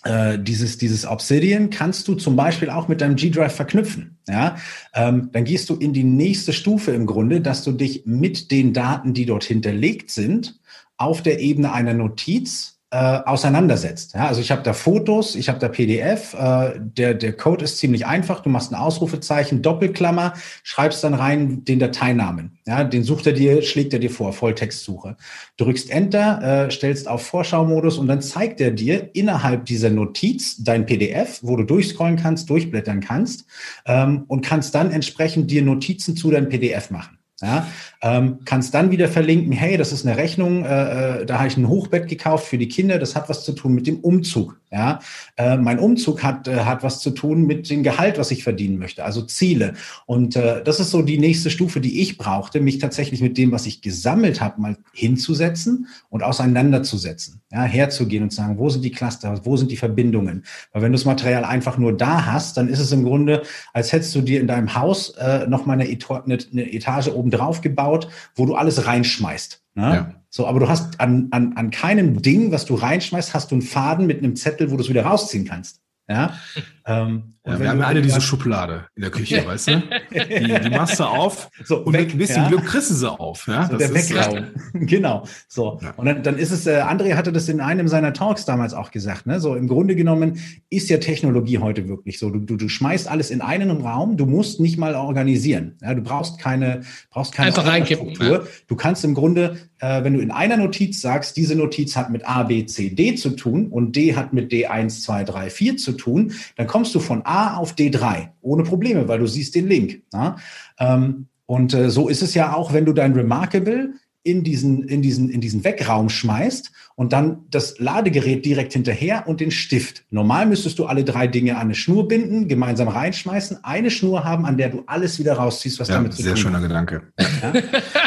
äh, 0.03 0.39
dieses, 0.39 0.77
dieses 0.77 1.05
Obsidian 1.05 1.69
kannst 1.69 2.07
du 2.07 2.15
zum 2.15 2.35
Beispiel 2.35 2.69
auch 2.69 2.87
mit 2.87 3.01
deinem 3.01 3.15
G-Drive 3.15 3.55
verknüpfen. 3.55 4.17
Ja, 4.27 4.57
ähm, 4.93 5.29
dann 5.31 5.43
gehst 5.43 5.69
du 5.69 5.75
in 5.75 5.93
die 5.93 6.03
nächste 6.03 6.53
Stufe 6.53 6.91
im 6.91 7.05
Grunde, 7.05 7.41
dass 7.41 7.63
du 7.63 7.71
dich 7.71 8.03
mit 8.05 8.51
den 8.51 8.73
Daten, 8.73 9.13
die 9.13 9.25
dort 9.25 9.43
hinterlegt 9.43 10.11
sind, 10.11 10.59
auf 10.97 11.21
der 11.21 11.39
Ebene 11.39 11.73
einer 11.73 11.93
Notiz 11.93 12.78
äh, 12.91 12.97
auseinandersetzt. 12.97 14.15
Ja, 14.15 14.27
also 14.27 14.41
ich 14.41 14.49
habe 14.49 14.63
da 14.63 14.73
Fotos, 14.73 15.35
ich 15.35 15.47
habe 15.47 15.59
da 15.59 15.67
PDF, 15.67 16.33
äh, 16.33 16.71
der, 16.79 17.13
der 17.13 17.33
Code 17.33 17.63
ist 17.63 17.77
ziemlich 17.77 18.07
einfach, 18.07 18.39
du 18.39 18.49
machst 18.49 18.71
ein 18.71 18.75
Ausrufezeichen, 18.75 19.61
Doppelklammer, 19.61 20.33
schreibst 20.63 21.03
dann 21.03 21.13
rein 21.13 21.63
den 21.65 21.77
Dateinamen. 21.77 22.57
Ja, 22.65 22.83
den 22.83 23.03
sucht 23.03 23.27
er 23.27 23.33
dir, 23.33 23.61
schlägt 23.61 23.93
er 23.93 23.99
dir 23.99 24.09
vor, 24.09 24.33
Volltextsuche. 24.33 25.17
Drückst 25.57 25.91
Enter, 25.91 26.65
äh, 26.65 26.71
stellst 26.71 27.07
auf 27.07 27.23
Vorschaumodus 27.27 27.99
und 27.99 28.07
dann 28.07 28.21
zeigt 28.21 28.59
er 28.59 28.71
dir 28.71 29.11
innerhalb 29.13 29.65
dieser 29.65 29.91
Notiz 29.91 30.63
dein 30.63 30.87
PDF, 30.87 31.41
wo 31.43 31.57
du 31.57 31.63
durchscrollen 31.65 32.15
kannst, 32.15 32.49
durchblättern 32.49 33.01
kannst 33.01 33.45
ähm, 33.85 34.23
und 34.27 34.43
kannst 34.43 34.73
dann 34.73 34.89
entsprechend 34.91 35.51
dir 35.51 35.61
Notizen 35.61 36.17
zu 36.17 36.31
deinem 36.31 36.49
PDF 36.49 36.89
machen. 36.89 37.18
Ja, 37.41 37.67
ähm, 38.01 38.39
kannst 38.43 38.73
dann 38.73 38.91
wieder 38.91 39.07
verlinken, 39.07 39.53
hey, 39.53 39.77
das 39.77 39.93
ist 39.93 40.05
eine 40.05 40.17
Rechnung, 40.17 40.65
äh, 40.65 41.21
äh, 41.21 41.25
da 41.25 41.39
habe 41.39 41.47
ich 41.47 41.57
ein 41.57 41.69
Hochbett 41.69 42.07
gekauft 42.07 42.47
für 42.47 42.57
die 42.57 42.67
Kinder, 42.67 42.99
das 42.99 43.15
hat 43.15 43.29
was 43.29 43.45
zu 43.45 43.53
tun 43.53 43.73
mit 43.73 43.87
dem 43.87 43.99
Umzug. 43.99 44.59
Ja, 44.71 44.99
äh, 45.35 45.57
mein 45.57 45.79
Umzug 45.79 46.21
hat 46.21 46.47
äh, 46.47 46.59
hat 46.59 46.83
was 46.83 46.99
zu 46.99 47.09
tun 47.09 47.47
mit 47.47 47.69
dem 47.71 47.81
Gehalt, 47.81 48.19
was 48.19 48.29
ich 48.29 48.43
verdienen 48.43 48.77
möchte, 48.77 49.03
also 49.03 49.23
Ziele. 49.23 49.73
Und 50.05 50.35
äh, 50.35 50.63
das 50.63 50.79
ist 50.79 50.91
so 50.91 51.01
die 51.01 51.17
nächste 51.17 51.49
Stufe, 51.49 51.81
die 51.81 52.01
ich 52.01 52.19
brauchte, 52.19 52.59
mich 52.59 52.77
tatsächlich 52.77 53.19
mit 53.21 53.37
dem, 53.39 53.51
was 53.51 53.65
ich 53.65 53.81
gesammelt 53.81 54.41
habe, 54.41 54.61
mal 54.61 54.77
hinzusetzen 54.93 55.87
und 56.09 56.21
auseinanderzusetzen. 56.21 57.41
Ja, 57.51 57.63
herzugehen 57.63 58.21
und 58.21 58.31
sagen, 58.31 58.59
wo 58.59 58.69
sind 58.69 58.85
die 58.85 58.91
Cluster, 58.91 59.41
wo 59.43 59.57
sind 59.57 59.71
die 59.71 59.77
Verbindungen? 59.77 60.43
Weil 60.71 60.83
wenn 60.83 60.91
du 60.91 60.97
das 60.97 61.05
Material 61.05 61.45
einfach 61.45 61.79
nur 61.79 61.97
da 61.97 62.27
hast, 62.27 62.57
dann 62.57 62.67
ist 62.67 62.79
es 62.79 62.91
im 62.91 63.03
Grunde, 63.03 63.41
als 63.73 63.91
hättest 63.91 64.13
du 64.13 64.21
dir 64.21 64.39
in 64.39 64.45
deinem 64.45 64.75
Haus 64.75 65.09
äh, 65.17 65.47
noch 65.47 65.65
mal 65.65 65.73
eine, 65.73 65.85
eine, 65.85 66.37
eine 66.51 66.73
Etage 66.73 67.07
oben 67.07 67.28
drauf 67.31 67.61
gebaut, 67.61 68.09
wo 68.35 68.45
du 68.45 68.55
alles 68.55 68.85
reinschmeißt. 68.85 69.63
Ne? 69.75 69.83
Ja. 69.83 70.13
So, 70.29 70.45
aber 70.45 70.59
du 70.59 70.69
hast 70.69 70.99
an, 70.99 71.27
an, 71.31 71.53
an 71.57 71.71
keinem 71.71 72.21
Ding, 72.21 72.51
was 72.51 72.65
du 72.65 72.75
reinschmeißt, 72.75 73.33
hast 73.33 73.51
du 73.51 73.55
einen 73.55 73.61
Faden 73.61 74.05
mit 74.05 74.19
einem 74.19 74.35
Zettel, 74.35 74.71
wo 74.71 74.75
du 74.75 74.83
es 74.83 74.89
wieder 74.89 75.03
rausziehen 75.03 75.45
kannst. 75.45 75.81
Ja, 76.07 76.33
ähm, 76.85 77.35
ja 77.49 77.59
wir 77.59 77.69
haben 77.69 77.79
ja 77.79 77.85
alle 77.85 78.01
diese 78.01 78.21
Schublade 78.21 78.85
in 78.95 79.01
der 79.01 79.11
Küche, 79.11 79.43
weißt 79.45 79.67
du? 79.67 79.83
Die, 80.11 80.59
die 80.61 80.69
machst 80.69 80.99
du 80.99 81.03
auf 81.03 81.49
so, 81.63 81.79
und 81.79 81.93
weg, 81.93 82.07
mit 82.07 82.13
ein 82.13 82.17
bisschen 82.17 82.43
ja. 82.43 82.47
Glück 82.49 82.65
kriegst 82.65 82.89
du 82.89 82.93
sie 82.93 83.11
auf. 83.11 83.47
Ja? 83.47 83.67
So 83.69 83.77
der 83.77 83.93
Wegraum. 83.93 84.47
genau. 84.73 85.25
So. 85.47 85.79
Ja. 85.81 85.93
Und 85.97 86.05
dann, 86.05 86.23
dann 86.23 86.37
ist 86.37 86.51
es, 86.51 86.67
äh, 86.67 86.81
André 86.81 87.15
hatte 87.15 87.31
das 87.31 87.49
in 87.49 87.61
einem 87.61 87.87
seiner 87.87 88.13
Talks 88.13 88.45
damals 88.45 88.73
auch 88.73 88.91
gesagt, 88.91 89.25
ne? 89.25 89.39
So 89.39 89.55
im 89.55 89.67
Grunde 89.67 89.95
genommen 89.95 90.39
ist 90.69 90.89
ja 90.89 90.97
Technologie 90.97 91.59
heute 91.59 91.87
wirklich 91.87 92.19
so. 92.19 92.29
Du, 92.29 92.39
du, 92.39 92.55
du 92.55 92.69
schmeißt 92.69 93.07
alles 93.07 93.31
in 93.31 93.41
einen 93.41 93.71
Raum, 93.71 94.17
du 94.17 94.25
musst 94.25 94.59
nicht 94.59 94.77
mal 94.77 94.95
organisieren. 94.95 95.77
Ja? 95.81 95.93
Du 95.93 96.01
brauchst 96.01 96.39
keine, 96.39 96.81
brauchst 97.09 97.33
keine 97.33 97.47
Einfach 97.47 97.65
reinkippen. 97.65 98.13
Ne? 98.19 98.43
Du 98.67 98.75
kannst 98.75 99.03
im 99.03 99.13
Grunde 99.13 99.57
äh, 99.79 100.03
wenn 100.03 100.13
du 100.13 100.19
in 100.19 100.31
einer 100.31 100.57
Notiz 100.57 101.01
sagst, 101.01 101.37
diese 101.37 101.55
Notiz 101.55 101.95
hat 101.95 102.09
mit 102.09 102.27
A, 102.27 102.43
B, 102.43 102.65
C, 102.65 102.89
D 102.89 103.15
zu 103.15 103.31
tun 103.31 103.67
und 103.67 103.95
D 103.95 104.15
hat 104.15 104.33
mit 104.33 104.51
D1, 104.51 105.03
2, 105.03 105.23
3, 105.23 105.49
4 105.49 105.77
zu 105.77 105.93
tun, 105.93 106.33
dann 106.57 106.67
kommst 106.67 106.93
du 106.95 106.99
von 106.99 107.25
A 107.25 107.38
auf 107.47 107.73
D3 107.73 108.29
ohne 108.41 108.63
Probleme, 108.63 109.07
weil 109.07 109.19
du 109.19 109.27
siehst 109.27 109.55
den 109.55 109.67
Link. 109.67 110.03
Ja? 110.13 110.37
Ähm, 110.79 111.27
und 111.45 111.73
äh, 111.73 111.89
so 111.89 112.09
ist 112.09 112.21
es 112.21 112.33
ja 112.33 112.53
auch, 112.53 112.73
wenn 112.73 112.85
du 112.85 112.93
dein 112.93 113.13
Remarkable 113.13 113.93
in 114.23 114.43
diesen, 114.43 114.83
in 114.83 115.01
diesen, 115.01 115.29
in 115.29 115.41
diesen 115.41 115.63
Wegraum 115.63 116.09
schmeißt 116.09 116.71
und 116.95 117.13
dann 117.13 117.45
das 117.49 117.79
Ladegerät 117.79 118.45
direkt 118.45 118.73
hinterher 118.73 119.27
und 119.27 119.39
den 119.39 119.49
Stift. 119.49 120.03
Normal 120.09 120.45
müsstest 120.45 120.77
du 120.77 120.85
alle 120.85 121.03
drei 121.05 121.27
Dinge 121.27 121.55
an 121.55 121.61
eine 121.61 121.75
Schnur 121.75 122.07
binden, 122.07 122.47
gemeinsam 122.47 122.89
reinschmeißen, 122.89 123.63
eine 123.63 123.89
Schnur 123.89 124.25
haben, 124.25 124.45
an 124.45 124.57
der 124.57 124.69
du 124.69 124.83
alles 124.87 125.19
wieder 125.19 125.33
rausziehst, 125.33 125.79
was 125.79 125.87
ja, 125.87 125.95
damit 125.95 126.13
zu 126.13 126.21
tun 126.21 126.31
hat. 126.31 126.37
Sehr 126.37 126.43
schöner 126.43 126.61
Gedanke. 126.61 127.01
Ja? 127.41 127.53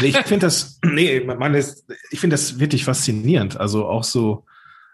ich 0.02 0.16
finde 0.18 0.46
das, 0.46 0.78
nee, 0.84 1.20
man 1.20 1.54
ist, 1.54 1.86
ich 2.10 2.20
finde 2.20 2.34
das 2.34 2.58
wirklich 2.60 2.84
faszinierend. 2.84 3.58
Also 3.58 3.86
auch 3.86 4.04
so, 4.04 4.44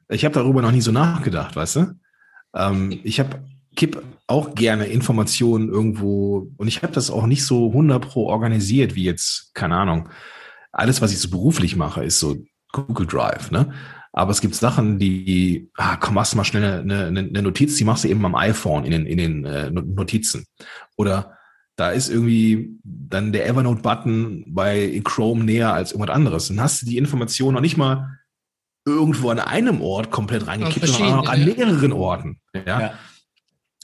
ich 0.09 0.24
habe 0.24 0.35
darüber 0.35 0.62
noch 0.62 0.72
nie 0.72 0.81
so 0.81 0.92
nachgedacht, 0.92 1.57
weißt 1.57 1.77
du? 1.77 1.87
Ähm, 2.55 3.01
ich 3.03 3.18
habe 3.20 3.40
kipp 3.78 4.02
auch 4.26 4.56
gerne 4.56 4.86
Informationen 4.86 5.68
irgendwo 5.68 6.50
und 6.56 6.66
ich 6.66 6.82
habe 6.82 6.92
das 6.92 7.10
auch 7.10 7.26
nicht 7.26 7.44
so 7.44 7.68
100 7.68 8.02
pro 8.02 8.26
organisiert 8.26 8.96
wie 8.96 9.04
jetzt, 9.04 9.54
keine 9.54 9.76
Ahnung, 9.76 10.08
alles, 10.72 11.00
was 11.00 11.12
ich 11.12 11.20
so 11.20 11.30
beruflich 11.30 11.76
mache, 11.76 12.02
ist 12.04 12.18
so 12.18 12.36
Google 12.72 13.06
Drive, 13.06 13.50
ne? 13.50 13.72
Aber 14.12 14.32
es 14.32 14.40
gibt 14.40 14.56
Sachen, 14.56 14.98
die, 14.98 15.70
ah, 15.76 15.96
komm, 15.96 16.14
machst 16.14 16.32
du 16.32 16.38
mal 16.38 16.44
schnell 16.44 16.80
eine, 16.80 17.06
eine, 17.06 17.20
eine 17.20 17.42
Notiz, 17.42 17.76
die 17.76 17.84
machst 17.84 18.02
du 18.02 18.08
eben 18.08 18.24
am 18.26 18.34
iPhone 18.34 18.84
in 18.84 18.90
den, 18.90 19.06
in 19.06 19.18
den 19.18 19.44
äh, 19.44 19.70
Notizen. 19.70 20.44
Oder 20.96 21.36
da 21.76 21.90
ist 21.90 22.08
irgendwie 22.08 22.80
dann 22.82 23.32
der 23.32 23.46
Evernote-Button 23.46 24.46
bei 24.48 25.00
Chrome 25.04 25.44
näher 25.44 25.72
als 25.72 25.92
irgendwas 25.92 26.16
anderes. 26.16 26.48
Dann 26.48 26.60
hast 26.60 26.82
du 26.82 26.86
die 26.86 26.96
Information 26.96 27.54
noch 27.54 27.60
nicht 27.60 27.76
mal 27.76 28.18
irgendwo 28.84 29.30
an 29.30 29.38
einem 29.38 29.80
Ort 29.82 30.10
komplett 30.10 30.48
reingekippt, 30.48 30.88
sondern 30.88 31.12
auch 31.12 31.24
noch 31.24 31.32
an 31.32 31.44
mehreren 31.44 31.92
Orten. 31.92 32.40
Ja. 32.54 32.80
ja. 32.80 32.94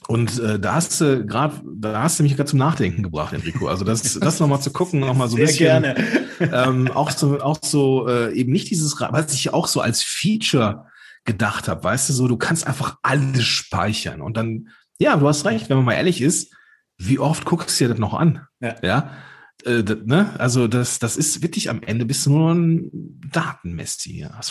Und 0.07 0.39
äh, 0.39 0.59
da 0.59 0.75
hast 0.75 1.01
du 1.01 1.25
gerade, 1.25 1.61
da 1.65 2.03
hast 2.03 2.19
du 2.19 2.23
mich 2.23 2.35
gerade 2.35 2.49
zum 2.49 2.59
Nachdenken 2.59 3.01
gebracht, 3.01 3.33
Enrico. 3.33 3.67
Also 3.67 3.83
das, 3.83 4.19
das 4.19 4.39
nochmal 4.39 4.61
zu 4.61 4.71
gucken, 4.71 4.99
nochmal 4.99 5.29
so 5.29 5.37
ein 5.37 5.47
Sehr 5.47 5.79
bisschen. 5.79 5.83
Gerne. 5.83 6.25
Ähm, 6.39 6.91
auch 6.91 7.11
so, 7.11 7.39
auch 7.39 7.57
so 7.63 8.07
äh, 8.07 8.33
eben 8.33 8.51
nicht 8.51 8.69
dieses, 8.69 8.99
was 8.99 9.33
ich 9.33 9.53
auch 9.53 9.67
so 9.67 9.81
als 9.81 10.03
Feature 10.03 10.85
gedacht 11.23 11.67
habe, 11.67 11.83
weißt 11.83 12.09
du, 12.09 12.13
so 12.13 12.27
du 12.27 12.37
kannst 12.37 12.67
einfach 12.67 12.97
alles 13.01 13.43
speichern 13.43 14.21
und 14.21 14.37
dann, 14.37 14.69
ja, 14.99 15.17
du 15.17 15.27
hast 15.27 15.45
recht, 15.45 15.69
wenn 15.69 15.77
man 15.77 15.85
mal 15.85 15.93
ehrlich 15.93 16.21
ist, 16.21 16.53
wie 16.97 17.19
oft 17.19 17.45
guckst 17.45 17.79
du 17.79 17.85
dir 17.85 17.89
das 17.89 17.99
noch 17.99 18.13
an? 18.13 18.47
Ja. 18.59 18.75
ja? 18.83 19.11
Äh, 19.65 19.83
ne? 20.05 20.39
Also 20.39 20.67
das, 20.67 20.99
das 20.99 21.17
ist 21.17 21.41
wirklich 21.41 21.69
am 21.69 21.81
Ende 21.81 22.05
bist 22.05 22.25
du 22.25 22.31
nur 22.31 22.53
ein. 22.53 23.19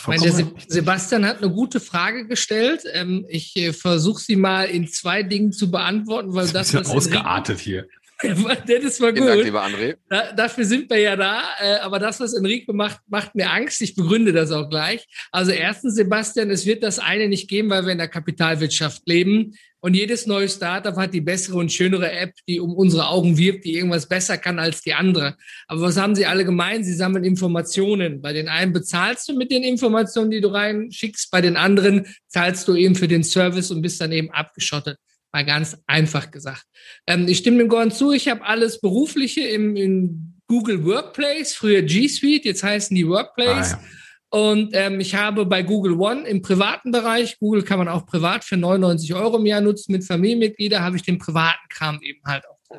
Meine, 0.06 0.32
Se 0.32 0.52
Sebastian 0.68 1.24
hat 1.24 1.38
eine 1.38 1.52
gute 1.52 1.78
Frage 1.78 2.26
gestellt. 2.26 2.82
Ähm, 2.92 3.24
ich 3.28 3.56
äh, 3.56 3.72
versuche 3.72 4.20
sie 4.20 4.36
mal 4.36 4.64
in 4.64 4.88
zwei 4.88 5.22
Dingen 5.22 5.52
zu 5.52 5.70
beantworten, 5.70 6.34
weil 6.34 6.48
das, 6.48 6.72
das 6.72 6.88
ist 6.88 6.90
ausgeartet 6.90 7.60
hier. 7.60 7.86
das 8.66 9.00
war 9.00 9.12
gut. 9.12 9.26
Dank, 9.26 9.44
lieber 9.44 9.64
André. 9.64 9.96
Da, 10.08 10.32
dafür 10.32 10.64
sind 10.64 10.88
wir 10.90 10.98
ja 10.98 11.16
da. 11.16 11.42
Äh, 11.60 11.76
aber 11.80 11.98
das, 11.98 12.20
was 12.20 12.34
Enrico 12.34 12.72
macht, 12.72 13.00
macht 13.08 13.34
mir 13.34 13.50
Angst. 13.50 13.80
Ich 13.82 13.94
begründe 13.94 14.32
das 14.32 14.50
auch 14.50 14.68
gleich. 14.68 15.06
Also 15.32 15.50
erstens, 15.50 15.96
Sebastian, 15.96 16.50
es 16.50 16.66
wird 16.66 16.82
das 16.82 16.98
eine 16.98 17.28
nicht 17.28 17.48
geben, 17.48 17.70
weil 17.70 17.84
wir 17.84 17.92
in 17.92 17.98
der 17.98 18.08
Kapitalwirtschaft 18.08 19.02
leben. 19.06 19.54
Und 19.80 19.92
jedes 19.92 20.26
neue 20.26 20.48
Startup 20.48 20.96
hat 20.96 21.12
die 21.12 21.20
bessere 21.20 21.58
und 21.58 21.70
schönere 21.70 22.10
App, 22.10 22.32
die 22.48 22.58
um 22.58 22.74
unsere 22.74 23.08
Augen 23.08 23.36
wirbt, 23.36 23.66
die 23.66 23.74
irgendwas 23.74 24.08
besser 24.08 24.38
kann 24.38 24.58
als 24.58 24.80
die 24.80 24.94
andere. 24.94 25.36
Aber 25.66 25.82
was 25.82 25.98
haben 25.98 26.14
sie 26.14 26.24
alle 26.24 26.46
gemeint? 26.46 26.86
Sie 26.86 26.94
sammeln 26.94 27.22
Informationen. 27.22 28.22
Bei 28.22 28.32
den 28.32 28.48
einen 28.48 28.72
bezahlst 28.72 29.28
du 29.28 29.36
mit 29.36 29.50
den 29.50 29.62
Informationen, 29.62 30.30
die 30.30 30.40
du 30.40 30.48
reinschickst. 30.48 31.30
Bei 31.30 31.42
den 31.42 31.56
anderen 31.56 32.06
zahlst 32.28 32.66
du 32.66 32.74
eben 32.74 32.94
für 32.94 33.08
den 33.08 33.24
Service 33.24 33.70
und 33.70 33.82
bist 33.82 34.00
dann 34.00 34.12
eben 34.12 34.30
abgeschottet. 34.30 34.96
Mal 35.34 35.44
ganz 35.44 35.76
einfach 35.88 36.30
gesagt. 36.30 36.62
Ähm, 37.08 37.26
ich 37.26 37.38
stimme 37.38 37.58
dem 37.58 37.68
Gordon 37.68 37.90
zu. 37.90 38.12
Ich 38.12 38.28
habe 38.28 38.46
alles 38.46 38.80
Berufliche 38.80 39.40
im, 39.40 39.74
im 39.74 40.34
Google 40.46 40.84
Workplace, 40.84 41.54
früher 41.54 41.82
G 41.82 42.06
Suite, 42.06 42.44
jetzt 42.44 42.62
heißen 42.62 42.94
die 42.94 43.08
Workplace. 43.08 43.74
Ah, 43.74 43.80
ja. 43.82 44.38
Und 44.38 44.70
ähm, 44.74 45.00
ich 45.00 45.16
habe 45.16 45.44
bei 45.44 45.64
Google 45.64 45.94
One 45.94 46.24
im 46.28 46.40
privaten 46.40 46.92
Bereich, 46.92 47.36
Google 47.40 47.64
kann 47.64 47.78
man 47.78 47.88
auch 47.88 48.06
privat 48.06 48.44
für 48.44 48.56
99 48.56 49.12
Euro 49.14 49.38
im 49.38 49.46
Jahr 49.46 49.60
nutzen, 49.60 49.90
mit 49.90 50.04
Familienmitgliedern 50.04 50.84
habe 50.84 50.94
ich 50.94 51.02
den 51.02 51.18
privaten 51.18 51.68
Kram 51.68 52.00
eben 52.00 52.20
halt 52.24 52.44
auch. 52.46 52.78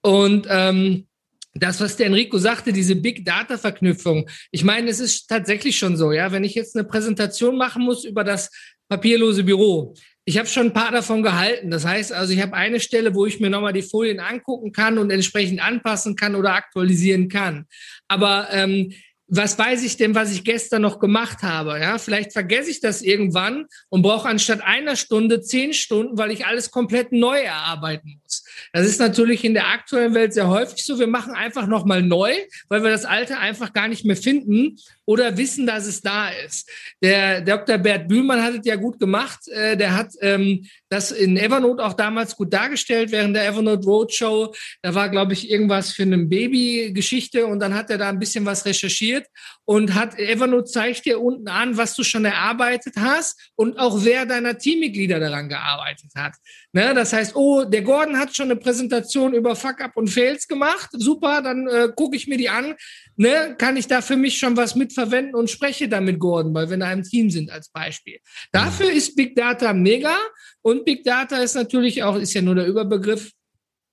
Und 0.00 0.46
ähm, 0.48 1.06
das, 1.52 1.82
was 1.82 1.98
der 1.98 2.06
Enrico 2.06 2.38
sagte, 2.38 2.72
diese 2.72 2.96
Big 2.96 3.26
Data 3.26 3.58
Verknüpfung. 3.58 4.26
Ich 4.50 4.64
meine, 4.64 4.88
es 4.88 5.00
ist 5.00 5.28
tatsächlich 5.28 5.76
schon 5.76 5.98
so, 5.98 6.12
ja, 6.12 6.32
wenn 6.32 6.44
ich 6.44 6.54
jetzt 6.54 6.76
eine 6.76 6.84
Präsentation 6.84 7.58
machen 7.58 7.82
muss 7.84 8.04
über 8.04 8.24
das 8.24 8.50
papierlose 8.88 9.44
Büro. 9.44 9.94
Ich 10.26 10.38
habe 10.38 10.48
schon 10.48 10.68
ein 10.68 10.72
paar 10.72 10.90
davon 10.90 11.22
gehalten. 11.22 11.70
Das 11.70 11.84
heißt 11.84 12.12
also, 12.12 12.32
ich 12.32 12.40
habe 12.40 12.54
eine 12.54 12.80
Stelle, 12.80 13.14
wo 13.14 13.26
ich 13.26 13.40
mir 13.40 13.50
nochmal 13.50 13.74
die 13.74 13.82
Folien 13.82 14.20
angucken 14.20 14.72
kann 14.72 14.98
und 14.98 15.10
entsprechend 15.10 15.62
anpassen 15.62 16.16
kann 16.16 16.34
oder 16.34 16.54
aktualisieren 16.54 17.28
kann. 17.28 17.66
Aber 18.08 18.48
ähm, 18.50 18.92
was 19.26 19.58
weiß 19.58 19.84
ich 19.84 19.96
denn, 19.96 20.14
was 20.14 20.32
ich 20.32 20.44
gestern 20.44 20.82
noch 20.82 20.98
gemacht 20.98 21.42
habe? 21.42 21.78
Ja, 21.80 21.98
vielleicht 21.98 22.32
vergesse 22.32 22.70
ich 22.70 22.80
das 22.80 23.02
irgendwann 23.02 23.66
und 23.88 24.02
brauche 24.02 24.28
anstatt 24.28 24.62
einer 24.62 24.96
Stunde 24.96 25.40
zehn 25.40 25.72
Stunden, 25.72 26.18
weil 26.18 26.30
ich 26.30 26.46
alles 26.46 26.70
komplett 26.70 27.12
neu 27.12 27.40
erarbeiten 27.40 28.20
muss. 28.34 28.44
Das 28.72 28.86
ist 28.86 29.00
natürlich 29.00 29.44
in 29.44 29.54
der 29.54 29.68
aktuellen 29.68 30.14
Welt 30.14 30.34
sehr 30.34 30.48
häufig 30.48 30.84
so. 30.84 30.98
Wir 30.98 31.06
machen 31.06 31.34
einfach 31.34 31.66
nochmal 31.66 32.02
neu, 32.02 32.32
weil 32.68 32.82
wir 32.82 32.90
das 32.90 33.04
Alte 33.04 33.38
einfach 33.38 33.72
gar 33.72 33.88
nicht 33.88 34.04
mehr 34.04 34.16
finden 34.16 34.76
oder 35.06 35.36
wissen, 35.36 35.66
dass 35.66 35.86
es 35.86 36.00
da 36.00 36.30
ist. 36.30 36.70
Der 37.02 37.42
Dr. 37.42 37.78
Bert 37.78 38.08
Bühlmann 38.08 38.42
hat 38.42 38.54
es 38.54 38.60
ja 38.64 38.76
gut 38.76 38.98
gemacht. 38.98 39.46
Äh, 39.48 39.76
der 39.76 39.94
hat 39.94 40.12
ähm, 40.20 40.66
das 40.88 41.10
in 41.12 41.36
Evernote 41.36 41.84
auch 41.84 41.92
damals 41.92 42.36
gut 42.36 42.52
dargestellt 42.52 43.12
während 43.12 43.36
der 43.36 43.46
Evernote 43.46 43.84
Roadshow. 43.84 44.54
Da 44.82 44.94
war, 44.94 45.08
glaube 45.08 45.34
ich, 45.34 45.50
irgendwas 45.50 45.92
für 45.92 46.02
eine 46.02 46.18
Baby-Geschichte 46.18 47.46
und 47.46 47.60
dann 47.60 47.74
hat 47.74 47.90
er 47.90 47.98
da 47.98 48.08
ein 48.08 48.18
bisschen 48.18 48.46
was 48.46 48.64
recherchiert 48.64 49.26
und 49.64 49.94
hat 49.94 50.18
Evernote 50.18 50.70
zeigt 50.70 51.04
dir 51.04 51.20
unten 51.20 51.48
an, 51.48 51.76
was 51.76 51.94
du 51.94 52.02
schon 52.02 52.24
erarbeitet 52.24 52.94
hast 52.98 53.50
und 53.56 53.78
auch 53.78 54.04
wer 54.04 54.26
deiner 54.26 54.56
Teammitglieder 54.56 55.20
daran 55.20 55.48
gearbeitet 55.48 56.10
hat. 56.14 56.34
Ne, 56.74 56.92
das 56.92 57.12
heißt, 57.12 57.36
oh, 57.36 57.62
der 57.64 57.82
Gordon 57.82 58.18
hat 58.18 58.34
schon 58.34 58.50
eine 58.50 58.56
Präsentation 58.56 59.32
über 59.32 59.54
Fuck-Up 59.54 59.96
und 59.96 60.08
Fails 60.08 60.48
gemacht. 60.48 60.90
Super, 60.90 61.40
dann 61.40 61.68
äh, 61.68 61.88
gucke 61.94 62.16
ich 62.16 62.26
mir 62.26 62.36
die 62.36 62.48
an. 62.48 62.74
Ne, 63.16 63.54
kann 63.56 63.76
ich 63.76 63.86
da 63.86 64.02
für 64.02 64.16
mich 64.16 64.38
schon 64.38 64.56
was 64.56 64.74
mitverwenden 64.74 65.36
und 65.36 65.48
spreche 65.48 65.88
dann 65.88 66.04
mit 66.04 66.18
Gordon, 66.18 66.52
weil 66.52 66.68
wir 66.68 66.74
in 66.74 66.82
einem 66.82 67.04
Team 67.04 67.30
sind 67.30 67.48
als 67.48 67.68
Beispiel. 67.68 68.18
Dafür 68.50 68.90
ist 68.90 69.14
Big 69.14 69.36
Data 69.36 69.72
mega 69.72 70.16
und 70.62 70.84
Big 70.84 71.04
Data 71.04 71.36
ist 71.36 71.54
natürlich 71.54 72.02
auch, 72.02 72.16
ist 72.16 72.34
ja 72.34 72.42
nur 72.42 72.56
der 72.56 72.66
Überbegriff, 72.66 73.30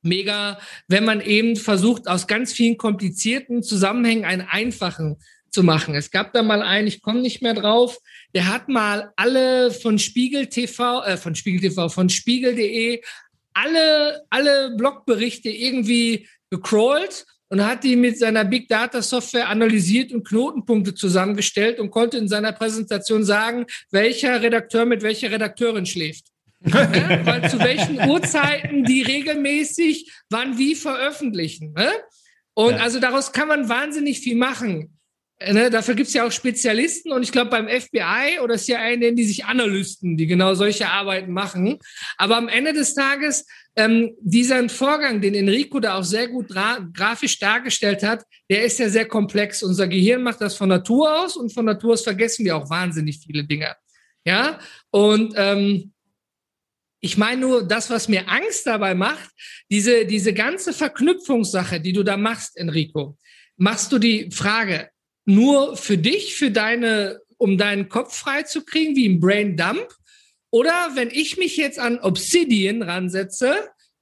mega, 0.02 0.60
wenn 0.88 1.06
man 1.06 1.22
eben 1.22 1.58
versucht, 1.58 2.08
aus 2.08 2.26
ganz 2.26 2.52
vielen 2.52 2.78
komplizierten 2.78 3.62
Zusammenhängen 3.62 4.26
einen 4.26 4.48
einfachen 4.50 5.18
zu 5.52 5.64
machen. 5.64 5.96
Es 5.96 6.12
gab 6.12 6.34
da 6.34 6.44
mal 6.44 6.62
einen, 6.62 6.88
ich 6.88 7.02
komme 7.02 7.22
nicht 7.22 7.42
mehr 7.42 7.54
drauf, 7.54 7.98
der 8.34 8.48
hat 8.48 8.70
mal 8.70 9.12
alle 9.16 9.72
von 9.72 10.00
Spiegel 10.00 10.48
TV, 10.48 11.04
äh, 11.04 11.18
von 11.18 11.36
Spiegel 11.36 11.62
TV, 11.62 11.90
von 11.90 12.10
Spiegel.de, 12.10 13.02
alle, 13.54 14.24
alle 14.30 14.76
Blogberichte 14.78 15.50
irgendwie 15.50 16.28
gecrawlt 16.50 17.26
und 17.50 17.66
hat 17.66 17.84
die 17.84 17.98
mit 17.98 18.18
seiner 18.18 18.46
Big 18.46 18.70
Data 18.70 19.02
Software 19.02 19.50
analysiert 19.50 20.14
und 20.14 20.26
Knotenpunkte 20.26 20.94
zusammengestellt 20.94 21.80
und 21.80 21.92
konnte 21.92 22.18
in 22.18 22.30
seiner 22.30 22.54
Präsentation 22.54 23.26
sagen, 23.26 23.66
welcher 23.92 24.42
Redakteur 24.42 24.86
mit 24.86 25.02
welcher 25.02 25.32
Redakteurin 25.32 25.86
schläft. 25.86 26.28
ja, 26.64 27.26
weil 27.26 27.50
zu 27.50 27.60
welchen 27.60 28.08
Uhrzeiten 28.08 28.84
die 28.86 29.02
regelmäßig 29.02 30.12
wann 30.30 30.58
wie 30.58 30.76
veröffentlichen. 30.76 31.74
Ne? 31.74 31.90
Und 32.54 32.76
ja. 32.76 32.78
also 32.82 33.00
daraus 33.00 33.32
kann 33.32 33.48
man 33.48 33.68
wahnsinnig 33.68 34.20
viel 34.20 34.36
machen. 34.36 34.98
Ne, 35.48 35.72
dafür 35.72 35.96
gibt 35.96 36.08
es 36.08 36.14
ja 36.14 36.26
auch 36.26 36.32
Spezialisten 36.32 37.12
und 37.12 37.24
ich 37.24 37.32
glaube 37.32 37.50
beim 37.50 37.68
FBI 37.68 38.40
oder 38.44 38.58
CIA 38.58 38.96
nennen 38.96 39.16
die 39.16 39.24
sich 39.24 39.46
Analysten, 39.46 40.16
die 40.16 40.28
genau 40.28 40.54
solche 40.54 40.88
Arbeiten 40.90 41.32
machen. 41.32 41.80
Aber 42.18 42.38
am 42.38 42.48
Ende 42.48 42.74
des 42.74 42.94
Tages, 42.94 43.48
ähm, 43.76 44.16
dieser 44.20 44.70
Vorgang, 44.70 45.20
den 45.20 45.34
Enrico 45.34 45.80
da 45.80 45.96
auch 45.96 46.04
sehr 46.04 46.28
gut 46.28 46.50
grafisch 46.94 47.40
dargestellt 47.40 48.04
hat, 48.04 48.24
der 48.50 48.66
ist 48.66 48.78
ja 48.78 48.90
sehr 48.90 49.08
komplex. 49.08 49.64
Unser 49.64 49.88
Gehirn 49.88 50.22
macht 50.22 50.42
das 50.42 50.56
von 50.56 50.70
Natur 50.70 51.24
aus 51.24 51.36
und 51.36 51.52
von 51.52 51.66
Natur 51.66 51.94
aus 51.94 52.04
vergessen 52.04 52.46
wir 52.46 52.56
auch 52.56 52.70
wahnsinnig 52.70 53.20
viele 53.26 53.44
Dinge. 53.44 53.76
Ja, 54.24 54.60
und 54.92 55.34
ähm, 55.38 55.92
ich 57.00 57.18
meine 57.18 57.42
nur, 57.42 57.68
das, 57.68 57.90
was 57.90 58.08
mir 58.08 58.30
Angst 58.30 58.68
dabei 58.68 58.94
macht, 58.94 59.32
diese, 59.72 60.06
diese 60.06 60.34
ganze 60.34 60.72
Verknüpfungssache, 60.72 61.82
die 61.82 61.94
du 61.94 62.04
da 62.04 62.16
machst, 62.16 62.56
Enrico, 62.58 63.18
machst 63.58 63.92
du 63.92 63.98
die 63.98 64.30
Frage, 64.32 64.90
nur 65.34 65.76
für 65.78 65.98
dich, 65.98 66.36
für 66.36 66.52
deine, 66.52 67.20
um 67.38 67.58
deinen 67.58 67.90
Kopf 67.90 68.16
frei 68.16 68.44
zu 68.44 68.64
kriegen, 68.64 68.96
wie 68.96 69.06
im 69.06 69.20
Brain 69.20 69.58
Dump? 69.58 69.88
Oder 70.52 70.92
wenn 70.96 71.10
ich 71.10 71.38
mich 71.38 71.58
jetzt 71.58 71.80
an 71.80 72.00
Obsidian 72.00 72.82
ransetze, 72.82 73.54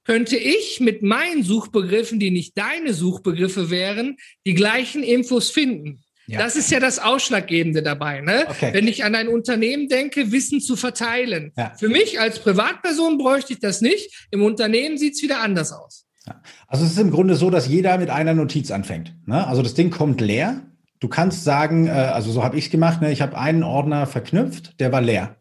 könnte 0.04 0.36
ich 0.36 0.80
mit 0.80 1.02
meinen 1.02 1.44
Suchbegriffen, 1.44 2.18
die 2.18 2.30
nicht 2.30 2.58
deine 2.58 2.94
Suchbegriffe 2.94 3.70
wären, 3.70 4.16
die 4.46 4.54
gleichen 4.54 5.02
Infos 5.02 5.50
finden. 5.50 6.02
Ja. 6.26 6.38
Das 6.38 6.56
ist 6.56 6.70
ja 6.70 6.78
das 6.78 6.98
Ausschlaggebende 6.98 7.82
dabei. 7.82 8.20
Ne? 8.20 8.46
Okay. 8.48 8.70
Wenn 8.72 8.86
ich 8.86 9.04
an 9.04 9.14
ein 9.14 9.28
Unternehmen 9.28 9.88
denke, 9.88 10.30
Wissen 10.30 10.60
zu 10.60 10.76
verteilen. 10.76 11.52
Ja. 11.56 11.74
Für 11.78 11.88
mich 11.88 12.20
als 12.20 12.38
Privatperson 12.38 13.18
bräuchte 13.18 13.52
ich 13.52 13.58
das 13.58 13.80
nicht. 13.80 14.28
Im 14.30 14.42
Unternehmen 14.42 14.96
sieht 14.96 15.14
es 15.14 15.22
wieder 15.22 15.40
anders 15.40 15.72
aus. 15.72 16.06
Ja. 16.26 16.40
Also 16.68 16.84
es 16.84 16.92
ist 16.92 16.98
im 16.98 17.10
Grunde 17.10 17.34
so, 17.34 17.50
dass 17.50 17.66
jeder 17.66 17.98
mit 17.98 18.10
einer 18.10 18.34
Notiz 18.34 18.70
anfängt. 18.70 19.14
Ne? 19.26 19.44
Also 19.46 19.62
das 19.62 19.74
Ding 19.74 19.90
kommt 19.90 20.20
leer 20.20 20.69
Du 21.00 21.08
kannst 21.08 21.44
sagen, 21.44 21.86
äh, 21.86 21.90
also 21.90 22.30
so 22.30 22.44
habe 22.44 22.56
ich 22.56 22.66
es 22.66 22.70
gemacht, 22.70 23.00
ne? 23.00 23.10
ich 23.10 23.22
habe 23.22 23.36
einen 23.36 23.62
Ordner 23.62 24.06
verknüpft, 24.06 24.78
der 24.80 24.92
war 24.92 25.00
leer. 25.00 25.36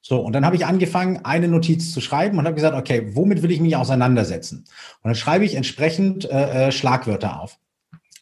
So, 0.00 0.20
und 0.20 0.34
dann 0.34 0.44
habe 0.44 0.56
ich 0.56 0.66
angefangen, 0.66 1.20
eine 1.24 1.48
Notiz 1.48 1.92
zu 1.92 2.00
schreiben 2.02 2.38
und 2.38 2.44
habe 2.44 2.54
gesagt, 2.54 2.76
okay, 2.76 3.10
womit 3.14 3.42
will 3.42 3.50
ich 3.50 3.60
mich 3.60 3.76
auseinandersetzen? 3.76 4.64
Und 5.02 5.08
dann 5.08 5.14
schreibe 5.14 5.46
ich 5.46 5.54
entsprechend 5.54 6.30
äh, 6.30 6.68
äh, 6.68 6.72
Schlagwörter 6.72 7.40
auf. 7.40 7.58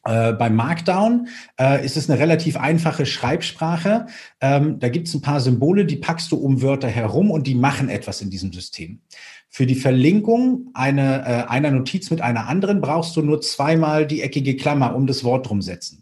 Äh, 0.04 0.32
beim 0.32 0.56
Markdown 0.56 1.28
äh, 1.60 1.84
ist 1.84 1.96
es 1.96 2.10
eine 2.10 2.18
relativ 2.20 2.56
einfache 2.56 3.06
Schreibsprache. 3.06 4.06
Ähm, 4.40 4.78
da 4.80 4.88
gibt 4.88 5.08
es 5.08 5.14
ein 5.14 5.22
paar 5.22 5.40
Symbole, 5.40 5.84
die 5.84 5.96
packst 5.96 6.30
du 6.32 6.36
um 6.36 6.62
Wörter 6.62 6.88
herum 6.88 7.30
und 7.30 7.46
die 7.46 7.54
machen 7.54 7.88
etwas 7.88 8.20
in 8.20 8.30
diesem 8.30 8.52
System. 8.52 9.00
Für 9.48 9.66
die 9.66 9.74
Verlinkung 9.74 10.70
eine, 10.74 11.22
äh, 11.22 11.50
einer 11.50 11.70
Notiz 11.70 12.10
mit 12.10 12.20
einer 12.20 12.48
anderen 12.48 12.80
brauchst 12.80 13.16
du 13.16 13.22
nur 13.22 13.40
zweimal 13.40 14.06
die 14.06 14.22
eckige 14.22 14.56
Klammer 14.56 14.94
um 14.96 15.06
das 15.06 15.24
Wort 15.24 15.48
drum 15.48 15.62
setzen. 15.62 16.01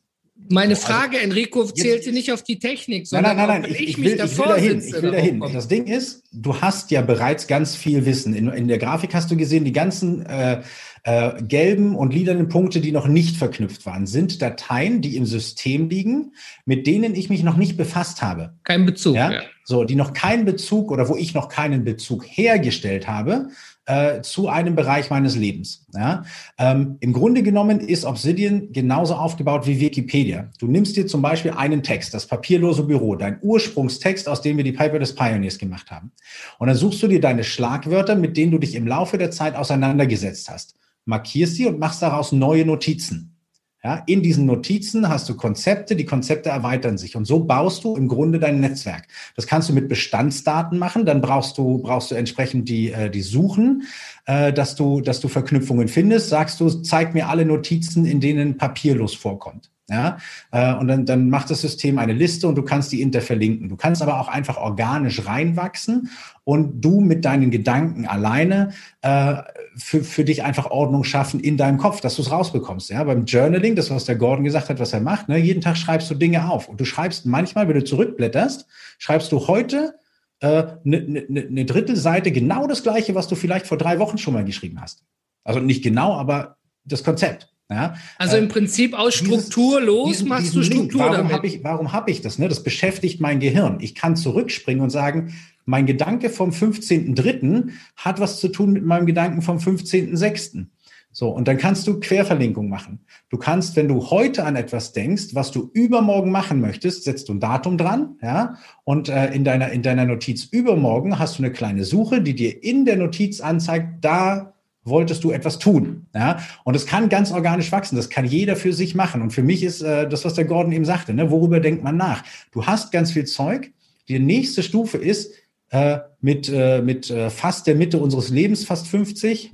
Meine 0.51 0.75
so, 0.75 0.83
Frage, 0.83 1.17
also, 1.17 1.27
Enrico, 1.27 1.65
zählte 1.65 2.07
jetzt, 2.07 2.13
nicht 2.13 2.33
auf 2.33 2.43
die 2.43 2.59
Technik, 2.59 3.07
sondern 3.07 3.37
nein, 3.37 3.47
nein, 3.47 3.63
nein. 3.63 3.71
Ich, 3.71 3.81
ich, 3.91 3.99
will, 3.99 4.21
ich 4.23 4.39
will 4.39 4.45
dahin. 4.45 4.81
Ich 4.81 5.03
will 5.03 5.11
dahin. 5.13 5.41
Das 5.53 5.69
Ding 5.69 5.87
ist, 5.87 6.25
du 6.33 6.61
hast 6.61 6.91
ja 6.91 7.03
bereits 7.03 7.47
ganz 7.47 7.77
viel 7.77 8.05
Wissen. 8.05 8.35
In, 8.35 8.49
in 8.49 8.67
der 8.67 8.79
Grafik 8.79 9.15
hast 9.15 9.31
du 9.31 9.37
gesehen, 9.37 9.65
die 9.65 9.73
ganzen 9.73 10.27
äh, 10.27 10.63
äh, 11.05 11.43
gelben 11.43 11.95
und 11.95 12.13
lilanen 12.13 12.49
Punkte, 12.49 12.81
die 12.81 12.93
noch 12.93 13.07
nicht 13.07 13.37
verknüpft 13.37 13.87
waren, 13.87 14.07
sind 14.07 14.43
Dateien, 14.43 15.01
die 15.01 15.17
im 15.17 15.25
System 15.25 15.89
liegen, 15.89 16.35
mit 16.65 16.87
denen 16.87 17.15
ich 17.15 17.31
mich 17.31 17.43
noch 17.43 17.57
nicht 17.57 17.77
befasst 17.77 18.21
habe. 18.21 18.55
Kein 18.65 18.87
Bezug. 18.87 19.15
Ja? 19.15 19.33
ja. 19.33 19.43
So, 19.65 19.85
die 19.85 19.95
noch 19.95 20.15
keinen 20.15 20.45
Bezug 20.45 20.91
oder 20.91 21.09
wo 21.09 21.17
ich 21.17 21.33
noch 21.33 21.49
keinen 21.49 21.85
Bezug 21.85 22.25
hergestellt 22.27 23.07
habe 23.07 23.51
äh, 23.87 24.21
zu 24.23 24.49
einem 24.49 24.75
Bereich 24.75 25.11
meines 25.11 25.37
Lebens. 25.37 25.87
Ja? 25.95 26.25
Ähm, 26.59 26.97
Im 27.01 27.13
Grunde 27.13 27.43
genommen 27.43 27.81
ist 27.81 28.05
Obsidian 28.05 28.73
genauso 28.73 29.15
aufgebaut 29.15 29.67
wie 29.67 29.81
Wikipedia. 29.81 30.51
Du 30.59 30.67
nimmst 30.67 30.97
dir 30.97 31.07
zum 31.07 31.23
Beispiel 31.23 31.53
einen 31.53 31.83
Text, 31.83 32.15
das 32.15 32.27
papierlose 32.27 32.85
Büro, 32.85 33.17
dein 33.17 33.39
Ursprungstext, 33.43 34.29
aus 34.29 34.43
dem 34.43 34.57
wir 34.57 34.65
die 34.65 34.73
Paper 34.73 34.99
des 34.99 35.15
Pioneers 35.15 35.59
gemacht 35.59 35.91
haben. 35.91 36.13
Und 36.59 36.69
dann 36.69 36.77
suchst 36.77 37.03
du 37.03 37.09
dir 37.09 37.21
deine 37.21 37.45
Schlagwörter, 37.45 38.17
mit 38.17 38.37
denen 38.37 38.53
du 38.53 38.59
dich 38.59 38.75
im 38.75 38.87
Laufe 38.87 39.19
der 39.19 39.31
Zeit 39.31 39.57
auseinandergesetzt 39.57 40.51
hast 40.51 40.77
markierst 41.05 41.57
sie 41.57 41.67
und 41.67 41.79
machst 41.79 42.03
daraus 42.03 42.33
neue 42.33 42.65
Notizen. 42.65 43.37
Ja, 43.83 44.03
in 44.07 44.23
diesen 44.23 44.45
Notizen 44.45 45.09
hast 45.09 45.27
du 45.31 45.37
Konzepte, 45.37 45.97
die 45.97 46.05
Konzepte 46.05 46.51
erweitern 46.51 46.99
sich 46.99 47.17
und 47.17 47.25
so 47.25 47.45
baust 47.45 47.83
du 47.85 47.97
im 47.97 48.09
Grunde 48.09 48.39
dein 48.39 48.61
Netzwerk. 48.61 49.09
Das 49.37 49.47
kannst 49.47 49.71
du 49.71 49.73
mit 49.73 49.89
Bestandsdaten 49.89 50.79
machen, 50.79 51.07
dann 51.07 51.23
brauchst 51.23 51.57
du 51.57 51.79
brauchst 51.79 52.11
du 52.11 52.15
entsprechend 52.15 52.69
die 52.69 52.93
äh, 52.93 53.09
die 53.09 53.23
Suchen, 53.23 53.85
äh, 54.27 54.53
dass 54.53 54.77
du 54.77 55.01
dass 55.01 55.21
du 55.21 55.29
Verknüpfungen 55.29 55.89
findest. 55.89 56.29
Sagst 56.29 56.61
du, 56.61 56.69
zeig 56.69 57.15
mir 57.15 57.29
alle 57.29 57.47
Notizen, 57.47 58.05
in 58.05 58.21
denen 58.21 58.59
papierlos 58.59 59.15
vorkommt. 59.15 59.71
Ja, 59.91 60.19
äh, 60.53 60.73
und 60.75 60.87
dann, 60.87 61.05
dann 61.05 61.31
macht 61.31 61.51
das 61.51 61.63
System 61.63 61.99
eine 61.99 62.13
Liste 62.13 62.47
und 62.47 62.55
du 62.55 62.63
kannst 62.63 62.93
die 62.93 63.03
interverlinken. 63.03 63.69
Du 63.69 63.77
kannst 63.77 64.03
aber 64.03 64.21
auch 64.21 64.29
einfach 64.29 64.57
organisch 64.57 65.27
reinwachsen 65.27 66.11
und 66.45 66.81
du 66.81 67.01
mit 67.01 67.25
deinen 67.25 67.51
Gedanken 67.51 68.07
alleine 68.07 68.71
äh, 69.03 69.35
für, 69.77 70.05
für 70.05 70.25
dich 70.25 70.45
einfach 70.45 70.71
Ordnung 70.71 71.03
schaffen 71.03 71.41
in 71.41 71.57
deinem 71.57 71.79
Kopf, 71.79 72.01
dass 72.01 72.15
du 72.15 72.23
es 72.23 72.31
rausbekommst. 72.31 72.91
Ja, 72.91 73.03
beim 73.03 73.25
Journaling, 73.25 73.75
das 73.75 73.91
was 73.91 74.05
der 74.05 74.15
Gordon 74.15 74.45
gesagt 74.45 74.69
hat, 74.69 74.79
was 74.79 74.93
er 74.93 75.01
macht, 75.01 75.29
ne, 75.29 75.39
jeden 75.39 75.61
Tag 75.61 75.77
schreibst 75.77 76.09
du 76.09 76.15
Dinge 76.15 76.49
auf 76.49 76.69
und 76.69 76.81
du 76.81 76.85
schreibst 76.85 77.27
manchmal, 77.27 77.67
wenn 77.67 77.75
du 77.75 77.85
zurückblätterst, 77.85 78.67
schreibst 78.99 79.33
du 79.33 79.49
heute 79.49 79.95
eine 80.41 80.53
äh, 80.57 80.77
ne, 80.85 81.01
ne, 81.01 81.27
ne, 81.29 81.47
ne 81.51 81.65
Drittelseite 81.65 82.31
genau 82.31 82.69
das 82.69 82.85
gleiche, 82.85 83.15
was 83.17 83.27
du 83.27 83.35
vielleicht 83.35 83.67
vor 83.67 83.77
drei 83.77 83.99
Wochen 83.99 84.19
schon 84.19 84.35
mal 84.35 84.45
geschrieben 84.45 84.81
hast. 84.81 85.05
Also 85.43 85.59
nicht 85.59 85.83
genau, 85.83 86.15
aber 86.15 86.59
das 86.85 87.03
Konzept. 87.05 87.53
Ja, 87.71 87.95
also 88.19 88.37
im 88.37 88.47
äh, 88.47 88.49
Prinzip 88.49 88.99
aus 88.99 89.15
Struktur 89.15 89.81
dieses, 89.81 89.87
los 89.87 90.09
diesen, 90.09 90.29
machst 90.29 90.47
diesen 90.47 90.57
du 90.57 90.65
Struktur 90.65 91.03
Link, 91.03 91.15
warum 91.15 91.33
Habe 91.33 91.47
ich, 91.47 91.63
warum 91.63 91.93
habe 91.93 92.11
ich 92.11 92.21
das? 92.21 92.39
Ne? 92.39 92.49
Das 92.49 92.65
beschäftigt 92.65 93.21
mein 93.21 93.39
Gehirn. 93.39 93.79
Ich 93.81 93.95
kann 93.95 94.17
zurückspringen 94.17 94.83
und 94.83 94.91
sagen, 94.91 95.35
mein 95.67 95.87
Gedanke 95.87 96.31
vom 96.31 96.51
15.3. 96.51 97.71
hat 97.95 98.19
was 98.19 98.41
zu 98.41 98.49
tun 98.49 98.73
mit 98.73 98.85
meinem 98.85 99.07
Gedanken 99.07 99.41
vom 99.41 99.59
15.6. 99.59 100.67
So, 101.13 101.29
und 101.29 101.49
dann 101.49 101.59
kannst 101.59 101.87
du 101.87 101.99
Querverlinkung 101.99 102.69
machen. 102.69 103.01
Du 103.31 103.37
kannst, 103.37 103.77
wenn 103.77 103.89
du 103.89 104.11
heute 104.11 104.45
an 104.45 104.57
etwas 104.57 104.93
denkst, 104.93 105.35
was 105.35 105.51
du 105.51 105.71
übermorgen 105.73 106.31
machen 106.31 106.61
möchtest, 106.61 107.05
setzt 107.05 107.29
du 107.29 107.35
ein 107.35 107.41
Datum 107.41 107.79
dran, 107.79 108.17
ja, 108.23 108.57
und 108.85 109.09
äh, 109.09 109.33
in 109.33 109.45
deiner 109.45 109.71
in 109.71 109.83
deiner 109.83 110.05
Notiz 110.05 110.45
übermorgen 110.45 111.19
hast 111.19 111.39
du 111.39 111.43
eine 111.43 111.53
kleine 111.53 111.85
Suche, 111.85 112.21
die 112.21 112.35
dir 112.35 112.63
in 112.63 112.85
der 112.85 112.97
Notiz 112.97 113.41
anzeigt, 113.41 114.05
da 114.05 114.55
wolltest 114.85 115.25
du 115.25 115.31
etwas 115.31 115.59
tun. 115.59 116.07
Ja? 116.15 116.39
Und 116.65 116.75
es 116.75 116.87
kann 116.87 117.09
ganz 117.09 117.33
organisch 117.33 117.71
wachsen. 117.73 117.97
Das 117.97 118.11
kann 118.11 118.25
jeder 118.25 118.57
für 118.57 118.73
sich 118.73 118.95
machen. 118.95 119.23
Und 119.23 119.33
für 119.33 119.43
mich 119.43 119.63
ist 119.63 119.83
äh, 119.83 120.09
das, 120.09 120.25
was 120.25 120.35
der 120.35 120.45
Gordon 120.45 120.73
eben 120.73 120.85
sagte, 120.85 121.13
ne? 121.13 121.31
worüber 121.31 121.61
denkt 121.61 121.85
man 121.85 121.97
nach? 121.97 122.25
Du 122.53 122.67
hast 122.67 122.93
ganz 122.93 123.13
viel 123.13 123.25
Zeug. 123.25 123.73
Die 124.09 124.19
nächste 124.19 124.63
Stufe 124.63 124.99
ist 124.99 125.33
äh, 125.71 125.99
mit, 126.21 126.49
äh, 126.49 126.83
mit 126.83 127.11
äh, 127.11 127.31
fast 127.31 127.67
der 127.67 127.75
Mitte 127.75 127.99
unseres 127.99 128.31
Lebens, 128.31 128.65
fast 128.65 128.89
50, 128.89 129.53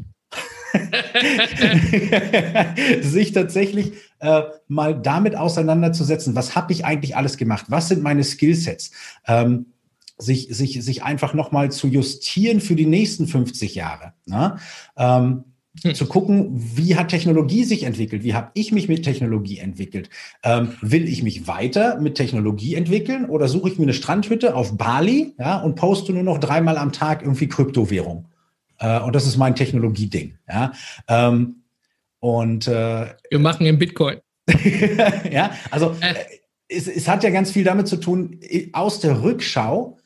sich 3.00 3.32
tatsächlich 3.32 3.92
äh, 4.20 4.42
mal 4.68 5.00
damit 5.00 5.36
auseinanderzusetzen, 5.36 6.34
was 6.34 6.54
habe 6.54 6.72
ich 6.72 6.84
eigentlich 6.84 7.16
alles 7.16 7.36
gemacht? 7.36 7.66
Was 7.68 7.88
sind 7.88 8.02
meine 8.02 8.24
Skillsets? 8.24 8.92
Ähm, 9.26 9.66
sich, 10.18 10.48
sich, 10.50 10.82
sich 10.84 11.02
einfach 11.02 11.34
nochmal 11.34 11.70
zu 11.70 11.88
justieren 11.88 12.60
für 12.60 12.74
die 12.74 12.86
nächsten 12.86 13.26
50 13.26 13.74
Jahre. 13.74 14.14
Ne? 14.26 14.56
Ähm, 14.96 15.44
hm. 15.82 15.94
Zu 15.94 16.06
gucken, 16.06 16.52
wie 16.74 16.96
hat 16.96 17.08
Technologie 17.08 17.64
sich 17.64 17.82
entwickelt? 17.82 18.22
Wie 18.22 18.34
habe 18.34 18.50
ich 18.54 18.72
mich 18.72 18.88
mit 18.88 19.04
Technologie 19.04 19.58
entwickelt? 19.58 20.08
Ähm, 20.42 20.72
will 20.80 21.06
ich 21.06 21.22
mich 21.22 21.46
weiter 21.46 22.00
mit 22.00 22.14
Technologie 22.14 22.76
entwickeln 22.76 23.26
oder 23.26 23.46
suche 23.48 23.68
ich 23.68 23.78
mir 23.78 23.84
eine 23.84 23.92
Strandhütte 23.92 24.54
auf 24.54 24.78
Bali 24.78 25.34
ja, 25.38 25.58
und 25.58 25.74
poste 25.74 26.12
nur 26.12 26.22
noch 26.22 26.38
dreimal 26.38 26.78
am 26.78 26.92
Tag 26.92 27.22
irgendwie 27.22 27.48
Kryptowährung? 27.48 28.28
Äh, 28.78 29.00
und 29.00 29.14
das 29.14 29.26
ist 29.26 29.36
mein 29.36 29.54
Technologieding. 29.54 30.38
Ja? 30.48 30.72
Ähm, 31.08 31.62
und 32.20 32.66
äh, 32.68 33.06
wir 33.30 33.38
machen 33.38 33.66
im 33.66 33.78
Bitcoin. 33.78 34.20
ja, 35.30 35.50
also 35.70 35.94
äh. 36.00 36.14
es, 36.68 36.88
es 36.88 37.06
hat 37.06 37.22
ja 37.22 37.30
ganz 37.30 37.50
viel 37.50 37.64
damit 37.64 37.86
zu 37.86 37.96
tun, 37.96 38.40
aus 38.72 39.00
der 39.00 39.22
Rückschau 39.22 39.98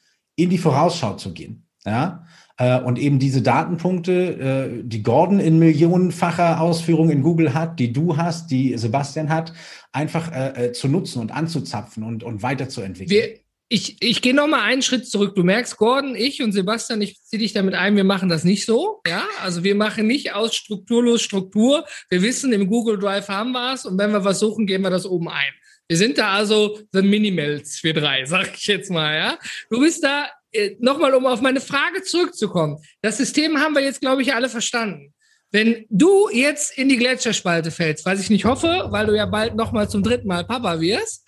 in 0.42 0.50
die 0.50 0.58
Vorausschau 0.58 1.14
zu 1.14 1.32
gehen. 1.32 1.66
Ja? 1.84 2.24
Äh, 2.56 2.80
und 2.80 2.98
eben 2.98 3.18
diese 3.18 3.42
Datenpunkte, 3.42 4.12
äh, 4.12 4.82
die 4.84 5.02
Gordon 5.02 5.40
in 5.40 5.58
millionenfacher 5.58 6.60
Ausführung 6.60 7.10
in 7.10 7.22
Google 7.22 7.54
hat, 7.54 7.78
die 7.78 7.92
du 7.92 8.16
hast, 8.16 8.50
die 8.50 8.76
Sebastian 8.76 9.30
hat, 9.30 9.52
einfach 9.92 10.30
äh, 10.32 10.72
zu 10.72 10.88
nutzen 10.88 11.20
und 11.20 11.32
anzuzapfen 11.32 12.02
und, 12.02 12.22
und 12.22 12.42
weiterzuentwickeln. 12.42 13.10
Wir, 13.10 13.40
ich, 13.72 13.96
ich 14.00 14.20
gehe 14.20 14.34
noch 14.34 14.48
mal 14.48 14.62
einen 14.62 14.82
Schritt 14.82 15.08
zurück. 15.08 15.36
Du 15.36 15.44
merkst, 15.44 15.76
Gordon, 15.76 16.16
ich 16.16 16.42
und 16.42 16.50
Sebastian, 16.50 17.00
ich 17.00 17.22
ziehe 17.22 17.38
dich 17.38 17.52
damit 17.52 17.74
ein, 17.74 17.94
wir 17.94 18.04
machen 18.04 18.28
das 18.28 18.42
nicht 18.42 18.66
so. 18.66 19.00
Ja, 19.06 19.22
also 19.42 19.62
wir 19.62 19.76
machen 19.76 20.08
nicht 20.08 20.34
aus 20.34 20.56
strukturlos 20.56 21.22
Struktur. 21.22 21.86
Wir 22.08 22.20
wissen, 22.20 22.52
im 22.52 22.66
Google 22.66 22.98
Drive 22.98 23.28
haben 23.28 23.52
wir 23.52 23.74
es 23.74 23.86
und 23.86 23.96
wenn 23.96 24.10
wir 24.10 24.24
was 24.24 24.40
suchen, 24.40 24.66
geben 24.66 24.82
wir 24.82 24.90
das 24.90 25.06
oben 25.06 25.28
ein. 25.28 25.52
Wir 25.90 25.96
sind 25.96 26.18
da 26.18 26.34
also 26.34 26.78
the 26.92 27.02
Minimals, 27.02 27.82
wir 27.82 27.92
drei, 27.92 28.24
sag 28.24 28.54
ich 28.54 28.64
jetzt 28.68 28.92
mal, 28.92 29.12
ja. 29.12 29.38
Du 29.70 29.80
bist 29.80 30.04
da, 30.04 30.28
äh, 30.52 30.76
nochmal, 30.78 31.12
um 31.14 31.26
auf 31.26 31.40
meine 31.40 31.60
Frage 31.60 32.04
zurückzukommen. 32.04 32.78
Das 33.02 33.16
System 33.16 33.58
haben 33.58 33.74
wir 33.74 33.82
jetzt, 33.82 34.00
glaube 34.00 34.22
ich, 34.22 34.32
alle 34.32 34.48
verstanden. 34.48 35.12
Wenn 35.50 35.86
du 35.90 36.28
jetzt 36.30 36.78
in 36.78 36.88
die 36.88 36.96
Gletscherspalte 36.96 37.72
fällst, 37.72 38.06
was 38.06 38.20
ich 38.20 38.30
nicht 38.30 38.44
hoffe, 38.44 38.86
weil 38.90 39.06
du 39.06 39.16
ja 39.16 39.26
bald 39.26 39.56
nochmal 39.56 39.90
zum 39.90 40.04
dritten 40.04 40.28
Mal 40.28 40.44
Papa 40.44 40.80
wirst, 40.80 41.26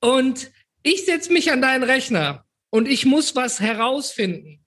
und 0.00 0.50
ich 0.82 1.04
setze 1.04 1.30
mich 1.30 1.52
an 1.52 1.60
deinen 1.60 1.84
Rechner 1.84 2.46
und 2.70 2.88
ich 2.88 3.04
muss 3.04 3.36
was 3.36 3.60
herausfinden, 3.60 4.64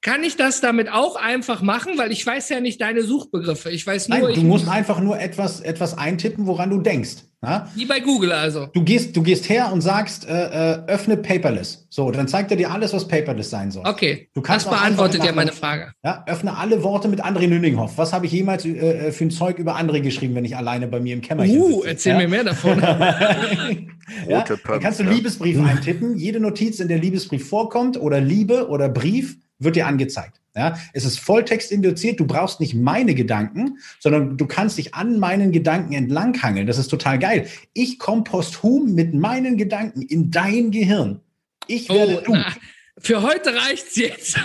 kann 0.00 0.24
ich 0.24 0.36
das 0.36 0.62
damit 0.62 0.90
auch 0.90 1.16
einfach 1.16 1.60
machen? 1.60 1.98
Weil 1.98 2.10
ich 2.10 2.26
weiß 2.26 2.48
ja 2.48 2.60
nicht 2.60 2.80
deine 2.80 3.02
Suchbegriffe. 3.02 3.70
Ich 3.70 3.86
weiß 3.86 4.08
nur. 4.08 4.18
Nein, 4.18 4.34
du 4.34 4.40
musst 4.40 4.66
einfach 4.66 4.98
nur 4.98 5.20
etwas, 5.20 5.60
etwas 5.60 5.98
eintippen, 5.98 6.46
woran 6.46 6.70
du 6.70 6.80
denkst. 6.80 7.16
Ja? 7.44 7.68
Wie 7.74 7.86
bei 7.86 7.98
Google 7.98 8.30
also. 8.32 8.66
Du 8.66 8.84
gehst, 8.84 9.16
du 9.16 9.22
gehst 9.22 9.48
her 9.48 9.72
und 9.72 9.80
sagst, 9.80 10.28
äh, 10.28 10.74
äh, 10.74 10.86
öffne 10.86 11.16
Paperless. 11.16 11.86
So, 11.90 12.12
dann 12.12 12.28
zeigt 12.28 12.52
er 12.52 12.56
dir 12.56 12.70
alles, 12.70 12.92
was 12.92 13.08
Paperless 13.08 13.50
sein 13.50 13.72
soll. 13.72 13.82
Okay. 13.84 14.28
Du 14.32 14.42
kannst 14.42 14.66
das 14.66 14.72
beantwortet 14.72 15.24
ja 15.24 15.32
meine 15.32 15.50
Frage. 15.50 15.92
Ja, 16.04 16.24
öffne 16.28 16.56
alle 16.56 16.84
Worte 16.84 17.08
mit 17.08 17.24
André 17.24 17.48
Nünninghoff. 17.48 17.98
Was 17.98 18.12
habe 18.12 18.26
ich 18.26 18.32
jemals 18.32 18.64
äh, 18.64 18.70
äh, 19.08 19.12
für 19.12 19.24
ein 19.24 19.32
Zeug 19.32 19.58
über 19.58 19.76
André 19.76 20.00
geschrieben, 20.00 20.36
wenn 20.36 20.44
ich 20.44 20.56
alleine 20.56 20.86
bei 20.86 21.00
mir 21.00 21.14
im 21.14 21.20
Kämmerchen 21.20 21.58
uh, 21.58 21.74
sitze? 21.74 21.88
erzähl 21.88 22.12
ja? 22.12 22.18
mir 22.18 22.28
mehr 22.28 22.44
davon. 22.44 22.80
ja? 24.28 24.44
Dann 24.44 24.80
kannst 24.80 25.00
du 25.00 25.04
Liebesbrief 25.04 25.58
eintippen. 25.60 26.16
Jede 26.16 26.38
Notiz, 26.38 26.78
in 26.78 26.86
der 26.86 26.98
Liebesbrief 26.98 27.48
vorkommt 27.48 28.00
oder 28.00 28.20
Liebe 28.20 28.68
oder 28.68 28.88
Brief, 28.88 29.36
wird 29.58 29.74
dir 29.74 29.88
angezeigt. 29.88 30.41
Ja, 30.54 30.78
es 30.92 31.06
ist 31.06 31.18
Volltext 31.18 31.72
induziert. 31.72 32.20
Du 32.20 32.26
brauchst 32.26 32.60
nicht 32.60 32.74
meine 32.74 33.14
Gedanken, 33.14 33.78
sondern 33.98 34.36
du 34.36 34.46
kannst 34.46 34.76
dich 34.76 34.94
an 34.94 35.18
meinen 35.18 35.50
Gedanken 35.50 35.94
entlanghangeln. 35.94 36.66
Das 36.66 36.76
ist 36.76 36.88
total 36.88 37.18
geil. 37.18 37.48
Ich 37.72 37.98
komme 37.98 38.22
posthum 38.22 38.94
mit 38.94 39.14
meinen 39.14 39.56
Gedanken 39.56 40.02
in 40.02 40.30
dein 40.30 40.70
Gehirn. 40.70 41.20
Ich 41.68 41.88
werde 41.88 42.18
oh, 42.20 42.24
du. 42.24 42.32
Na, 42.32 42.52
für 42.98 43.22
heute 43.22 43.54
reicht's 43.54 43.96
jetzt. 43.96 44.36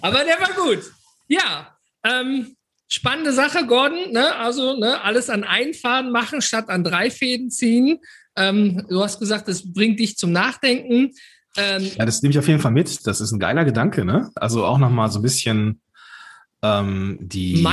Aber 0.00 0.24
der 0.24 0.40
war 0.40 0.52
gut. 0.56 0.84
Ja, 1.26 1.76
ähm, 2.04 2.54
spannende 2.88 3.32
Sache, 3.32 3.66
Gordon. 3.66 4.12
Ne? 4.12 4.36
Also 4.36 4.78
ne, 4.78 5.02
alles 5.02 5.30
an 5.30 5.42
einen 5.42 5.74
Faden 5.74 6.12
machen 6.12 6.42
statt 6.42 6.68
an 6.68 6.84
drei 6.84 7.10
Fäden 7.10 7.50
ziehen. 7.50 7.98
Ähm, 8.36 8.86
du 8.88 9.02
hast 9.02 9.18
gesagt, 9.18 9.48
das 9.48 9.72
bringt 9.72 9.98
dich 9.98 10.16
zum 10.16 10.30
Nachdenken. 10.30 11.12
Ähm, 11.56 11.90
ja, 11.96 12.04
das 12.04 12.22
nehme 12.22 12.30
ich 12.30 12.38
auf 12.38 12.48
jeden 12.48 12.60
Fall 12.60 12.72
mit. 12.72 13.06
Das 13.06 13.20
ist 13.20 13.32
ein 13.32 13.40
geiler 13.40 13.64
Gedanke, 13.64 14.04
ne? 14.04 14.30
Also 14.34 14.64
auch 14.64 14.78
nochmal 14.78 15.10
so 15.10 15.18
ein 15.18 15.22
bisschen 15.22 15.80
ähm, 16.62 17.18
die 17.20 17.64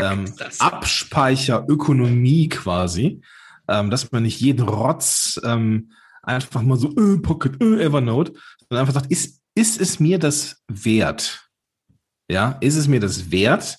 ähm, 0.00 0.32
Abspeicherökonomie 0.58 2.48
quasi, 2.48 3.20
ähm, 3.68 3.90
dass 3.90 4.10
man 4.12 4.22
nicht 4.22 4.40
jeden 4.40 4.68
Rotz 4.68 5.40
ähm, 5.44 5.92
einfach 6.22 6.62
mal 6.62 6.78
so 6.78 6.94
äh, 6.96 7.18
Pocket, 7.18 7.60
äh, 7.60 7.82
Evernote, 7.82 8.32
sondern 8.68 8.86
einfach 8.86 8.94
sagt, 8.94 9.10
ist, 9.10 9.40
ist 9.54 9.80
es 9.80 10.00
mir 10.00 10.18
das 10.18 10.62
wert? 10.68 11.48
Ja, 12.30 12.56
ist 12.60 12.76
es 12.76 12.88
mir 12.88 13.00
das 13.00 13.30
wert? 13.30 13.78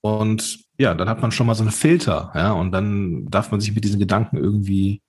Und 0.00 0.58
ja, 0.78 0.94
dann 0.94 1.08
hat 1.08 1.20
man 1.20 1.32
schon 1.32 1.46
mal 1.46 1.54
so 1.54 1.62
einen 1.62 1.72
Filter, 1.72 2.32
ja, 2.34 2.52
und 2.52 2.72
dann 2.72 3.26
darf 3.26 3.50
man 3.50 3.60
sich 3.60 3.74
mit 3.74 3.84
diesen 3.84 3.98
Gedanken 3.98 4.36
irgendwie, 4.36 5.02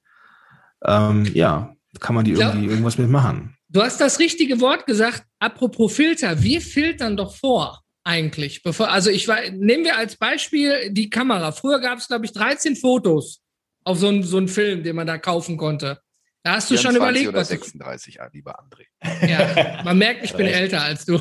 ähm, 0.83 1.25
ja, 1.33 1.75
kann 1.99 2.15
man 2.15 2.25
die 2.25 2.31
irgendwie 2.31 2.67
irgendwas 2.67 2.97
mitmachen. 2.97 3.55
Du 3.69 3.81
hast 3.81 3.99
das 4.01 4.19
richtige 4.19 4.59
Wort 4.61 4.85
gesagt. 4.85 5.23
Apropos 5.39 5.93
Filter, 5.93 6.41
wir 6.41 6.61
filtern 6.61 7.17
doch 7.17 7.35
vor 7.35 7.83
eigentlich. 8.03 8.63
Bevor, 8.63 8.89
also 8.89 9.09
ich 9.09 9.27
war, 9.27 9.41
nehmen 9.51 9.83
wir 9.85 9.97
als 9.97 10.15
Beispiel 10.15 10.91
die 10.91 11.09
Kamera. 11.09 11.51
Früher 11.51 11.79
gab 11.79 11.99
es, 11.99 12.07
glaube 12.07 12.25
ich, 12.25 12.31
13 12.33 12.75
Fotos 12.75 13.41
auf 13.83 13.99
so 13.99 14.07
einen 14.07 14.23
so 14.23 14.37
einen 14.37 14.47
Film, 14.47 14.83
den 14.83 14.95
man 14.95 15.07
da 15.07 15.17
kaufen 15.17 15.57
konnte. 15.57 15.99
Da 16.43 16.53
hast 16.53 16.71
du 16.71 16.77
schon 16.77 16.91
24 16.93 16.97
überlegt, 16.97 17.27
oder 17.29 17.39
was 17.39 17.49
du, 17.49 17.55
36, 17.55 18.21
ah, 18.21 18.29
lieber 18.31 18.55
André. 18.59 19.27
ja, 19.27 19.83
Man 19.83 19.97
merkt, 19.97 20.23
ich 20.23 20.33
bin 20.33 20.45
älter 20.47 20.81
als 20.81 21.05
du. 21.05 21.19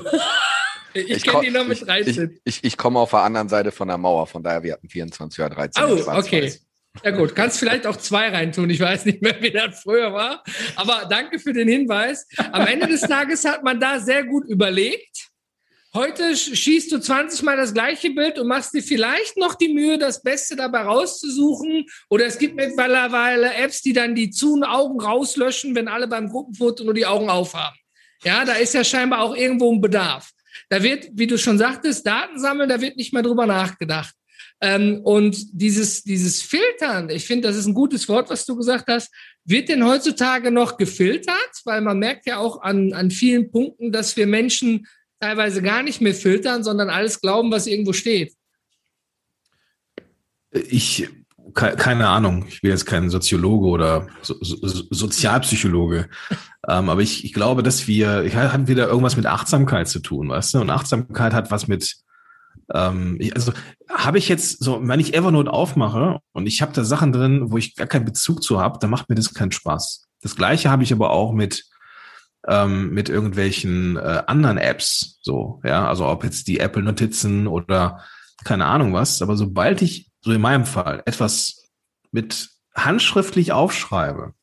Ich, 0.95 1.23
kenne 1.23 1.35
komm- 1.35 1.45
die 1.45 1.51
noch 1.51 1.67
mit 1.67 1.79
ich, 1.79 1.85
13. 1.85 2.41
ich, 2.45 2.57
ich, 2.57 2.65
ich 2.65 2.77
komme 2.77 2.99
auf 2.99 3.11
der 3.11 3.21
anderen 3.21 3.49
Seite 3.49 3.73
von 3.73 3.89
der 3.89 3.99
Mauer, 3.99 4.27
von 4.27 4.43
daher 4.43 4.63
wir 4.63 4.73
hatten 4.73 4.89
24 4.89 5.39
oder 5.45 5.55
13. 5.55 5.85
Oh, 5.85 5.87
oder 5.89 6.03
22. 6.03 6.33
okay. 6.33 6.61
Ja 7.05 7.11
gut, 7.13 7.35
kannst 7.37 7.59
vielleicht 7.59 7.87
auch 7.87 7.97
zwei 7.97 8.29
reintun. 8.29 8.71
Ich 8.71 8.81
weiß 8.81 9.05
nicht 9.05 9.23
mehr, 9.23 9.41
wie 9.41 9.51
das 9.53 9.81
früher 9.83 10.13
war. 10.13 10.43
Aber 10.75 11.07
danke 11.09 11.39
für 11.39 11.53
den 11.53 11.69
Hinweis. 11.69 12.27
Am 12.53 12.67
Ende 12.67 12.87
des 12.89 13.03
Tages 13.03 13.45
hat 13.45 13.63
man 13.63 13.79
da 13.79 14.01
sehr 14.01 14.25
gut 14.25 14.49
überlegt. 14.49 15.29
Heute 15.95 16.33
sch- 16.33 16.55
schießt 16.55 16.93
du 16.93 16.99
20 16.99 17.43
Mal 17.43 17.57
das 17.57 17.73
gleiche 17.73 18.11
Bild 18.11 18.39
und 18.39 18.49
machst 18.49 18.75
dir 18.75 18.83
vielleicht 18.83 19.37
noch 19.37 19.55
die 19.55 19.73
Mühe, 19.73 19.97
das 19.97 20.23
Beste 20.23 20.55
dabei 20.57 20.83
rauszusuchen. 20.83 21.87
Oder 22.11 22.27
es 22.27 22.39
gibt 22.39 22.57
mittlerweile 22.57 23.55
Apps, 23.55 23.81
die 23.83 23.93
dann 23.93 24.15
die 24.15 24.31
zu 24.31 24.61
Augen 24.63 25.01
rauslöschen, 25.01 25.75
wenn 25.75 25.89
alle 25.89 26.09
beim 26.09 26.29
Gruppenfoto 26.29 26.85
nur 26.85 26.95
die 26.95 27.07
Augen 27.07 27.31
aufhaben. 27.31 27.77
Ja, 28.25 28.45
da 28.45 28.55
ist 28.55 28.75
ja 28.75 28.83
scheinbar 28.85 29.21
auch 29.21 29.35
irgendwo 29.37 29.73
ein 29.73 29.81
Bedarf. 29.81 30.31
Da 30.69 30.83
wird, 30.83 31.09
wie 31.13 31.27
du 31.27 31.39
schon 31.39 31.57
sagtest, 31.57 32.05
Daten 32.07 32.39
sammeln, 32.39 32.69
da 32.69 32.81
wird 32.81 32.97
nicht 32.97 33.13
mehr 33.15 33.23
drüber 33.23 33.47
nachgedacht. 33.47 34.15
Ähm, 34.61 35.01
und 35.05 35.37
dieses, 35.53 36.03
dieses 36.03 36.43
Filtern, 36.43 37.11
ich 37.11 37.27
finde, 37.27 37.49
das 37.49 37.57
ist 37.57 37.67
ein 37.67 37.75
gutes 37.75 38.09
Wort, 38.09 38.29
was 38.29 38.45
du 38.45 38.57
gesagt 38.57 38.87
hast. 38.89 39.11
Wird 39.45 39.69
denn 39.69 39.85
heutzutage 39.85 40.51
noch 40.51 40.77
gefiltert? 40.77 41.37
Weil 41.65 41.81
man 41.81 41.99
merkt 41.99 42.27
ja 42.27 42.39
auch 42.39 42.61
an, 42.63 42.93
an 42.93 43.11
vielen 43.11 43.51
Punkten, 43.51 43.93
dass 43.93 44.17
wir 44.17 44.27
Menschen 44.27 44.87
teilweise 45.21 45.63
gar 45.63 45.83
nicht 45.83 46.01
mehr 46.01 46.15
filtern, 46.15 46.63
sondern 46.63 46.91
alles 46.91 47.21
glauben, 47.21 47.51
was 47.51 47.67
irgendwo 47.67 47.93
steht. 47.93 48.35
Ich, 50.53 51.09
ke- 51.55 51.77
keine 51.77 52.09
Ahnung, 52.09 52.47
ich 52.49 52.61
bin 52.61 52.71
jetzt 52.71 52.87
kein 52.87 53.11
Soziologe 53.11 53.67
oder 53.67 54.07
so, 54.23 54.37
so, 54.41 54.57
Sozialpsychologe, 54.91 56.09
ähm, 56.69 56.89
aber 56.89 57.01
ich, 57.01 57.25
ich 57.25 57.33
glaube, 57.33 57.63
dass 57.63 57.87
wir, 57.87 58.23
ich 58.23 58.35
hat 58.35 58.69
wieder 58.69 58.89
irgendwas 58.89 59.17
mit 59.17 59.27
Achtsamkeit 59.27 59.89
zu 59.89 60.01
tun, 60.01 60.29
weißt 60.31 60.55
du? 60.55 60.61
Und 60.61 60.71
Achtsamkeit 60.71 61.33
hat 61.33 61.51
was 61.51 61.69
mit, 61.69 61.97
ähm, 62.75 63.19
also 63.35 63.53
habe 63.89 64.19
ich 64.19 64.29
jetzt 64.29 64.63
so, 64.63 64.81
wenn 64.83 65.01
ich 65.01 65.15
Evernote 65.15 65.53
aufmache 65.53 66.21
und 66.33 66.47
ich 66.47 66.63
habe 66.63 66.73
da 66.73 66.85
Sachen 66.85 67.13
drin, 67.13 67.51
wo 67.51 67.59
ich 67.59 67.75
gar 67.75 67.87
keinen 67.87 68.05
Bezug 68.05 68.43
zu 68.43 68.61
habe, 68.61 68.79
dann 68.79 68.91
macht 68.91 69.09
mir 69.09 69.15
das 69.15 69.35
keinen 69.35 69.53
Spaß. 69.53 70.07
Das 70.23 70.37
gleiche 70.37 70.71
habe 70.71 70.83
ich 70.83 70.93
aber 70.93 71.11
auch 71.11 71.33
mit 71.33 71.65
ähm, 72.47 72.91
mit 72.91 73.09
irgendwelchen 73.09 73.97
äh, 73.97 74.23
anderen 74.27 74.59
Apps, 74.59 75.19
so, 75.23 75.61
ja, 75.65 75.89
also 75.89 76.07
ob 76.07 76.25
jetzt 76.25 76.47
die 76.49 76.61
Apple 76.61 76.83
Notizen 76.83 77.47
oder 77.47 78.05
keine 78.45 78.67
Ahnung 78.67 78.93
was, 78.93 79.23
aber 79.23 79.37
sobald 79.37 79.83
ich, 79.83 80.11
so 80.21 80.33
in 80.33 80.41
meinem 80.41 80.65
Fall, 80.65 81.03
etwas 81.05 81.69
mit 82.13 82.51
handschriftlich 82.75 83.53
aufschreibe, 83.53 84.35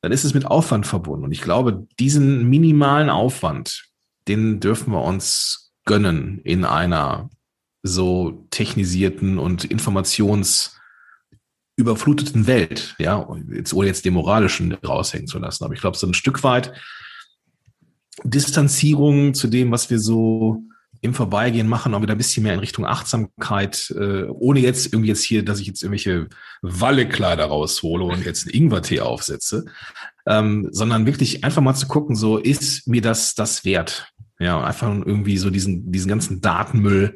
dann 0.00 0.12
ist 0.12 0.24
es 0.24 0.34
mit 0.34 0.46
Aufwand 0.46 0.86
verbunden. 0.86 1.24
Und 1.24 1.32
ich 1.32 1.40
glaube, 1.40 1.86
diesen 1.98 2.48
minimalen 2.48 3.10
Aufwand, 3.10 3.86
den 4.28 4.60
dürfen 4.60 4.92
wir 4.92 5.02
uns 5.02 5.63
gönnen 5.84 6.40
in 6.44 6.64
einer 6.64 7.30
so 7.82 8.46
technisierten 8.50 9.38
und 9.38 9.64
informationsüberfluteten 9.64 12.46
Welt, 12.46 12.94
ja, 12.98 13.26
jetzt, 13.52 13.74
ohne 13.74 13.88
jetzt 13.88 14.04
den 14.04 14.14
moralischen 14.14 14.72
raushängen 14.72 15.26
zu 15.26 15.38
lassen. 15.38 15.64
Aber 15.64 15.74
ich 15.74 15.80
glaube, 15.80 15.98
so 15.98 16.06
ein 16.06 16.14
Stück 16.14 16.42
weit 16.42 16.72
Distanzierung 18.22 19.34
zu 19.34 19.48
dem, 19.48 19.70
was 19.70 19.90
wir 19.90 19.98
so 19.98 20.64
im 21.04 21.12
Vorbeigehen 21.12 21.68
machen, 21.68 21.92
auch 21.92 22.00
wieder 22.00 22.14
ein 22.14 22.18
bisschen 22.18 22.44
mehr 22.44 22.54
in 22.54 22.60
Richtung 22.60 22.86
Achtsamkeit, 22.86 23.94
äh, 23.94 24.24
ohne 24.24 24.60
jetzt 24.60 24.86
irgendwie 24.86 25.08
jetzt 25.08 25.22
hier, 25.22 25.44
dass 25.44 25.60
ich 25.60 25.66
jetzt 25.66 25.82
irgendwelche 25.82 26.28
Wallekleider 26.62 27.44
raushole 27.44 28.04
und 28.04 28.24
jetzt 28.24 28.46
einen 28.46 28.54
Ingwertee 28.54 29.00
aufsetze, 29.00 29.66
ähm, 30.26 30.66
sondern 30.70 31.04
wirklich 31.04 31.44
einfach 31.44 31.60
mal 31.60 31.74
zu 31.74 31.88
gucken, 31.88 32.16
so 32.16 32.38
ist 32.38 32.88
mir 32.88 33.02
das 33.02 33.34
das 33.34 33.66
wert? 33.66 34.13
Ja, 34.38 34.56
und 34.58 34.64
einfach 34.64 34.88
irgendwie 34.88 35.38
so 35.38 35.50
diesen, 35.50 35.92
diesen 35.92 36.08
ganzen 36.08 36.40
Datenmüll, 36.40 37.14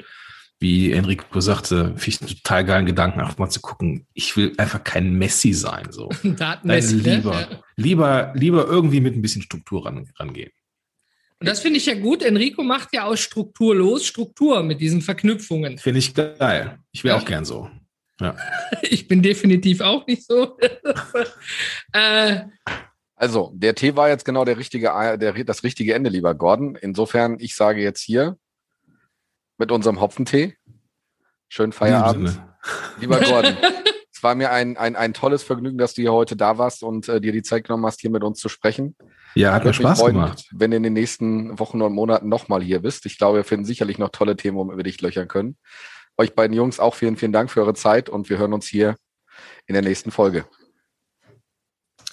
wie 0.61 0.93
Enrico 0.93 1.41
sagte, 1.41 1.95
finde 1.97 2.09
ich 2.09 2.21
einen 2.21 2.31
total 2.31 2.65
geilen 2.65 2.87
Gedanken, 2.87 3.21
einfach 3.21 3.39
mal 3.39 3.49
zu 3.49 3.61
gucken, 3.61 4.07
ich 4.13 4.37
will 4.37 4.53
einfach 4.57 4.83
kein 4.83 5.15
Messi 5.15 5.53
sein, 5.53 5.89
so. 5.91 6.09
Datenmäßig. 6.23 7.05
ne? 7.05 7.17
lieber, 7.17 7.41
Ja. 7.41 7.63
lieber, 7.77 8.33
lieber 8.35 8.67
irgendwie 8.67 9.01
mit 9.01 9.15
ein 9.15 9.23
bisschen 9.23 9.43
Struktur 9.43 9.87
ran, 9.87 10.09
rangehen. 10.17 10.51
Und 11.41 11.47
das 11.47 11.61
finde 11.61 11.79
ich 11.79 11.87
ja 11.87 11.95
gut. 11.95 12.25
Enrico 12.25 12.65
macht 12.65 12.93
ja 12.93 13.05
aus 13.05 13.21
Struktur 13.21 13.77
los 13.77 14.05
Struktur 14.05 14.65
mit 14.65 14.81
diesen 14.81 15.03
Verknüpfungen. 15.03 15.79
Finde 15.79 16.01
ich 16.01 16.13
geil. 16.13 16.81
Ich 16.91 17.05
wäre 17.05 17.17
auch 17.17 17.25
gern 17.25 17.45
so. 17.45 17.71
Ja. 18.21 18.35
Ich 18.83 19.07
bin 19.07 19.23
definitiv 19.23 19.81
auch 19.81 20.05
nicht 20.09 20.25
so. 20.27 20.59
äh, 21.93 22.41
Also, 23.19 23.51
der 23.53 23.75
Tee 23.75 23.97
war 23.97 24.09
jetzt 24.09 24.25
genau 24.25 24.45
der 24.45 24.59
richtige, 24.59 24.93
der, 25.19 25.33
das 25.45 25.65
richtige 25.65 25.93
Ende, 25.93 26.09
lieber 26.09 26.37
Gordon. 26.37 26.77
Insofern, 26.77 27.39
ich 27.41 27.57
sage 27.57 27.83
jetzt 27.83 28.01
hier 28.01 28.39
mit 29.59 29.73
unserem 29.73 30.01
Hopfentee, 30.01 30.57
schönen 31.49 31.73
Feierabend. 31.73 32.41
Lieber 33.01 33.19
Gordon, 33.21 33.57
es 34.13 34.23
war 34.23 34.37
mir 34.37 34.53
ein, 34.53 34.77
ein, 34.77 34.95
ein 34.95 35.15
tolles 35.15 35.43
Vergnügen, 35.43 35.79
dass 35.79 35.95
du 35.95 36.03
hier 36.03 36.13
heute 36.13 36.37
da 36.37 36.59
warst 36.59 36.85
und 36.85 37.09
äh, 37.09 37.21
dir 37.21 37.33
die 37.33 37.43
Zeit 37.43 37.65
genommen 37.65 37.87
hast, 37.87 38.01
hier 38.01 38.11
mit 38.11 38.23
uns 38.23 38.39
zu 38.39 38.49
sprechen. 38.49 38.97
Ja, 39.35 39.53
hat 39.53 39.65
mir 39.65 39.73
Spaß 39.73 39.99
freuen, 39.99 40.15
gemacht. 40.15 40.49
Wenn 40.53 40.71
du 40.71 40.77
in 40.77 40.85
den 40.85 40.93
nächsten 40.93 41.59
Wochen 41.59 41.83
und 41.83 41.95
Monaten 41.95 42.29
nochmal 42.29 42.63
hier 42.63 42.81
bist. 42.81 43.05
Ich 43.07 43.19
glaube, 43.19 43.39
wir 43.39 43.45
finden 43.45 43.65
sicherlich 43.65 43.99
noch 43.99 44.11
tolle 44.11 44.37
Themen, 44.37 44.57
wo 44.57 44.77
wir 44.77 44.85
dich 44.85 45.01
löchern 45.01 45.27
können. 45.27 45.57
Euch 46.17 46.35
beiden 46.35 46.57
Jungs 46.57 46.79
auch 46.79 46.95
vielen, 46.95 47.17
vielen 47.17 47.33
Dank 47.33 47.51
für 47.51 47.61
eure 47.63 47.75
Zeit 47.75 48.09
und 48.09 48.29
wir 48.29 48.39
hören 48.39 48.53
uns 48.53 48.67
hier 48.67 48.97
in 49.67 49.75
der 49.75 49.83
nächsten 49.83 50.13
Folge. 50.13 50.45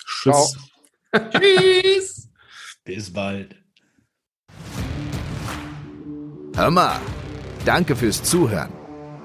Tschüss. 0.05 0.57
Tschüss. 1.31 2.29
Bis 2.83 3.11
bald. 3.11 3.55
Hör 6.55 6.71
mal, 6.71 6.99
danke 7.65 7.95
fürs 7.95 8.23
Zuhören. 8.23 8.71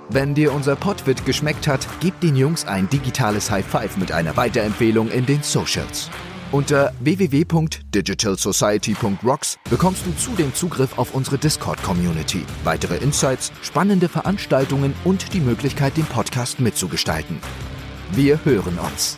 Wenn 0.09 0.35
dir 0.35 0.53
unser 0.53 0.75
Podwit 0.75 1.25
geschmeckt 1.25 1.69
hat, 1.69 1.87
gib 2.01 2.21
den 2.21 2.35
Jungs 2.35 2.67
ein 2.67 2.89
digitales 2.89 3.49
High 3.51 3.65
Five 3.65 3.97
mit 3.97 4.11
einer 4.11 4.37
Weiterempfehlung 4.37 5.09
in 5.11 5.27
den 5.27 5.45
Socials. 5.45 6.11
Unter 6.51 6.93
www.digitalsociety.rocks 6.99 9.59
bekommst 9.71 10.05
du 10.05 10.13
zudem 10.17 10.53
Zugriff 10.53 10.99
auf 10.99 11.15
unsere 11.15 11.39
Discord-Community, 11.39 12.45
weitere 12.65 12.97
Insights, 12.97 13.53
spannende 13.63 14.09
Veranstaltungen 14.09 14.95
und 15.05 15.33
die 15.33 15.39
Möglichkeit, 15.39 15.97
den 15.97 16.07
Podcast 16.07 16.59
mitzugestalten. 16.59 17.39
Wir 18.11 18.45
hören 18.45 18.81
uns. 18.81 19.17